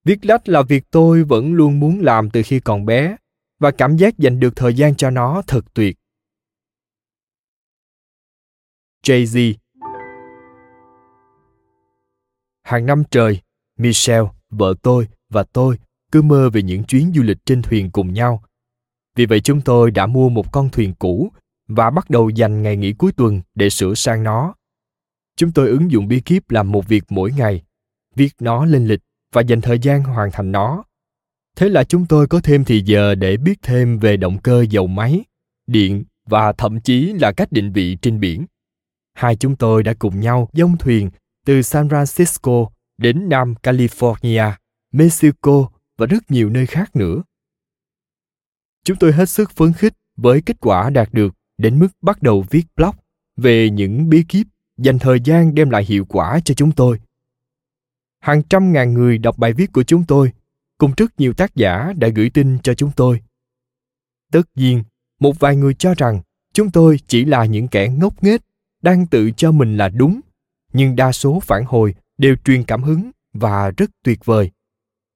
viết 0.04 0.26
lách 0.26 0.48
là 0.48 0.62
việc 0.62 0.84
tôi 0.90 1.24
vẫn 1.24 1.52
luôn 1.52 1.80
muốn 1.80 2.00
làm 2.00 2.30
từ 2.30 2.42
khi 2.44 2.60
còn 2.60 2.86
bé, 2.86 3.16
và 3.58 3.70
cảm 3.70 3.96
giác 3.96 4.18
dành 4.18 4.40
được 4.40 4.56
thời 4.56 4.74
gian 4.74 4.94
cho 4.94 5.10
nó 5.10 5.42
thật 5.46 5.64
tuyệt. 5.74 5.96
Jay-z. 9.06 9.54
Hàng 12.62 12.86
năm 12.86 13.02
trời, 13.10 13.40
michelle, 13.78 14.28
vợ 14.50 14.74
tôi 14.82 15.08
và 15.28 15.44
tôi 15.52 15.78
cứ 16.12 16.22
mơ 16.22 16.50
về 16.50 16.62
những 16.62 16.84
chuyến 16.84 17.12
du 17.14 17.22
lịch 17.22 17.38
trên 17.46 17.62
thuyền 17.62 17.90
cùng 17.90 18.12
nhau. 18.12 18.42
Vì 19.16 19.26
vậy 19.26 19.40
chúng 19.40 19.60
tôi 19.60 19.90
đã 19.90 20.06
mua 20.06 20.28
một 20.28 20.52
con 20.52 20.68
thuyền 20.70 20.94
cũ 20.98 21.32
và 21.68 21.90
bắt 21.90 22.10
đầu 22.10 22.30
dành 22.30 22.62
ngày 22.62 22.76
nghỉ 22.76 22.92
cuối 22.92 23.12
tuần 23.12 23.40
để 23.54 23.70
sửa 23.70 23.94
sang 23.94 24.22
nó. 24.22 24.54
Chúng 25.36 25.52
tôi 25.52 25.68
ứng 25.68 25.90
dụng 25.90 26.08
bí 26.08 26.20
kíp 26.20 26.50
làm 26.50 26.72
một 26.72 26.88
việc 26.88 27.04
mỗi 27.08 27.32
ngày, 27.32 27.62
viết 28.14 28.28
nó 28.40 28.64
lên 28.64 28.86
lịch 28.86 29.00
và 29.32 29.42
dành 29.42 29.60
thời 29.60 29.78
gian 29.78 30.02
hoàn 30.02 30.30
thành 30.30 30.52
nó. 30.52 30.84
Thế 31.56 31.68
là 31.68 31.84
chúng 31.84 32.06
tôi 32.06 32.26
có 32.26 32.40
thêm 32.40 32.64
thì 32.64 32.82
giờ 32.84 33.14
để 33.14 33.36
biết 33.36 33.62
thêm 33.62 33.98
về 33.98 34.16
động 34.16 34.38
cơ 34.38 34.64
dầu 34.70 34.86
máy, 34.86 35.24
điện 35.66 36.04
và 36.26 36.52
thậm 36.52 36.80
chí 36.80 37.12
là 37.12 37.32
cách 37.32 37.52
định 37.52 37.72
vị 37.72 37.96
trên 38.02 38.20
biển. 38.20 38.46
Hai 39.14 39.36
chúng 39.36 39.56
tôi 39.56 39.82
đã 39.82 39.94
cùng 39.98 40.20
nhau 40.20 40.48
dông 40.52 40.76
thuyền 40.76 41.10
từ 41.46 41.62
san 41.62 41.88
francisco 41.88 42.68
đến 42.98 43.28
nam 43.28 43.54
california, 43.62 44.52
mexico 44.92 45.68
và 45.96 46.06
rất 46.06 46.30
nhiều 46.30 46.50
nơi 46.50 46.66
khác 46.66 46.96
nữa. 46.96 47.22
Chúng 48.84 48.96
tôi 48.96 49.12
hết 49.12 49.28
sức 49.28 49.50
phấn 49.50 49.72
khích 49.72 49.92
với 50.16 50.42
kết 50.42 50.56
quả 50.60 50.90
đạt 50.90 51.08
được 51.12 51.34
đến 51.58 51.78
mức 51.78 51.88
bắt 52.02 52.22
đầu 52.22 52.44
viết 52.50 52.64
blog 52.76 52.94
về 53.36 53.70
những 53.70 54.08
bí 54.08 54.24
kíp 54.28 54.46
dành 54.78 54.98
thời 54.98 55.20
gian 55.20 55.54
đem 55.54 55.70
lại 55.70 55.84
hiệu 55.84 56.04
quả 56.04 56.40
cho 56.44 56.54
chúng 56.54 56.72
tôi 56.72 57.00
hàng 58.22 58.42
trăm 58.42 58.72
ngàn 58.72 58.94
người 58.94 59.18
đọc 59.18 59.38
bài 59.38 59.52
viết 59.52 59.72
của 59.72 59.82
chúng 59.82 60.04
tôi, 60.04 60.32
cùng 60.78 60.92
rất 60.96 61.20
nhiều 61.20 61.32
tác 61.32 61.54
giả 61.54 61.92
đã 61.96 62.08
gửi 62.08 62.30
tin 62.30 62.58
cho 62.62 62.74
chúng 62.74 62.90
tôi. 62.96 63.20
Tất 64.32 64.42
nhiên, 64.54 64.82
một 65.20 65.40
vài 65.40 65.56
người 65.56 65.74
cho 65.74 65.94
rằng 65.94 66.20
chúng 66.52 66.70
tôi 66.70 66.98
chỉ 67.06 67.24
là 67.24 67.44
những 67.44 67.68
kẻ 67.68 67.88
ngốc 67.88 68.22
nghếch, 68.24 68.40
đang 68.82 69.06
tự 69.06 69.30
cho 69.30 69.52
mình 69.52 69.76
là 69.76 69.88
đúng, 69.88 70.20
nhưng 70.72 70.96
đa 70.96 71.12
số 71.12 71.40
phản 71.40 71.64
hồi 71.64 71.94
đều 72.18 72.36
truyền 72.44 72.64
cảm 72.64 72.82
hứng 72.82 73.10
và 73.32 73.70
rất 73.76 73.90
tuyệt 74.04 74.24
vời. 74.24 74.50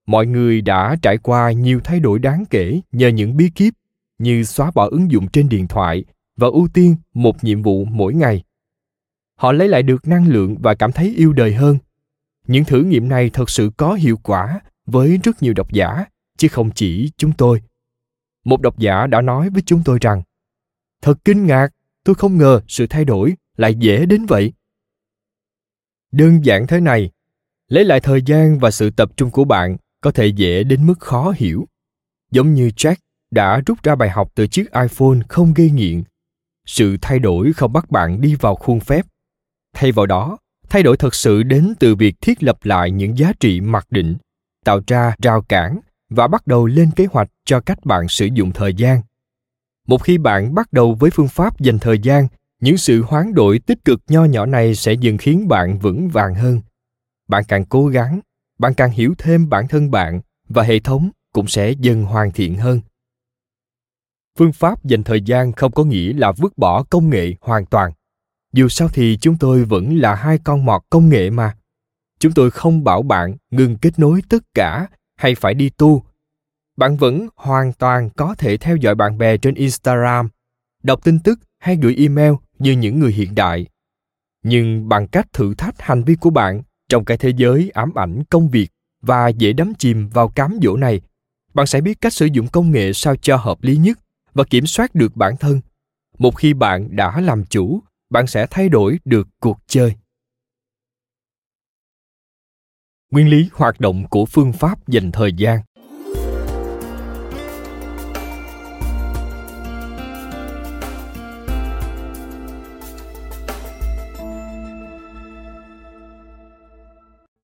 Mọi 0.07 0.27
người 0.27 0.61
đã 0.61 0.97
trải 1.03 1.19
qua 1.19 1.53
nhiều 1.53 1.81
thay 1.85 2.01
đổi 2.01 2.19
đáng 2.19 2.45
kể 2.51 2.81
nhờ 2.93 3.09
những 3.09 3.37
bí 3.37 3.51
kíp 3.55 3.75
như 4.19 4.45
xóa 4.45 4.71
bỏ 4.75 4.89
ứng 4.91 5.11
dụng 5.11 5.29
trên 5.29 5.49
điện 5.49 5.69
thoại 5.69 6.05
và 6.37 6.49
ưu 6.49 6.69
tiên 6.75 6.97
một 7.15 7.45
nhiệm 7.45 7.63
vụ 7.63 7.85
mỗi 7.85 8.15
ngày. 8.15 8.43
Họ 9.39 9.53
lấy 9.53 9.69
lại 9.69 9.83
được 9.83 10.09
năng 10.09 10.29
lượng 10.29 10.57
và 10.59 10.75
cảm 10.75 10.93
thấy 10.93 11.15
yêu 11.17 11.33
đời 11.33 11.55
hơn 11.55 11.79
những 12.47 12.65
thử 12.65 12.83
nghiệm 12.83 13.09
này 13.09 13.31
thật 13.31 13.51
sự 13.51 13.71
có 13.77 13.95
hiệu 13.95 14.17
quả 14.23 14.61
với 14.87 15.19
rất 15.25 15.43
nhiều 15.43 15.55
độc 15.57 15.73
giả, 15.73 16.05
chứ 16.39 16.49
không 16.49 16.71
chỉ 16.75 17.11
chúng 17.17 17.33
tôi. 17.33 17.63
Một 18.45 18.61
độc 18.61 18.79
giả 18.79 19.07
đã 19.07 19.21
nói 19.21 19.51
với 19.51 19.63
chúng 19.67 19.83
tôi 19.85 19.99
rằng, 20.01 20.23
thật 21.03 21.19
kinh 21.25 21.47
ngạc, 21.47 21.69
tôi 22.05 22.15
không 22.15 22.39
ngờ 22.39 22.61
sự 22.69 22.87
thay 22.87 23.05
đổi 23.05 23.35
lại 23.57 23.75
dễ 23.75 24.07
đến 24.07 24.27
vậy. 24.27 24.53
Đơn 26.13 26.45
giản 26.45 26.67
thế 26.67 26.81
này, 26.81 27.11
lấy 27.69 27.85
lại 27.85 28.01
thời 28.01 28.23
gian 28.23 28.59
và 28.59 28.71
sự 28.71 28.91
tập 28.91 29.11
trung 29.17 29.31
của 29.31 29.45
bạn 29.45 29.77
có 30.01 30.13
thể 30.13 30.27
dễ 30.27 30.65
đến 30.65 30.87
mức 30.87 31.01
khó 31.01 31.33
hiểu. 31.37 31.69
Giống 32.31 32.55
như 32.55 32.71
jack 32.77 32.97
đã 33.31 33.61
rút 33.67 33.83
ra 33.83 33.95
bài 33.95 34.11
học 34.11 34.33
từ 34.35 34.47
chiếc 34.47 34.73
iphone 34.73 35.19
không 35.29 35.55
gây 35.55 35.71
nghiện. 35.71 36.03
Sự 36.67 36.97
thay 37.03 37.19
đổi 37.19 37.53
không 37.53 37.73
bắt 37.73 37.91
bạn 37.91 38.21
đi 38.21 38.35
vào 38.35 38.55
khuôn 38.55 38.81
phép. 38.81 39.07
Thay 39.75 39.93
vào 39.93 40.07
đó 40.07 40.39
thay 40.69 40.83
đổi 40.83 40.97
thật 40.97 41.15
sự 41.15 41.43
đến 41.43 41.75
từ 41.79 41.95
việc 41.95 42.15
thiết 42.21 42.43
lập 42.43 42.59
lại 42.63 42.91
những 42.91 43.19
giá 43.19 43.33
trị 43.41 43.61
mặc 43.61 43.87
định, 43.91 44.17
tạo 44.65 44.81
ra 44.87 45.15
rào 45.23 45.43
cản 45.43 45.81
và 46.11 46.29
bắt 46.29 46.47
đầu 46.47 46.67
lên 46.67 46.91
kế 46.97 47.07
hoạch 47.11 47.29
cho 47.45 47.61
cách 47.61 47.85
bạn 47.85 48.09
sử 48.09 48.27
dụng 48.27 48.53
thời 48.53 48.75
gian. 48.75 49.01
Một 49.87 50.03
khi 50.03 50.19
bạn 50.19 50.55
bắt 50.55 50.73
đầu 50.73 50.95
với 50.95 51.11
phương 51.11 51.29
pháp 51.29 51.61
dành 51.61 51.79
thời 51.79 51.99
gian, 51.99 52.29
những 52.61 52.77
sự 52.77 53.03
hoán 53.03 53.35
đổi 53.35 53.59
tích 53.59 53.85
cực 53.85 54.01
nho 54.09 54.25
nhỏ 54.25 54.47
này 54.47 54.75
sẽ 54.75 54.93
dần 54.93 55.19
khiến 55.19 55.49
bạn 55.49 55.79
vững 55.79 56.09
vàng 56.09 56.35
hơn. 56.35 56.61
Bạn 57.29 57.45
càng 57.49 57.65
cố 57.65 57.87
gắng, 57.87 58.21
bạn 58.59 58.75
càng 58.75 58.91
hiểu 58.91 59.15
thêm 59.19 59.49
bản 59.49 59.69
thân 59.69 59.91
bạn 59.91 60.21
và 60.49 60.63
hệ 60.63 60.79
thống 60.79 61.11
cũng 61.33 61.47
sẽ 61.47 61.71
dần 61.71 62.05
hoàn 62.05 62.33
thiện 62.33 62.57
hơn. 62.57 62.81
Phương 64.39 64.53
pháp 64.53 64.85
dành 64.85 65.05
thời 65.05 65.21
gian 65.21 65.53
không 65.53 65.73
có 65.73 65.85
nghĩa 65.85 66.13
là 66.13 66.33
vứt 66.33 66.59
bỏ 66.59 66.83
công 66.83 67.11
nghệ 67.11 67.35
hoàn 67.41 67.67
toàn 67.67 67.93
dù 68.53 68.69
sao 68.69 68.89
thì 68.89 69.19
chúng 69.21 69.39
tôi 69.39 69.65
vẫn 69.65 69.99
là 69.99 70.15
hai 70.15 70.39
con 70.45 70.65
mọt 70.65 70.83
công 70.91 71.09
nghệ 71.09 71.31
mà. 71.31 71.57
Chúng 72.19 72.33
tôi 72.33 72.51
không 72.51 72.85
bảo 72.85 73.03
bạn 73.03 73.37
ngừng 73.51 73.77
kết 73.77 73.99
nối 73.99 74.23
tất 74.29 74.43
cả 74.55 74.87
hay 75.17 75.35
phải 75.35 75.55
đi 75.55 75.71
tu. 75.71 76.03
Bạn 76.77 76.97
vẫn 76.97 77.29
hoàn 77.37 77.73
toàn 77.73 78.11
có 78.11 78.35
thể 78.39 78.57
theo 78.57 78.77
dõi 78.77 78.95
bạn 78.95 79.19
bè 79.19 79.37
trên 79.37 79.55
instagram, 79.55 80.29
đọc 80.83 81.05
tin 81.05 81.19
tức 81.19 81.39
hay 81.59 81.77
gửi 81.77 81.95
email 81.99 82.33
như 82.59 82.73
những 82.73 83.01
người 83.01 83.13
hiện 83.13 83.35
đại. 83.35 83.67
Nhưng 84.43 84.89
bằng 84.89 85.09
cách 85.09 85.33
thử 85.33 85.55
thách 85.55 85.83
hành 85.83 86.05
vi 86.05 86.15
của 86.15 86.31
bạn 86.31 86.63
trong 86.89 87.05
cái 87.05 87.19
thế 87.19 87.33
giới 87.37 87.71
ám 87.75 87.95
ảnh 87.95 88.23
công 88.31 88.49
việc 88.49 88.69
và 89.03 89.29
dễ 89.29 89.53
đắm 89.53 89.73
chìm 89.79 90.09
vào 90.09 90.29
cám 90.29 90.59
dỗ 90.63 90.77
này, 90.77 91.01
bạn 91.55 91.67
sẽ 91.67 91.81
biết 91.81 92.01
cách 92.01 92.13
sử 92.13 92.27
dụng 92.27 92.49
công 92.49 92.71
nghệ 92.71 92.93
sao 92.93 93.17
cho 93.17 93.37
hợp 93.37 93.63
lý 93.63 93.77
nhất 93.77 93.99
và 94.35 94.45
kiểm 94.45 94.67
soát 94.67 94.95
được 94.95 95.17
bản 95.17 95.37
thân. 95.37 95.61
Một 96.19 96.37
khi 96.37 96.55
bạn 96.55 96.97
đã 96.97 97.21
làm 97.21 97.45
chủ 97.45 97.83
bạn 98.11 98.27
sẽ 98.27 98.47
thay 98.51 98.69
đổi 98.69 98.99
được 99.05 99.29
cuộc 99.41 99.59
chơi. 99.67 99.95
Nguyên 103.11 103.29
lý 103.29 103.49
hoạt 103.53 103.81
động 103.81 104.05
của 104.11 104.25
phương 104.27 104.53
pháp 104.53 104.89
dành 104.89 105.13
thời 105.13 105.33
gian. 105.33 105.61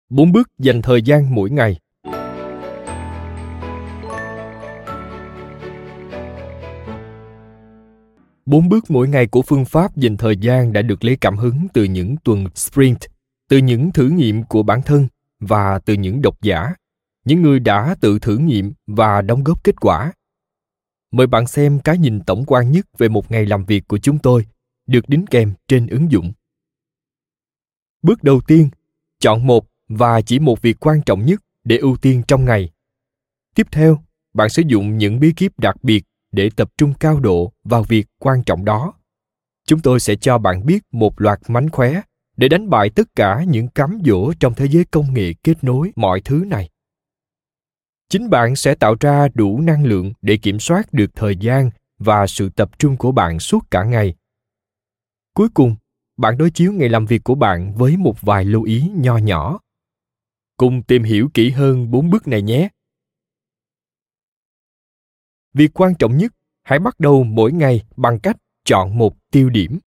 Bốn 0.09 0.31
bước 0.31 0.49
dành 0.57 0.81
thời 0.81 1.01
gian 1.01 1.35
mỗi 1.35 1.49
ngày. 1.49 1.79
Bốn 8.51 8.69
bước 8.69 8.91
mỗi 8.91 9.07
ngày 9.07 9.27
của 9.27 9.41
phương 9.41 9.65
pháp 9.65 9.97
dành 9.97 10.17
thời 10.17 10.37
gian 10.37 10.73
đã 10.73 10.81
được 10.81 11.03
lấy 11.03 11.17
cảm 11.21 11.37
hứng 11.37 11.67
từ 11.73 11.83
những 11.83 12.15
tuần 12.23 12.45
sprint, 12.55 12.97
từ 13.49 13.57
những 13.57 13.91
thử 13.91 14.09
nghiệm 14.09 14.43
của 14.43 14.63
bản 14.63 14.81
thân 14.81 15.07
và 15.39 15.79
từ 15.79 15.93
những 15.93 16.21
độc 16.21 16.41
giả, 16.41 16.73
những 17.25 17.41
người 17.41 17.59
đã 17.59 17.95
tự 18.01 18.19
thử 18.19 18.37
nghiệm 18.37 18.73
và 18.87 19.21
đóng 19.21 19.43
góp 19.43 19.63
kết 19.63 19.75
quả. 19.81 20.13
Mời 21.11 21.27
bạn 21.27 21.47
xem 21.47 21.79
cái 21.83 21.97
nhìn 21.97 22.19
tổng 22.19 22.43
quan 22.47 22.71
nhất 22.71 22.85
về 22.97 23.09
một 23.09 23.31
ngày 23.31 23.45
làm 23.45 23.65
việc 23.65 23.87
của 23.87 23.97
chúng 23.97 24.19
tôi, 24.19 24.45
được 24.87 25.09
đính 25.09 25.25
kèm 25.25 25.53
trên 25.67 25.87
ứng 25.87 26.11
dụng. 26.11 26.31
Bước 28.01 28.23
đầu 28.23 28.41
tiên, 28.47 28.69
chọn 29.19 29.47
một 29.47 29.65
và 29.89 30.21
chỉ 30.21 30.39
một 30.39 30.61
việc 30.61 30.77
quan 30.79 31.01
trọng 31.05 31.25
nhất 31.25 31.43
để 31.63 31.77
ưu 31.77 31.97
tiên 31.97 32.23
trong 32.27 32.45
ngày. 32.45 32.69
Tiếp 33.55 33.67
theo, 33.71 33.99
bạn 34.33 34.49
sử 34.49 34.63
dụng 34.67 34.97
những 34.97 35.19
bí 35.19 35.33
kíp 35.33 35.59
đặc 35.59 35.83
biệt 35.83 36.03
để 36.31 36.49
tập 36.55 36.71
trung 36.77 36.93
cao 36.99 37.19
độ 37.19 37.53
vào 37.63 37.83
việc 37.83 38.07
quan 38.19 38.43
trọng 38.43 38.65
đó. 38.65 38.93
Chúng 39.67 39.79
tôi 39.79 39.99
sẽ 39.99 40.15
cho 40.15 40.37
bạn 40.37 40.65
biết 40.65 40.83
một 40.91 41.21
loạt 41.21 41.39
mánh 41.47 41.69
khóe 41.69 42.01
để 42.37 42.47
đánh 42.47 42.69
bại 42.69 42.89
tất 42.89 43.07
cả 43.15 43.43
những 43.47 43.67
cám 43.67 43.99
dỗ 44.05 44.33
trong 44.39 44.53
thế 44.53 44.67
giới 44.67 44.85
công 44.85 45.13
nghệ 45.13 45.33
kết 45.43 45.63
nối 45.63 45.91
mọi 45.95 46.21
thứ 46.21 46.43
này. 46.47 46.69
Chính 48.09 48.29
bạn 48.29 48.55
sẽ 48.55 48.75
tạo 48.75 48.95
ra 48.99 49.27
đủ 49.33 49.61
năng 49.61 49.85
lượng 49.85 50.13
để 50.21 50.37
kiểm 50.37 50.59
soát 50.59 50.93
được 50.93 51.15
thời 51.15 51.35
gian 51.35 51.69
và 51.99 52.27
sự 52.27 52.49
tập 52.49 52.79
trung 52.79 52.97
của 52.97 53.11
bạn 53.11 53.39
suốt 53.39 53.71
cả 53.71 53.83
ngày. 53.83 54.15
Cuối 55.33 55.49
cùng, 55.53 55.75
bạn 56.17 56.37
đối 56.37 56.51
chiếu 56.51 56.73
ngày 56.73 56.89
làm 56.89 57.05
việc 57.05 57.23
của 57.23 57.35
bạn 57.35 57.73
với 57.73 57.97
một 57.97 58.21
vài 58.21 58.45
lưu 58.45 58.63
ý 58.63 58.91
nho 58.95 59.17
nhỏ. 59.17 59.59
Cùng 60.57 60.83
tìm 60.83 61.03
hiểu 61.03 61.29
kỹ 61.33 61.49
hơn 61.49 61.91
bốn 61.91 62.09
bước 62.09 62.27
này 62.27 62.41
nhé 62.41 62.69
việc 65.53 65.71
quan 65.73 65.95
trọng 65.95 66.17
nhất, 66.17 66.33
hãy 66.63 66.79
bắt 66.79 66.99
đầu 66.99 67.23
mỗi 67.23 67.51
ngày 67.51 67.81
bằng 67.97 68.19
cách 68.19 68.37
chọn 68.65 68.97
một 68.97 69.15
tiêu 69.31 69.49
điểm. 69.49 69.79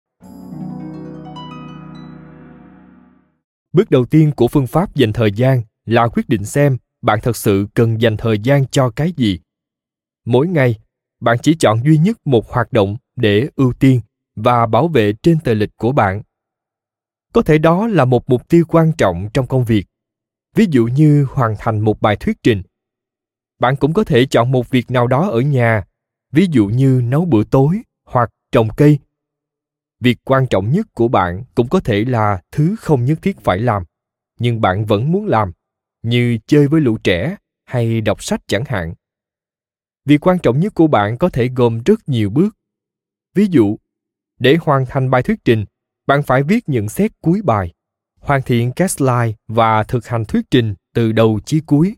Bước 3.74 3.92
đầu 3.92 4.06
tiên 4.06 4.32
của 4.36 4.48
phương 4.48 4.68
pháp 4.68 4.96
dành 4.96 5.14
thời 5.14 5.32
gian 5.32 5.62
là 5.86 6.08
quyết 6.08 6.30
định 6.30 6.46
xem 6.46 6.78
bạn 7.02 7.20
thật 7.22 7.36
sự 7.36 7.68
cần 7.74 8.02
dành 8.02 8.18
thời 8.18 8.40
gian 8.40 8.68
cho 8.68 8.90
cái 8.90 9.12
gì. 9.18 9.40
Mỗi 10.26 10.48
ngày, 10.48 10.76
bạn 11.20 11.38
chỉ 11.42 11.56
chọn 11.60 11.84
duy 11.84 11.98
nhất 11.98 12.28
một 12.28 12.52
hoạt 12.52 12.74
động 12.74 12.98
để 13.16 13.48
ưu 13.56 13.74
tiên 13.74 14.02
và 14.36 14.66
bảo 14.66 14.88
vệ 14.88 15.14
trên 15.14 15.40
tờ 15.40 15.54
lịch 15.54 15.78
của 15.78 15.92
bạn. 15.92 16.22
Có 17.34 17.42
thể 17.42 17.58
đó 17.58 17.88
là 17.88 18.06
một 18.06 18.30
mục 18.30 18.48
tiêu 18.50 18.66
quan 18.68 18.92
trọng 18.98 19.30
trong 19.34 19.48
công 19.48 19.66
việc. 19.66 19.86
Ví 20.56 20.66
dụ 20.70 20.86
như 20.86 21.28
hoàn 21.30 21.56
thành 21.60 21.80
một 21.80 22.02
bài 22.02 22.16
thuyết 22.16 22.38
trình 22.44 22.62
bạn 23.60 23.76
cũng 23.76 23.94
có 23.94 24.04
thể 24.04 24.26
chọn 24.26 24.52
một 24.52 24.70
việc 24.70 24.92
nào 24.92 25.08
đó 25.08 25.30
ở 25.30 25.40
nhà, 25.40 25.84
ví 26.32 26.48
dụ 26.52 26.68
như 26.68 27.02
nấu 27.04 27.26
bữa 27.26 27.44
tối 27.44 27.82
hoặc 28.06 28.30
trồng 28.52 28.68
cây. 28.78 29.00
Việc 30.00 30.18
quan 30.24 30.48
trọng 30.48 30.72
nhất 30.72 30.88
của 30.94 31.08
bạn 31.08 31.44
cũng 31.56 31.68
có 31.70 31.80
thể 31.80 32.06
là 32.06 32.42
thứ 32.52 32.76
không 32.80 33.06
nhất 33.06 33.20
thiết 33.22 33.40
phải 33.40 33.60
làm, 33.60 33.84
nhưng 34.40 34.62
bạn 34.62 34.86
vẫn 34.86 35.12
muốn 35.12 35.26
làm, 35.26 35.52
như 36.04 36.38
chơi 36.48 36.68
với 36.68 36.82
lũ 36.82 36.98
trẻ 37.04 37.36
hay 37.66 38.02
đọc 38.02 38.24
sách 38.24 38.42
chẳng 38.48 38.64
hạn. 38.68 38.94
Việc 40.06 40.28
quan 40.28 40.40
trọng 40.40 40.60
nhất 40.60 40.74
của 40.76 40.88
bạn 40.88 41.18
có 41.18 41.30
thể 41.30 41.50
gồm 41.56 41.84
rất 41.86 42.10
nhiều 42.10 42.30
bước. 42.30 42.58
Ví 43.36 43.48
dụ, 43.50 43.78
để 44.40 44.58
hoàn 44.62 44.86
thành 44.86 45.10
bài 45.10 45.24
thuyết 45.24 45.40
trình, 45.46 45.66
bạn 46.08 46.24
phải 46.24 46.44
viết 46.44 46.70
nhận 46.70 46.90
xét 46.90 47.12
cuối 47.22 47.42
bài, 47.42 47.74
hoàn 48.20 48.42
thiện 48.42 48.72
các 48.76 48.92
slide 48.92 49.34
và 49.48 49.84
thực 49.84 50.08
hành 50.08 50.26
thuyết 50.26 50.46
trình 50.52 50.74
từ 50.94 51.12
đầu 51.12 51.40
chí 51.46 51.60
cuối 51.60 51.96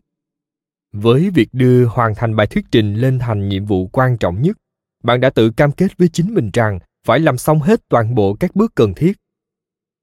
với 1.00 1.30
việc 1.30 1.48
đưa 1.52 1.84
hoàn 1.84 2.14
thành 2.14 2.36
bài 2.36 2.46
thuyết 2.46 2.64
trình 2.70 2.94
lên 2.94 3.18
thành 3.18 3.48
nhiệm 3.48 3.64
vụ 3.64 3.86
quan 3.86 4.18
trọng 4.18 4.42
nhất, 4.42 4.56
bạn 5.02 5.20
đã 5.20 5.30
tự 5.30 5.50
cam 5.50 5.72
kết 5.72 5.98
với 5.98 6.08
chính 6.08 6.34
mình 6.34 6.50
rằng 6.52 6.78
phải 7.06 7.20
làm 7.20 7.38
xong 7.38 7.60
hết 7.60 7.80
toàn 7.88 8.14
bộ 8.14 8.36
các 8.40 8.56
bước 8.56 8.74
cần 8.74 8.94
thiết. 8.94 9.12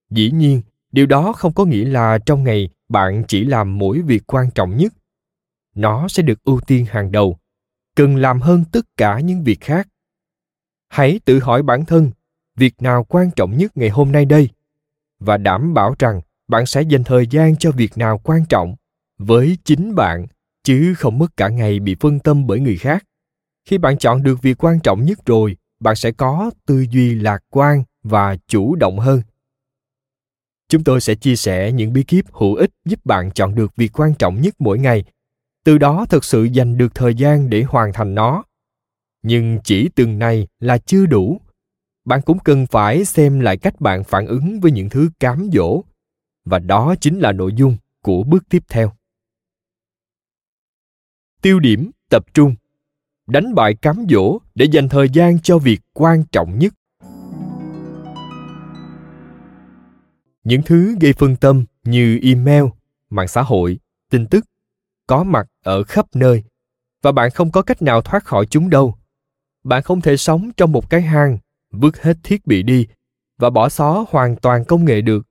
Dĩ 0.10 0.32
nhiên, 0.32 0.62
điều 0.92 1.06
đó 1.06 1.34
không 1.34 1.54
có 1.54 1.66
nghĩa 1.66 1.86
là 1.86 2.18
trong 2.26 2.44
ngày 2.44 2.70
bạn 2.90 3.24
chỉ 3.28 3.46
làm 3.46 3.78
mỗi 3.78 4.02
việc 4.02 4.24
quan 4.28 4.52
trọng 4.52 4.78
nhất. 4.78 4.94
Nó 5.76 6.08
sẽ 6.08 6.24
được 6.24 6.44
ưu 6.44 6.60
tiên 6.68 6.86
hàng 6.90 7.12
đầu, 7.12 7.38
cần 7.96 8.16
làm 8.16 8.42
hơn 8.42 8.64
tất 8.72 8.86
cả 8.98 9.20
những 9.20 9.44
việc 9.44 9.62
khác. 9.62 9.88
Hãy 10.90 11.20
tự 11.26 11.40
hỏi 11.40 11.64
bản 11.64 11.86
thân, 11.86 12.12
việc 12.56 12.82
nào 12.82 13.04
quan 13.04 13.32
trọng 13.36 13.58
nhất 13.58 13.78
ngày 13.78 13.90
hôm 13.90 14.12
nay 14.12 14.26
đây? 14.26 14.50
Và 15.20 15.38
đảm 15.38 15.74
bảo 15.74 15.96
rằng 16.00 16.22
bạn 16.48 16.66
sẽ 16.66 16.82
dành 16.82 17.04
thời 17.04 17.28
gian 17.28 17.56
cho 17.56 17.72
việc 17.72 17.98
nào 17.98 18.22
quan 18.24 18.46
trọng 18.50 18.76
với 19.18 19.58
chính 19.64 19.96
bạn 19.96 20.28
chứ 20.64 20.94
không 20.98 21.20
mất 21.20 21.38
cả 21.38 21.50
ngày 21.50 21.80
bị 21.80 21.96
phân 22.00 22.20
tâm 22.20 22.48
bởi 22.48 22.60
người 22.60 22.78
khác. 22.78 23.04
Khi 23.66 23.78
bạn 23.78 23.98
chọn 23.98 24.24
được 24.24 24.42
việc 24.42 24.64
quan 24.64 24.80
trọng 24.80 25.06
nhất 25.06 25.20
rồi, 25.26 25.56
bạn 25.80 25.96
sẽ 25.96 26.12
có 26.12 26.52
tư 26.66 26.86
duy 26.90 27.16
lạc 27.16 27.44
quan 27.50 27.84
và 28.04 28.38
chủ 28.48 28.76
động 28.76 29.00
hơn. 29.00 29.22
Chúng 30.70 30.84
tôi 30.84 31.02
sẽ 31.02 31.16
chia 31.16 31.36
sẻ 31.36 31.72
những 31.72 31.94
bí 31.94 32.04
kíp 32.04 32.26
hữu 32.32 32.56
ích 32.56 32.72
giúp 32.86 33.06
bạn 33.06 33.32
chọn 33.32 33.56
được 33.56 33.76
việc 33.76 34.00
quan 34.00 34.14
trọng 34.14 34.42
nhất 34.42 34.54
mỗi 34.60 34.80
ngày. 34.80 35.04
Từ 35.66 35.78
đó 35.78 36.06
thực 36.10 36.24
sự 36.24 36.44
dành 36.44 36.78
được 36.78 36.96
thời 36.96 37.16
gian 37.16 37.50
để 37.50 37.64
hoàn 37.64 37.94
thành 37.94 38.16
nó. 38.16 38.44
Nhưng 39.24 39.60
chỉ 39.64 39.90
từng 39.96 40.20
này 40.20 40.48
là 40.60 40.78
chưa 40.78 41.06
đủ. 41.06 41.42
Bạn 42.06 42.22
cũng 42.22 42.40
cần 42.40 42.68
phải 42.68 43.06
xem 43.06 43.40
lại 43.40 43.58
cách 43.58 43.82
bạn 43.82 44.04
phản 44.04 44.28
ứng 44.28 44.60
với 44.60 44.72
những 44.72 44.90
thứ 44.90 45.10
cám 45.20 45.50
dỗ. 45.54 45.84
Và 46.46 46.60
đó 46.60 46.96
chính 47.02 47.20
là 47.20 47.32
nội 47.32 47.54
dung 47.56 47.78
của 48.04 48.24
bước 48.24 48.44
tiếp 48.50 48.64
theo 48.70 48.92
tiêu 51.44 51.60
điểm 51.60 51.92
tập 52.10 52.26
trung. 52.34 52.56
Đánh 53.28 53.56
bại 53.56 53.74
cám 53.74 54.06
dỗ 54.10 54.40
để 54.56 54.66
dành 54.66 54.90
thời 54.90 55.10
gian 55.10 55.40
cho 55.40 55.58
việc 55.58 55.82
quan 55.94 56.24
trọng 56.32 56.60
nhất. 56.60 56.74
Những 60.44 60.62
thứ 60.66 60.96
gây 61.02 61.14
phân 61.14 61.36
tâm 61.36 61.66
như 61.84 62.20
email, 62.22 62.64
mạng 63.10 63.28
xã 63.28 63.42
hội, 63.42 63.80
tin 64.10 64.28
tức, 64.28 64.46
có 65.08 65.24
mặt 65.24 65.48
ở 65.64 65.84
khắp 65.84 66.06
nơi, 66.14 66.44
và 67.02 67.12
bạn 67.12 67.32
không 67.32 67.52
có 67.52 67.62
cách 67.62 67.82
nào 67.82 68.02
thoát 68.02 68.26
khỏi 68.26 68.46
chúng 68.46 68.70
đâu. 68.70 68.96
Bạn 69.64 69.84
không 69.84 70.02
thể 70.02 70.18
sống 70.18 70.52
trong 70.58 70.72
một 70.72 70.90
cái 70.90 71.02
hang, 71.02 71.38
vứt 71.72 72.02
hết 72.02 72.18
thiết 72.24 72.48
bị 72.48 72.64
đi, 72.64 72.88
và 73.38 73.50
bỏ 73.50 73.70
xó 73.70 74.06
hoàn 74.10 74.36
toàn 74.36 74.66
công 74.66 74.86
nghệ 74.86 75.02
được. 75.02 75.28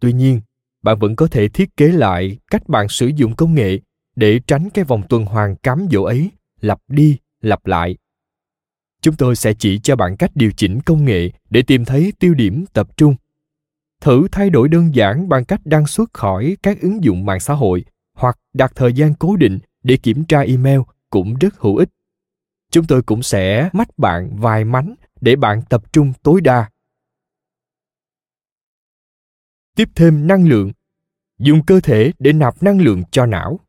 Tuy 0.00 0.12
nhiên, 0.12 0.40
bạn 0.82 0.98
vẫn 0.98 1.16
có 1.16 1.28
thể 1.30 1.48
thiết 1.48 1.76
kế 1.76 1.88
lại 1.88 2.38
cách 2.50 2.68
bạn 2.68 2.88
sử 2.88 3.06
dụng 3.06 3.36
công 3.36 3.54
nghệ 3.54 3.78
để 4.18 4.40
tránh 4.46 4.70
cái 4.70 4.84
vòng 4.84 5.02
tuần 5.08 5.24
hoàn 5.24 5.56
cám 5.56 5.86
dỗ 5.90 6.02
ấy, 6.02 6.30
lặp 6.60 6.80
đi, 6.88 7.18
lặp 7.40 7.66
lại. 7.66 7.96
Chúng 9.00 9.16
tôi 9.16 9.36
sẽ 9.36 9.54
chỉ 9.54 9.78
cho 9.78 9.96
bạn 9.96 10.16
cách 10.16 10.30
điều 10.34 10.50
chỉnh 10.56 10.80
công 10.80 11.04
nghệ 11.04 11.30
để 11.50 11.62
tìm 11.62 11.84
thấy 11.84 12.12
tiêu 12.18 12.34
điểm 12.34 12.64
tập 12.72 12.96
trung. 12.96 13.16
Thử 14.00 14.28
thay 14.32 14.50
đổi 14.50 14.68
đơn 14.68 14.94
giản 14.94 15.28
bằng 15.28 15.44
cách 15.44 15.60
đăng 15.64 15.86
xuất 15.86 16.12
khỏi 16.12 16.56
các 16.62 16.80
ứng 16.80 17.04
dụng 17.04 17.26
mạng 17.26 17.40
xã 17.40 17.54
hội 17.54 17.84
hoặc 18.14 18.38
đặt 18.52 18.72
thời 18.74 18.92
gian 18.92 19.14
cố 19.14 19.36
định 19.36 19.58
để 19.82 19.96
kiểm 19.96 20.24
tra 20.24 20.40
email 20.40 20.80
cũng 21.10 21.34
rất 21.34 21.58
hữu 21.58 21.76
ích. 21.76 21.88
Chúng 22.70 22.86
tôi 22.86 23.02
cũng 23.02 23.22
sẽ 23.22 23.70
mách 23.72 23.98
bạn 23.98 24.36
vài 24.36 24.64
mánh 24.64 24.94
để 25.20 25.36
bạn 25.36 25.62
tập 25.68 25.92
trung 25.92 26.12
tối 26.22 26.40
đa. 26.40 26.70
Tiếp 29.76 29.88
thêm 29.94 30.26
năng 30.26 30.48
lượng. 30.48 30.72
Dùng 31.38 31.66
cơ 31.66 31.80
thể 31.80 32.12
để 32.18 32.32
nạp 32.32 32.62
năng 32.62 32.80
lượng 32.80 33.02
cho 33.10 33.26
não. 33.26 33.60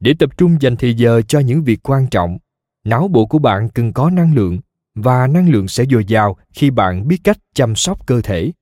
Để 0.00 0.14
tập 0.18 0.36
trung 0.36 0.56
dành 0.60 0.76
thời 0.76 0.94
giờ 0.94 1.22
cho 1.22 1.38
những 1.38 1.64
việc 1.64 1.80
quan 1.82 2.06
trọng. 2.10 2.38
Não 2.84 3.08
bộ 3.08 3.26
của 3.26 3.38
bạn 3.38 3.68
cần 3.68 3.92
có 3.92 4.10
năng 4.10 4.34
lượng, 4.34 4.58
và 4.94 5.26
năng 5.26 5.48
lượng 5.48 5.68
sẽ 5.68 5.84
dồi 5.90 6.04
dào 6.04 6.36
khi 6.52 6.70
bạn 6.70 7.08
biết 7.08 7.18
cách 7.24 7.38
chăm 7.54 7.76
sóc 7.76 8.06
cơ 8.06 8.20
thể. 8.20 8.52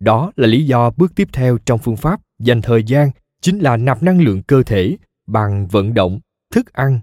Đó 0.00 0.32
là 0.36 0.46
lý 0.46 0.66
do 0.66 0.90
bước 0.96 1.14
tiếp 1.14 1.28
theo 1.32 1.58
trong 1.58 1.78
phương 1.78 1.96
pháp 1.96 2.20
dành 2.38 2.62
thời 2.62 2.84
gian 2.84 3.10
chính 3.40 3.58
là 3.58 3.76
nạp 3.76 4.02
năng 4.02 4.20
lượng 4.20 4.42
cơ 4.42 4.62
thể 4.62 4.96
bằng 5.26 5.66
vận 5.66 5.94
động, 5.94 6.20
thức 6.50 6.72
ăn, 6.72 7.00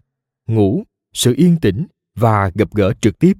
ngủ, 0.47 0.83
sự 1.13 1.33
yên 1.37 1.59
tĩnh 1.59 1.87
và 2.15 2.51
gặp 2.55 2.71
gỡ 2.73 2.93
trực 3.01 3.19
tiếp. 3.19 3.37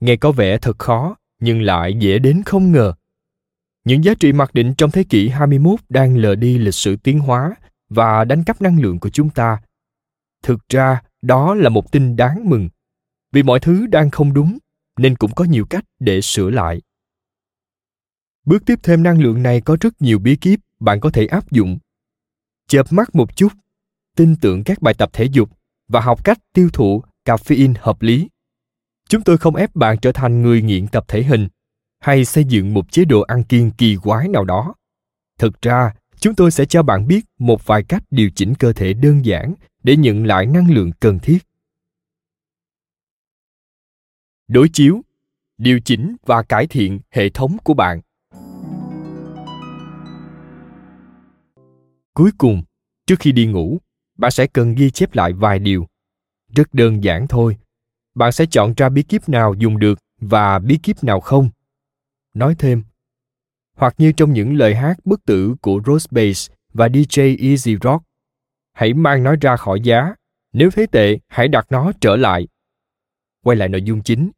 Nghe 0.00 0.16
có 0.16 0.32
vẻ 0.32 0.58
thật 0.58 0.78
khó, 0.78 1.16
nhưng 1.40 1.62
lại 1.62 1.94
dễ 1.98 2.18
đến 2.18 2.42
không 2.46 2.72
ngờ. 2.72 2.92
Những 3.84 4.04
giá 4.04 4.14
trị 4.14 4.32
mặc 4.32 4.54
định 4.54 4.74
trong 4.74 4.90
thế 4.90 5.04
kỷ 5.04 5.28
21 5.28 5.80
đang 5.88 6.16
lờ 6.16 6.34
đi 6.34 6.58
lịch 6.58 6.74
sử 6.74 6.96
tiến 6.96 7.18
hóa 7.18 7.54
và 7.94 8.24
đánh 8.24 8.44
cắp 8.44 8.62
năng 8.62 8.80
lượng 8.80 8.98
của 8.98 9.10
chúng 9.10 9.30
ta. 9.30 9.62
Thực 10.42 10.68
ra, 10.68 11.02
đó 11.22 11.54
là 11.54 11.68
một 11.68 11.92
tin 11.92 12.16
đáng 12.16 12.48
mừng, 12.48 12.68
vì 13.32 13.42
mọi 13.42 13.60
thứ 13.60 13.86
đang 13.86 14.10
không 14.10 14.32
đúng 14.32 14.58
nên 14.98 15.16
cũng 15.16 15.34
có 15.34 15.44
nhiều 15.44 15.66
cách 15.70 15.84
để 15.98 16.20
sửa 16.20 16.50
lại. 16.50 16.82
Bước 18.44 18.62
tiếp 18.66 18.78
thêm 18.82 19.02
năng 19.02 19.20
lượng 19.20 19.42
này 19.42 19.60
có 19.60 19.76
rất 19.80 20.02
nhiều 20.02 20.18
bí 20.18 20.36
kíp 20.36 20.60
bạn 20.80 21.00
có 21.00 21.10
thể 21.10 21.26
áp 21.26 21.50
dụng. 21.50 21.78
Chợp 22.68 22.86
mắt 22.90 23.14
một 23.14 23.36
chút, 23.36 23.52
tin 24.16 24.36
tưởng 24.36 24.64
các 24.64 24.82
bài 24.82 24.94
tập 24.94 25.10
thể 25.12 25.24
dục 25.24 25.50
và 25.88 26.00
học 26.00 26.24
cách 26.24 26.38
tiêu 26.52 26.68
thụ 26.72 27.02
caffeine 27.24 27.74
hợp 27.80 28.02
lý. 28.02 28.28
Chúng 29.08 29.22
tôi 29.22 29.38
không 29.38 29.56
ép 29.56 29.76
bạn 29.76 29.98
trở 29.98 30.12
thành 30.12 30.42
người 30.42 30.62
nghiện 30.62 30.86
tập 30.88 31.04
thể 31.08 31.22
hình 31.22 31.48
hay 32.00 32.24
xây 32.24 32.44
dựng 32.44 32.74
một 32.74 32.92
chế 32.92 33.04
độ 33.04 33.20
ăn 33.20 33.44
kiêng 33.44 33.70
kỳ 33.70 33.96
quái 33.96 34.28
nào 34.28 34.44
đó. 34.44 34.74
Thực 35.38 35.62
ra, 35.62 35.94
chúng 36.20 36.34
tôi 36.34 36.50
sẽ 36.50 36.64
cho 36.64 36.82
bạn 36.82 37.06
biết 37.06 37.24
một 37.38 37.66
vài 37.66 37.84
cách 37.84 38.02
điều 38.10 38.30
chỉnh 38.34 38.54
cơ 38.54 38.72
thể 38.72 38.92
đơn 38.92 39.24
giản 39.24 39.54
để 39.82 39.96
nhận 39.96 40.26
lại 40.26 40.46
năng 40.46 40.70
lượng 40.70 40.90
cần 41.00 41.18
thiết. 41.18 41.38
Đối 44.48 44.68
chiếu, 44.68 45.02
điều 45.58 45.80
chỉnh 45.84 46.16
và 46.26 46.42
cải 46.42 46.66
thiện 46.66 47.00
hệ 47.10 47.30
thống 47.30 47.56
của 47.64 47.74
bạn. 47.74 48.00
Cuối 52.14 52.30
cùng, 52.38 52.62
trước 53.06 53.14
khi 53.20 53.32
đi 53.32 53.46
ngủ, 53.46 53.78
bạn 54.18 54.30
sẽ 54.30 54.46
cần 54.46 54.74
ghi 54.74 54.90
chép 54.90 55.14
lại 55.14 55.32
vài 55.32 55.58
điều. 55.58 55.86
Rất 56.48 56.74
đơn 56.74 57.04
giản 57.04 57.26
thôi. 57.28 57.56
Bạn 58.14 58.32
sẽ 58.32 58.46
chọn 58.50 58.74
ra 58.76 58.88
bí 58.88 59.02
kíp 59.02 59.28
nào 59.28 59.54
dùng 59.58 59.78
được 59.78 59.98
và 60.20 60.58
bí 60.58 60.78
kíp 60.82 61.04
nào 61.04 61.20
không. 61.20 61.50
Nói 62.34 62.54
thêm 62.58 62.82
hoặc 63.74 63.94
như 63.98 64.12
trong 64.12 64.32
những 64.32 64.54
lời 64.54 64.74
hát 64.74 64.96
bất 65.04 65.24
tử 65.24 65.54
của 65.60 65.80
Rose 65.86 66.08
Bass 66.10 66.50
và 66.72 66.88
DJ 66.88 67.48
Easy 67.48 67.76
Rock. 67.82 68.04
hãy 68.72 68.94
mang 68.94 69.22
nó 69.22 69.34
ra 69.40 69.56
khỏi 69.56 69.80
giá. 69.80 70.14
Nếu 70.52 70.70
thấy 70.70 70.86
tệ, 70.86 71.18
hãy 71.28 71.48
đặt 71.48 71.66
nó 71.70 71.92
trở 72.00 72.16
lại. 72.16 72.48
Quay 73.44 73.56
lại 73.56 73.68
nội 73.68 73.82
dung 73.82 74.02
chính. 74.02 74.30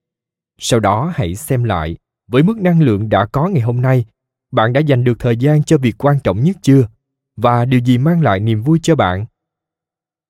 Sau 0.59 0.81
đó 0.81 1.13
hãy 1.15 1.35
xem 1.35 1.65
lại, 1.65 1.97
với 2.29 2.43
mức 2.43 2.57
năng 2.57 2.81
lượng 2.81 3.09
đã 3.09 3.27
có 3.27 3.49
ngày 3.49 3.63
hôm 3.63 3.83
nay, 3.83 4.05
bạn 4.51 4.73
đã 4.73 4.81
dành 4.81 5.05
được 5.05 5.19
thời 5.19 5.37
gian 5.37 5.63
cho 5.63 5.79
việc 5.79 5.95
quan 5.99 6.21
trọng 6.25 6.45
nhất 6.45 6.57
chưa? 6.63 6.89
Và 7.37 7.65
điều 7.65 7.81
gì 7.81 7.99
mang 7.99 8.23
lại 8.23 8.41
niềm 8.41 8.63
vui 8.63 8.81
cho 8.83 8.97
bạn? 8.97 9.27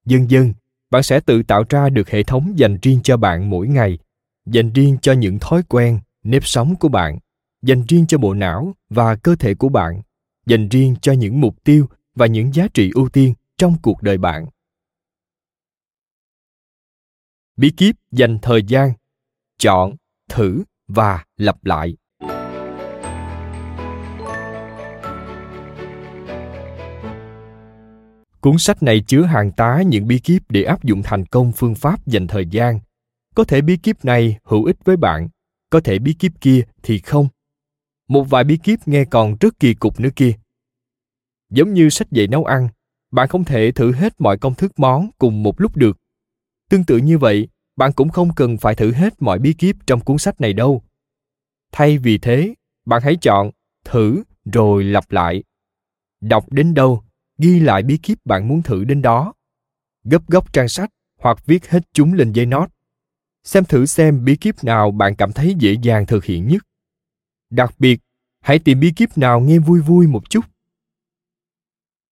Dần 0.05 0.31
dần, 0.31 0.53
bạn 0.91 1.03
sẽ 1.03 1.21
tự 1.21 1.43
tạo 1.43 1.65
ra 1.69 1.89
được 1.89 2.11
hệ 2.11 2.23
thống 2.23 2.59
dành 2.59 2.79
riêng 2.83 3.01
cho 3.05 3.17
bạn 3.17 3.51
mỗi 3.51 3.69
ngày, 3.69 3.99
dành 4.47 4.73
riêng 4.73 4.99
cho 5.03 5.13
những 5.13 5.39
thói 5.39 5.63
quen, 5.69 6.01
nếp 6.23 6.47
sống 6.47 6.77
của 6.77 6.89
bạn, 6.89 7.19
dành 7.63 7.85
riêng 7.89 8.07
cho 8.07 8.19
bộ 8.19 8.35
não 8.35 8.75
và 8.91 9.17
cơ 9.17 9.37
thể 9.37 9.55
của 9.55 9.69
bạn, 9.69 10.03
dành 10.47 10.69
riêng 10.69 10.97
cho 11.03 11.13
những 11.13 11.41
mục 11.41 11.65
tiêu 11.65 11.87
và 12.15 12.27
những 12.27 12.55
giá 12.55 12.69
trị 12.75 12.91
ưu 12.95 13.09
tiên 13.09 13.35
trong 13.59 13.77
cuộc 13.83 14.03
đời 14.03 14.19
bạn. 14.19 14.47
Bí 17.57 17.71
kíp 17.71 17.97
dành 18.13 18.39
thời 18.43 18.63
gian, 18.63 18.93
chọn, 19.59 19.97
thử 20.29 20.65
và 20.89 21.25
lặp 21.37 21.65
lại. 21.65 21.97
Cuốn 28.41 28.59
sách 28.59 28.83
này 28.83 29.05
chứa 29.07 29.23
hàng 29.23 29.53
tá 29.53 29.83
những 29.87 30.07
bí 30.07 30.19
kíp 30.19 30.43
để 30.49 30.63
áp 30.63 30.85
dụng 30.85 31.03
thành 31.03 31.27
công 31.27 31.53
phương 31.53 31.75
pháp 31.75 32.07
dành 32.07 32.27
thời 32.27 32.47
gian. 32.47 32.81
Có 33.35 33.45
thể 33.45 33.61
bí 33.61 33.77
kíp 33.77 34.05
này 34.05 34.39
hữu 34.45 34.65
ích 34.65 34.77
với 34.85 34.97
bạn, 34.97 35.29
có 35.71 35.81
thể 35.81 35.99
bí 35.99 36.13
kíp 36.13 36.33
kia 36.41 36.63
thì 36.83 36.99
không. 36.99 37.29
Một 38.09 38.25
vài 38.31 38.45
bí 38.45 38.57
kíp 38.57 38.89
nghe 38.89 39.05
còn 39.05 39.37
rất 39.41 39.59
kỳ 39.59 39.75
cục 39.75 40.01
nữa 40.01 40.09
kia. 40.17 40.33
Giống 41.51 41.75
như 41.75 41.91
sách 41.91 42.11
dạy 42.11 42.27
nấu 42.27 42.45
ăn, 42.45 42.69
bạn 43.11 43.29
không 43.29 43.45
thể 43.45 43.73
thử 43.73 43.93
hết 43.93 44.21
mọi 44.21 44.39
công 44.39 44.55
thức 44.55 44.73
món 44.77 45.11
cùng 45.19 45.43
một 45.43 45.61
lúc 45.61 45.77
được. 45.77 45.99
Tương 46.71 46.85
tự 46.85 46.99
như 46.99 47.19
vậy, 47.19 47.49
bạn 47.77 47.93
cũng 47.93 48.09
không 48.09 48.35
cần 48.35 48.57
phải 48.57 48.75
thử 48.75 48.93
hết 48.93 49.23
mọi 49.23 49.39
bí 49.39 49.53
kíp 49.53 49.77
trong 49.87 50.01
cuốn 50.01 50.19
sách 50.19 50.41
này 50.41 50.53
đâu. 50.53 50.83
Thay 51.73 51.99
vì 51.99 52.19
thế, 52.19 52.55
bạn 52.87 53.03
hãy 53.03 53.17
chọn 53.17 53.51
thử 53.85 54.23
rồi 54.53 54.85
lặp 54.85 55.13
lại. 55.13 55.43
Đọc 56.21 56.53
đến 56.53 56.75
đâu 56.75 57.03
ghi 57.39 57.61
lại 57.61 57.83
bí 57.83 57.97
kíp 57.97 58.19
bạn 58.25 58.49
muốn 58.49 58.63
thử 58.63 58.85
đến 58.85 59.03
đó. 59.03 59.35
Gấp 60.05 60.27
góc 60.27 60.53
trang 60.53 60.69
sách 60.69 60.91
hoặc 61.21 61.47
viết 61.47 61.71
hết 61.71 61.83
chúng 61.93 62.13
lên 62.13 62.33
giấy 62.33 62.47
nốt. 62.47 62.67
Xem 63.45 63.65
thử 63.65 63.87
xem 63.87 64.25
bí 64.25 64.37
kíp 64.37 64.65
nào 64.65 64.91
bạn 64.91 65.15
cảm 65.17 65.33
thấy 65.33 65.55
dễ 65.59 65.77
dàng 65.83 66.07
thực 66.07 66.25
hiện 66.25 66.49
nhất. 66.49 66.63
Đặc 67.51 67.75
biệt, 67.79 68.01
hãy 68.41 68.59
tìm 68.59 68.81
bí 68.81 68.93
kíp 68.97 69.19
nào 69.19 69.41
nghe 69.41 69.59
vui 69.59 69.81
vui 69.81 70.07
một 70.07 70.31
chút. 70.31 70.45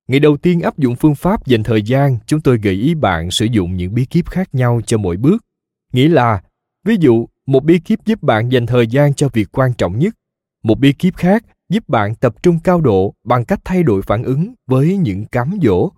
Ngày 0.09 0.20
đầu 0.20 0.37
tiên 0.37 0.61
áp 0.61 0.78
dụng 0.78 0.97
phương 0.97 1.14
pháp 1.14 1.47
dành 1.47 1.62
thời 1.62 1.82
gian, 1.82 2.18
chúng 2.26 2.41
tôi 2.41 2.59
gợi 2.59 2.74
ý 2.74 2.95
bạn 2.95 3.30
sử 3.30 3.47
dụng 3.47 3.76
những 3.76 3.95
bí 3.95 4.05
kíp 4.05 4.28
khác 4.28 4.55
nhau 4.55 4.80
cho 4.87 4.99
mỗi 4.99 5.16
bước. 5.16 5.45
Nghĩa 5.93 6.09
là, 6.09 6.43
ví 6.85 6.97
dụ, 7.01 7.26
một 7.47 7.64
bí 7.64 7.78
kíp 7.78 8.05
giúp 8.05 8.22
bạn 8.22 8.53
dành 8.53 8.66
thời 8.66 8.87
gian 8.87 9.14
cho 9.14 9.28
việc 9.32 9.49
quan 9.53 9.72
trọng 9.74 9.99
nhất, 9.99 10.14
một 10.62 10.78
bí 10.78 10.93
kíp 10.93 11.16
khác 11.16 11.45
giúp 11.68 11.89
bạn 11.89 12.14
tập 12.14 12.43
trung 12.43 12.59
cao 12.64 12.80
độ 12.80 13.14
bằng 13.24 13.45
cách 13.45 13.61
thay 13.64 13.82
đổi 13.82 14.03
phản 14.03 14.22
ứng 14.22 14.55
với 14.66 14.97
những 14.97 15.26
cám 15.26 15.59
dỗ. 15.62 15.91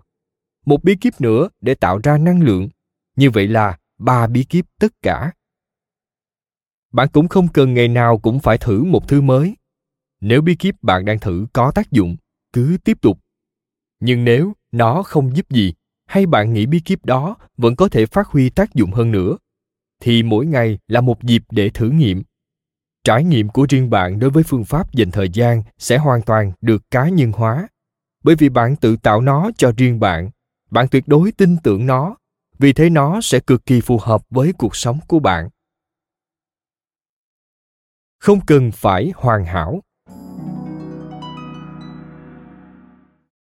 Một 0.65 0.83
bí 0.83 0.95
kíp 0.95 1.21
nữa 1.21 1.49
để 1.61 1.75
tạo 1.75 1.99
ra 2.03 2.17
năng 2.17 2.41
lượng. 2.41 2.69
Như 3.15 3.29
vậy 3.29 3.47
là 3.47 3.77
ba 3.97 4.27
bí 4.27 4.43
kíp 4.43 4.65
tất 4.79 4.93
cả. 5.01 5.31
Bạn 6.91 7.07
cũng 7.13 7.27
không 7.27 7.47
cần 7.47 7.73
ngày 7.73 7.87
nào 7.87 8.17
cũng 8.17 8.39
phải 8.39 8.57
thử 8.57 8.83
một 8.83 9.07
thứ 9.07 9.21
mới. 9.21 9.55
Nếu 10.21 10.41
bí 10.41 10.55
kíp 10.55 10.75
bạn 10.81 11.05
đang 11.05 11.19
thử 11.19 11.47
có 11.53 11.71
tác 11.71 11.91
dụng, 11.91 12.15
cứ 12.53 12.77
tiếp 12.83 12.97
tục. 13.01 13.19
Nhưng 13.99 14.25
nếu 14.25 14.53
nó 14.71 15.03
không 15.03 15.35
giúp 15.35 15.49
gì, 15.49 15.73
hay 16.05 16.25
bạn 16.25 16.53
nghĩ 16.53 16.65
bí 16.65 16.79
kíp 16.79 17.05
đó 17.05 17.35
vẫn 17.57 17.75
có 17.75 17.89
thể 17.89 18.05
phát 18.05 18.27
huy 18.27 18.49
tác 18.49 18.73
dụng 18.73 18.91
hơn 18.91 19.11
nữa, 19.11 19.37
thì 20.01 20.23
mỗi 20.23 20.45
ngày 20.45 20.79
là 20.87 21.01
một 21.01 21.23
dịp 21.23 21.43
để 21.51 21.69
thử 21.69 21.89
nghiệm 21.89 22.23
trải 23.03 23.23
nghiệm 23.23 23.49
của 23.49 23.65
riêng 23.69 23.89
bạn 23.89 24.19
đối 24.19 24.29
với 24.29 24.43
phương 24.43 24.65
pháp 24.65 24.93
dành 24.93 25.11
thời 25.11 25.29
gian 25.29 25.63
sẽ 25.77 25.97
hoàn 25.97 26.21
toàn 26.21 26.51
được 26.61 26.91
cá 26.91 27.09
nhân 27.09 27.31
hóa 27.31 27.67
bởi 28.23 28.35
vì 28.35 28.49
bạn 28.49 28.75
tự 28.75 28.95
tạo 28.97 29.21
nó 29.21 29.51
cho 29.57 29.71
riêng 29.77 29.99
bạn 29.99 30.29
bạn 30.71 30.87
tuyệt 30.87 31.07
đối 31.07 31.31
tin 31.31 31.57
tưởng 31.63 31.85
nó 31.85 32.15
vì 32.59 32.73
thế 32.73 32.89
nó 32.89 33.21
sẽ 33.21 33.39
cực 33.39 33.65
kỳ 33.65 33.81
phù 33.81 33.97
hợp 34.01 34.21
với 34.29 34.53
cuộc 34.57 34.75
sống 34.75 34.99
của 35.07 35.19
bạn 35.19 35.49
không 38.19 38.45
cần 38.45 38.71
phải 38.71 39.11
hoàn 39.15 39.45
hảo. 39.45 39.81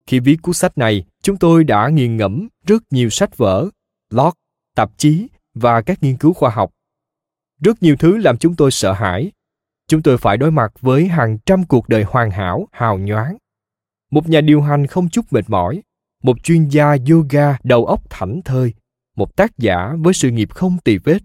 Khi 0.06 0.20
viết 0.20 0.36
cuốn 0.42 0.54
sách 0.54 0.78
này 0.78 1.04
chúng 1.22 1.36
tôi 1.36 1.64
đã 1.64 1.88
nghiền 1.88 2.16
ngẫm 2.16 2.48
rất 2.66 2.82
nhiều 2.90 3.10
sách 3.10 3.36
vở 3.36 3.68
blog 4.10 4.32
tạp 4.74 4.98
chí 4.98 5.28
và 5.54 5.82
các 5.82 6.02
nghiên 6.02 6.16
cứu 6.16 6.32
khoa 6.32 6.50
học. 6.50 6.70
Rất 7.60 7.82
nhiều 7.82 7.96
thứ 7.98 8.16
làm 8.16 8.38
chúng 8.38 8.56
tôi 8.56 8.70
sợ 8.70 8.92
hãi. 8.92 9.32
Chúng 9.88 10.02
tôi 10.02 10.18
phải 10.18 10.36
đối 10.36 10.50
mặt 10.50 10.72
với 10.80 11.08
hàng 11.08 11.38
trăm 11.46 11.64
cuộc 11.64 11.88
đời 11.88 12.04
hoàn 12.04 12.30
hảo, 12.30 12.68
hào 12.72 12.98
nhoáng. 12.98 13.36
Một 14.10 14.28
nhà 14.28 14.40
điều 14.40 14.60
hành 14.60 14.86
không 14.86 15.08
chút 15.08 15.32
mệt 15.32 15.44
mỏi, 15.50 15.82
một 16.22 16.42
chuyên 16.42 16.68
gia 16.68 16.96
yoga 17.10 17.56
đầu 17.62 17.86
óc 17.86 18.10
thảnh 18.10 18.40
thơi, 18.44 18.74
một 19.16 19.36
tác 19.36 19.58
giả 19.58 19.94
với 19.98 20.14
sự 20.14 20.30
nghiệp 20.30 20.50
không 20.50 20.78
tì 20.84 20.98
vết, 20.98 21.18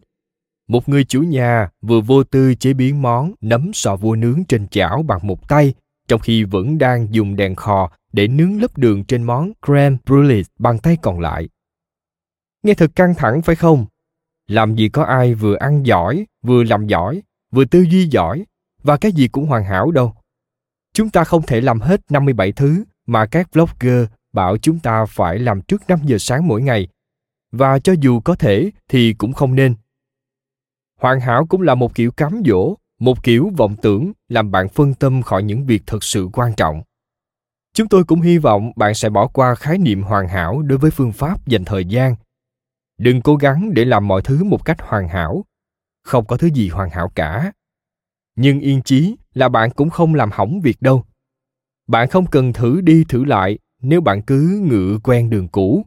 một 0.71 0.89
người 0.89 1.03
chủ 1.03 1.21
nhà 1.21 1.69
vừa 1.81 2.01
vô 2.01 2.23
tư 2.23 2.55
chế 2.55 2.73
biến 2.73 3.01
món 3.01 3.33
nấm 3.41 3.71
sò 3.73 3.95
vua 3.95 4.15
nướng 4.15 4.43
trên 4.47 4.67
chảo 4.67 5.03
bằng 5.03 5.27
một 5.27 5.49
tay, 5.49 5.73
trong 6.07 6.21
khi 6.21 6.43
vẫn 6.43 6.77
đang 6.77 7.07
dùng 7.11 7.35
đèn 7.35 7.55
khò 7.55 7.91
để 8.13 8.27
nướng 8.27 8.61
lớp 8.61 8.77
đường 8.77 9.03
trên 9.03 9.23
món 9.23 9.51
creme 9.65 9.97
brulee 10.05 10.41
bằng 10.59 10.79
tay 10.79 10.97
còn 11.01 11.19
lại. 11.19 11.49
Nghe 12.63 12.73
thật 12.73 12.91
căng 12.95 13.15
thẳng 13.15 13.41
phải 13.41 13.55
không? 13.55 13.85
Làm 14.47 14.75
gì 14.75 14.89
có 14.89 15.03
ai 15.03 15.33
vừa 15.33 15.55
ăn 15.55 15.85
giỏi, 15.85 16.25
vừa 16.41 16.63
làm 16.63 16.87
giỏi, 16.87 17.21
vừa 17.51 17.65
tư 17.65 17.81
duy 17.81 18.07
giỏi, 18.07 18.45
và 18.83 18.97
cái 18.97 19.11
gì 19.11 19.27
cũng 19.27 19.45
hoàn 19.45 19.63
hảo 19.63 19.91
đâu. 19.91 20.13
Chúng 20.93 21.09
ta 21.09 21.23
không 21.23 21.41
thể 21.41 21.61
làm 21.61 21.79
hết 21.79 22.01
57 22.09 22.51
thứ 22.51 22.83
mà 23.07 23.25
các 23.25 23.47
blogger 23.53 24.05
bảo 24.33 24.57
chúng 24.57 24.79
ta 24.79 25.05
phải 25.05 25.39
làm 25.39 25.61
trước 25.61 25.81
5 25.87 25.99
giờ 26.03 26.17
sáng 26.17 26.47
mỗi 26.47 26.61
ngày. 26.61 26.87
Và 27.51 27.79
cho 27.79 27.93
dù 28.01 28.19
có 28.19 28.35
thể 28.35 28.71
thì 28.89 29.13
cũng 29.13 29.33
không 29.33 29.55
nên. 29.55 29.75
Hoàn 31.01 31.19
hảo 31.19 31.45
cũng 31.45 31.61
là 31.61 31.75
một 31.75 31.95
kiểu 31.95 32.11
cám 32.11 32.41
dỗ, 32.45 32.75
một 32.99 33.23
kiểu 33.23 33.51
vọng 33.57 33.75
tưởng 33.81 34.11
làm 34.29 34.51
bạn 34.51 34.69
phân 34.69 34.93
tâm 34.93 35.21
khỏi 35.21 35.43
những 35.43 35.65
việc 35.65 35.83
thật 35.87 36.03
sự 36.03 36.29
quan 36.33 36.53
trọng. 36.57 36.81
Chúng 37.73 37.87
tôi 37.87 38.03
cũng 38.03 38.21
hy 38.21 38.37
vọng 38.37 38.71
bạn 38.75 38.93
sẽ 38.93 39.09
bỏ 39.09 39.27
qua 39.27 39.55
khái 39.55 39.77
niệm 39.77 40.01
hoàn 40.03 40.27
hảo 40.27 40.61
đối 40.61 40.77
với 40.77 40.91
phương 40.91 41.11
pháp 41.11 41.47
dành 41.47 41.65
thời 41.65 41.85
gian. 41.85 42.15
Đừng 42.97 43.21
cố 43.21 43.35
gắng 43.35 43.73
để 43.73 43.85
làm 43.85 44.07
mọi 44.07 44.21
thứ 44.21 44.43
một 44.43 44.65
cách 44.65 44.81
hoàn 44.81 45.07
hảo. 45.07 45.45
Không 46.03 46.25
có 46.25 46.37
thứ 46.37 46.47
gì 46.47 46.69
hoàn 46.69 46.89
hảo 46.89 47.11
cả 47.15 47.51
nhưng 48.35 48.59
yên 48.59 48.81
chí 48.81 49.15
là 49.33 49.49
bạn 49.49 49.71
cũng 49.71 49.89
không 49.89 50.15
làm 50.15 50.29
hỏng 50.33 50.61
việc 50.61 50.81
đâu 50.81 51.03
bạn 51.87 52.09
không 52.09 52.25
cần 52.25 52.53
thử 52.53 52.81
đi 52.81 53.03
thử 53.09 53.23
lại 53.23 53.59
nếu 53.81 54.01
bạn 54.01 54.21
cứ 54.21 54.61
ngựa 54.69 54.97
quen 55.03 55.29
đường 55.29 55.47
cũ 55.47 55.85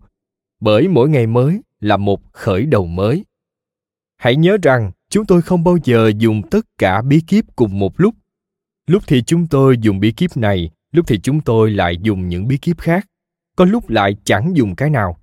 bởi 0.60 0.88
mỗi 0.88 1.08
ngày 1.08 1.26
mới 1.26 1.62
là 1.80 1.96
một 1.96 2.32
khởi 2.32 2.66
đầu 2.66 2.86
mới 2.86 3.24
hãy 4.16 4.36
nhớ 4.36 4.56
rằng 4.62 4.90
chúng 5.14 5.26
tôi 5.26 5.42
không 5.42 5.64
bao 5.64 5.76
giờ 5.84 6.12
dùng 6.18 6.42
tất 6.50 6.66
cả 6.78 7.02
bí 7.02 7.20
kíp 7.20 7.44
cùng 7.56 7.78
một 7.78 8.00
lúc. 8.00 8.14
Lúc 8.86 9.02
thì 9.06 9.22
chúng 9.22 9.46
tôi 9.46 9.76
dùng 9.80 10.00
bí 10.00 10.12
kíp 10.12 10.36
này, 10.36 10.70
lúc 10.92 11.06
thì 11.08 11.18
chúng 11.18 11.40
tôi 11.40 11.70
lại 11.70 11.96
dùng 12.02 12.28
những 12.28 12.48
bí 12.48 12.56
kíp 12.56 12.78
khác. 12.78 13.06
Có 13.56 13.64
lúc 13.64 13.90
lại 13.90 14.16
chẳng 14.24 14.56
dùng 14.56 14.74
cái 14.76 14.90
nào. 14.90 15.18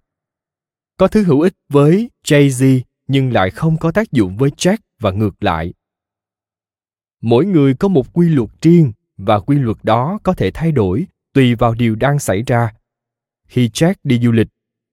Có 0.97 1.07
thứ 1.07 1.23
hữu 1.23 1.41
ích 1.41 1.53
với 1.69 2.09
jay 2.25 2.47
z 2.47 2.81
nhưng 3.07 3.33
lại 3.33 3.49
không 3.49 3.77
có 3.77 3.91
tác 3.91 4.11
dụng 4.11 4.37
với 4.37 4.49
jack 4.49 4.77
và 4.99 5.11
ngược 5.11 5.43
lại. 5.43 5.73
Mỗi 7.21 7.45
người 7.45 7.73
có 7.73 7.87
một 7.87 8.13
quy 8.13 8.29
luật 8.29 8.49
riêng, 8.61 8.91
và 9.17 9.39
quy 9.39 9.59
luật 9.59 9.77
đó 9.83 10.19
có 10.23 10.33
thể 10.33 10.51
thay 10.53 10.71
đổi 10.71 11.07
tùy 11.33 11.55
vào 11.55 11.73
điều 11.73 11.95
đang 11.95 12.19
xảy 12.19 12.43
ra. 12.47 12.73
Khi 13.47 13.67
jack 13.67 13.93
đi 14.03 14.19
du 14.19 14.31
lịch, 14.31 14.47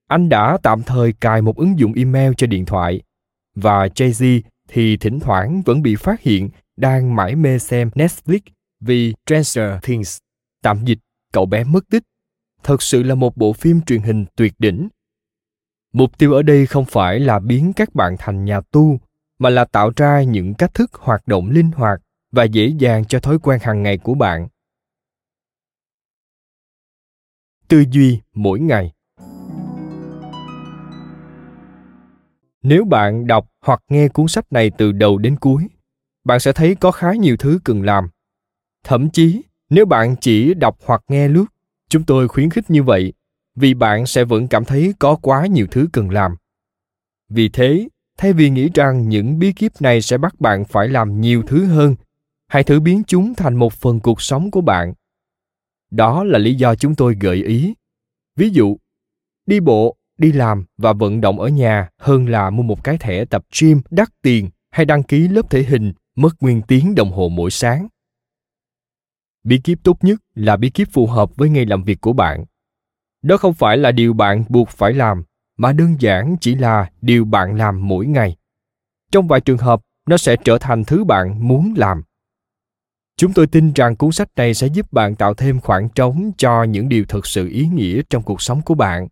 anh 0.09 0.28
đã 0.28 0.59
tạm 0.62 0.82
thời 0.82 1.12
cài 1.12 1.42
một 1.42 1.57
ứng 1.57 1.78
dụng 1.78 1.92
email 1.92 2.32
cho 2.36 2.46
điện 2.46 2.66
thoại, 2.66 3.03
và 3.55 3.86
jay-z 3.86 4.40
thì 4.69 4.97
thỉnh 4.97 5.21
thoảng 5.21 5.62
vẫn 5.62 5.83
bị 5.83 5.97
phát 5.97 6.21
hiện 6.21 6.51
đang 6.77 7.16
mải 7.16 7.37
mê 7.37 7.59
xem 7.59 7.91
netflix 7.95 8.41
vì 8.81 9.14
stranger 9.27 9.83
things. 9.83 10.19
Tạm 10.62 10.85
dịch, 10.85 10.99
cậu 11.33 11.47
bé 11.47 11.64
mất 11.64 11.89
tích. 11.91 12.03
Thật 12.62 12.83
sự 12.83 13.03
là 13.03 13.14
một 13.14 13.37
bộ 13.37 13.53
phim 13.53 13.81
truyền 13.81 14.03
hình 14.03 14.25
tuyệt 14.37 14.53
đỉnh. 14.59 14.89
Mục 15.93 16.19
tiêu 16.19 16.33
ở 16.33 16.43
đây 16.43 16.66
không 16.66 16.85
phải 16.85 17.21
là 17.21 17.39
biến 17.39 17.73
các 17.77 17.95
bạn 17.95 18.16
thành 18.19 18.45
nhà 18.45 18.61
tu, 18.61 19.01
mà 19.39 19.51
là 19.51 19.64
tạo 19.64 19.91
ra 19.97 20.23
những 20.23 20.55
cách 20.55 20.75
thức 20.75 20.95
hoạt 20.95 21.29
động 21.29 21.51
linh 21.51 21.71
hoạt 21.71 22.01
và 22.33 22.45
dễ 22.45 22.66
dàng 22.79 23.05
cho 23.05 23.21
thói 23.21 23.39
quen 23.39 23.59
hàng 23.62 23.83
ngày 23.83 23.99
của 23.99 24.14
bạn. 24.14 24.49
Tư 27.69 27.85
duy 27.91 28.21
mỗi 28.35 28.61
ngày. 28.61 28.93
Nếu 32.62 32.84
bạn 32.84 33.26
đọc 33.26 33.48
hoặc 33.61 33.82
nghe 33.88 34.09
cuốn 34.09 34.28
sách 34.28 34.52
này 34.52 34.70
từ 34.78 34.92
đầu 34.92 35.18
đến 35.18 35.36
cuối, 35.36 35.68
bạn 36.24 36.40
sẽ 36.40 36.52
thấy 36.52 36.74
có 36.74 36.90
khá 36.90 37.12
nhiều 37.12 37.36
thứ 37.36 37.59
cần 37.64 37.82
làm. 37.82 38.09
Thậm 38.84 39.11
chí, 39.11 39.42
nếu 39.70 39.86
bạn 39.86 40.16
chỉ 40.20 40.54
đọc 40.54 40.78
hoặc 40.84 41.02
nghe 41.09 41.28
lướt, 41.28 41.46
chúng 41.88 42.04
tôi 42.04 42.28
khuyến 42.28 42.50
khích 42.50 42.70
như 42.70 42.82
vậy, 42.82 43.12
vì 43.54 43.74
bạn 43.74 44.06
sẽ 44.06 44.24
vẫn 44.24 44.48
cảm 44.48 44.64
thấy 44.64 44.94
có 44.98 45.16
quá 45.16 45.46
nhiều 45.46 45.66
thứ 45.70 45.88
cần 45.92 46.11
làm. 46.11 46.36
Vì 47.28 47.48
thế, 47.48 47.88
thay 48.16 48.32
vì 48.32 48.50
nghĩ 48.50 48.70
rằng 48.74 49.09
những 49.09 49.38
bí 49.38 49.52
kíp 49.52 49.72
này 49.80 50.02
sẽ 50.02 50.18
bắt 50.18 50.40
bạn 50.40 50.64
phải 50.64 50.88
làm 50.88 51.20
nhiều 51.20 51.42
thứ 51.46 51.64
hơn, 51.64 51.96
hãy 52.48 52.64
thử 52.64 52.80
biến 52.80 53.02
chúng 53.06 53.34
thành 53.34 53.56
một 53.56 53.72
phần 53.72 54.00
cuộc 54.00 54.22
sống 54.22 54.50
của 54.50 54.61
bạn. 54.61 54.94
Đó 55.90 56.24
là 56.24 56.38
lý 56.38 56.54
do 56.54 56.74
chúng 56.74 56.94
tôi 56.94 57.16
gợi 57.20 57.36
ý. 57.36 57.74
Ví 58.36 58.50
dụ, 58.50 58.76
đi 59.46 59.61
bộ 59.61 59.96
đi 60.19 60.33
làm 60.33 60.64
và 60.79 60.93
vận 60.93 61.21
động 61.21 61.41
ở 61.41 61.49
nhà 61.49 61.89
hơn 61.99 62.29
là 62.29 62.51
mua 62.51 62.62
một 62.62 62.85
cái 62.85 62.99
thẻ 62.99 63.25
tập 63.25 63.45
gym, 63.61 63.81
đắt 63.91 64.09
tiền 64.23 64.49
hay 64.71 64.87
đăng 64.87 65.03
ký 65.03 65.29
lớp 65.29 65.51
thể 65.51 65.62
hình 65.62 65.93
mất 66.16 66.43
nguyên 66.43 66.62
tiếng 66.62 66.95
đồng 66.95 67.12
hồ 67.12 67.29
mỗi 67.29 67.51
sáng. 67.51 67.89
Bí 69.45 69.59
kíp 69.59 69.79
tốt 69.83 69.99
nhất 70.03 70.21
là 70.35 70.57
bí 70.57 70.71
kíp 70.71 70.89
phù 70.93 71.07
hợp 71.07 71.37
với 71.37 71.49
ngày 71.51 71.66
làm 71.66 71.85
việc 71.85 72.01
của 72.01 72.12
bạn. 72.12 72.45
Đó 73.23 73.37
không 73.37 73.55
phải 73.55 73.77
là 73.77 73.93
điều 73.93 74.12
bạn 74.12 74.45
buộc 74.49 74.69
phải 74.69 74.93
làm, 74.93 75.25
mà 75.57 75.73
đơn 75.73 75.97
giản 76.01 76.37
chỉ 76.41 76.55
là 76.55 76.91
điều 77.01 77.25
bạn 77.25 77.57
làm 77.57 77.89
mỗi 77.89 78.07
ngày. 78.07 78.37
Trong 79.12 79.29
vài 79.29 79.41
trường 79.41 79.59
hợp, 79.59 79.81
nó 80.09 80.16
sẽ 80.16 80.37
trở 80.45 80.59
thành 80.59 80.85
thứ 80.85 81.05
bạn 81.05 81.49
muốn 81.49 81.75
làm. 81.77 82.03
Chúng 83.16 83.33
tôi 83.33 83.47
tin 83.47 83.73
rằng 83.73 83.97
cuốn 83.97 84.12
sách 84.12 84.29
này 84.37 84.55
sẽ 84.55 84.66
giúp 84.66 84.93
bạn 84.93 85.14
tạo 85.14 85.35
thêm 85.35 85.61
khoảng 85.61 85.89
trống 85.89 86.31
cho 86.37 86.62
những 86.62 86.89
điều 86.89 87.05
thực 87.05 87.27
sự 87.27 87.49
ý 87.49 87.66
nghĩa 87.66 88.03
trong 88.11 88.23
cuộc 88.23 88.43
sống 88.43 88.62
của 88.62 88.75
bạn 88.75 89.09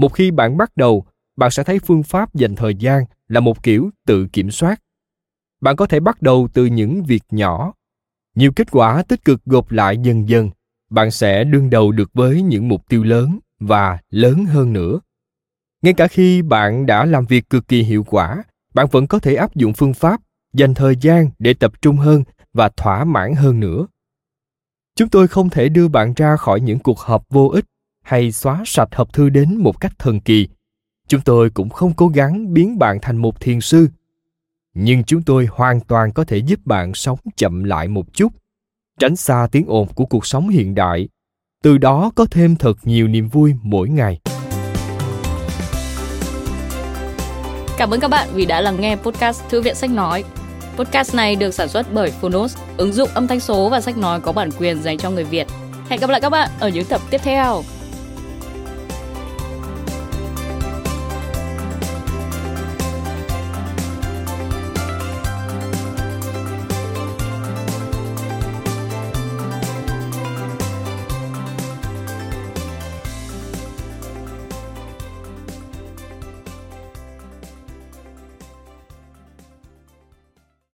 một 0.00 0.12
khi 0.12 0.30
bạn 0.30 0.56
bắt 0.56 0.76
đầu, 0.76 1.04
bạn 1.36 1.50
sẽ 1.50 1.64
thấy 1.64 1.78
phương 1.78 2.02
pháp 2.02 2.34
dành 2.34 2.56
thời 2.56 2.74
gian 2.74 3.04
là 3.28 3.40
một 3.40 3.62
kiểu 3.62 3.90
tự 4.06 4.26
kiểm 4.26 4.50
soát. 4.50 4.80
Bạn 5.60 5.76
có 5.76 5.86
thể 5.86 6.00
bắt 6.00 6.22
đầu 6.22 6.48
từ 6.52 6.66
những 6.66 7.02
việc 7.02 7.22
nhỏ. 7.30 7.72
Nhiều 8.34 8.52
kết 8.56 8.70
quả 8.70 9.02
tích 9.02 9.24
cực 9.24 9.44
gộp 9.44 9.70
lại 9.70 9.98
dần 10.02 10.28
dần, 10.28 10.50
bạn 10.90 11.10
sẽ 11.10 11.44
đương 11.44 11.70
đầu 11.70 11.92
được 11.92 12.10
với 12.14 12.42
những 12.42 12.68
mục 12.68 12.88
tiêu 12.88 13.04
lớn 13.04 13.38
và 13.58 13.98
lớn 14.10 14.44
hơn 14.44 14.72
nữa. 14.72 15.00
Ngay 15.82 15.94
cả 15.94 16.06
khi 16.06 16.42
bạn 16.42 16.86
đã 16.86 17.04
làm 17.04 17.26
việc 17.26 17.50
cực 17.50 17.68
kỳ 17.68 17.82
hiệu 17.82 18.04
quả, 18.04 18.42
bạn 18.74 18.86
vẫn 18.90 19.06
có 19.06 19.18
thể 19.18 19.34
áp 19.34 19.54
dụng 19.54 19.72
phương 19.72 19.94
pháp 19.94 20.20
dành 20.52 20.74
thời 20.74 20.96
gian 20.96 21.30
để 21.38 21.54
tập 21.54 21.72
trung 21.82 21.96
hơn 21.96 22.24
và 22.52 22.68
thỏa 22.68 23.04
mãn 23.04 23.34
hơn 23.34 23.60
nữa. 23.60 23.86
Chúng 24.96 25.08
tôi 25.08 25.28
không 25.28 25.50
thể 25.50 25.68
đưa 25.68 25.88
bạn 25.88 26.12
ra 26.16 26.36
khỏi 26.36 26.60
những 26.60 26.78
cuộc 26.78 26.98
họp 26.98 27.28
vô 27.28 27.48
ích 27.48 27.64
hay 28.10 28.32
xóa 28.32 28.62
sạch 28.66 28.88
hộp 28.92 29.12
thư 29.12 29.28
đến 29.28 29.56
một 29.56 29.80
cách 29.80 29.92
thần 29.98 30.20
kỳ 30.20 30.48
chúng 31.08 31.20
tôi 31.20 31.50
cũng 31.50 31.68
không 31.68 31.92
cố 31.94 32.08
gắng 32.08 32.54
biến 32.54 32.78
bạn 32.78 32.98
thành 33.02 33.16
một 33.16 33.40
thiền 33.40 33.60
sư 33.60 33.88
nhưng 34.74 35.04
chúng 35.04 35.22
tôi 35.22 35.48
hoàn 35.50 35.80
toàn 35.80 36.12
có 36.12 36.24
thể 36.24 36.36
giúp 36.36 36.60
bạn 36.64 36.94
sống 36.94 37.18
chậm 37.36 37.64
lại 37.64 37.88
một 37.88 38.14
chút 38.14 38.32
tránh 38.98 39.16
xa 39.16 39.48
tiếng 39.52 39.64
ồn 39.66 39.88
của 39.94 40.04
cuộc 40.04 40.26
sống 40.26 40.48
hiện 40.48 40.74
đại 40.74 41.08
từ 41.62 41.78
đó 41.78 42.10
có 42.14 42.26
thêm 42.30 42.56
thật 42.56 42.76
nhiều 42.84 43.08
niềm 43.08 43.28
vui 43.28 43.54
mỗi 43.62 43.88
ngày 43.88 44.20
Cảm 47.78 47.90
ơn 47.90 48.00
các 48.00 48.08
bạn 48.08 48.28
vì 48.32 48.46
đã 48.46 48.60
lắng 48.60 48.80
nghe 48.80 48.96
podcast 48.96 49.42
Thư 49.48 49.62
viện 49.62 49.74
Sách 49.74 49.90
Nói. 49.90 50.24
Podcast 50.76 51.14
này 51.14 51.36
được 51.36 51.54
sản 51.54 51.68
xuất 51.68 51.86
bởi 51.92 52.10
Phonos, 52.10 52.56
ứng 52.76 52.92
dụng 52.92 53.08
âm 53.14 53.26
thanh 53.26 53.40
số 53.40 53.68
và 53.68 53.80
sách 53.80 53.96
nói 53.96 54.20
có 54.20 54.32
bản 54.32 54.50
quyền 54.58 54.82
dành 54.82 54.98
cho 54.98 55.10
người 55.10 55.24
Việt. 55.24 55.46
Hẹn 55.88 56.00
gặp 56.00 56.10
lại 56.10 56.20
các 56.20 56.30
bạn 56.30 56.50
ở 56.60 56.68
những 56.68 56.84
tập 56.84 57.00
tiếp 57.10 57.20
theo. 57.24 57.62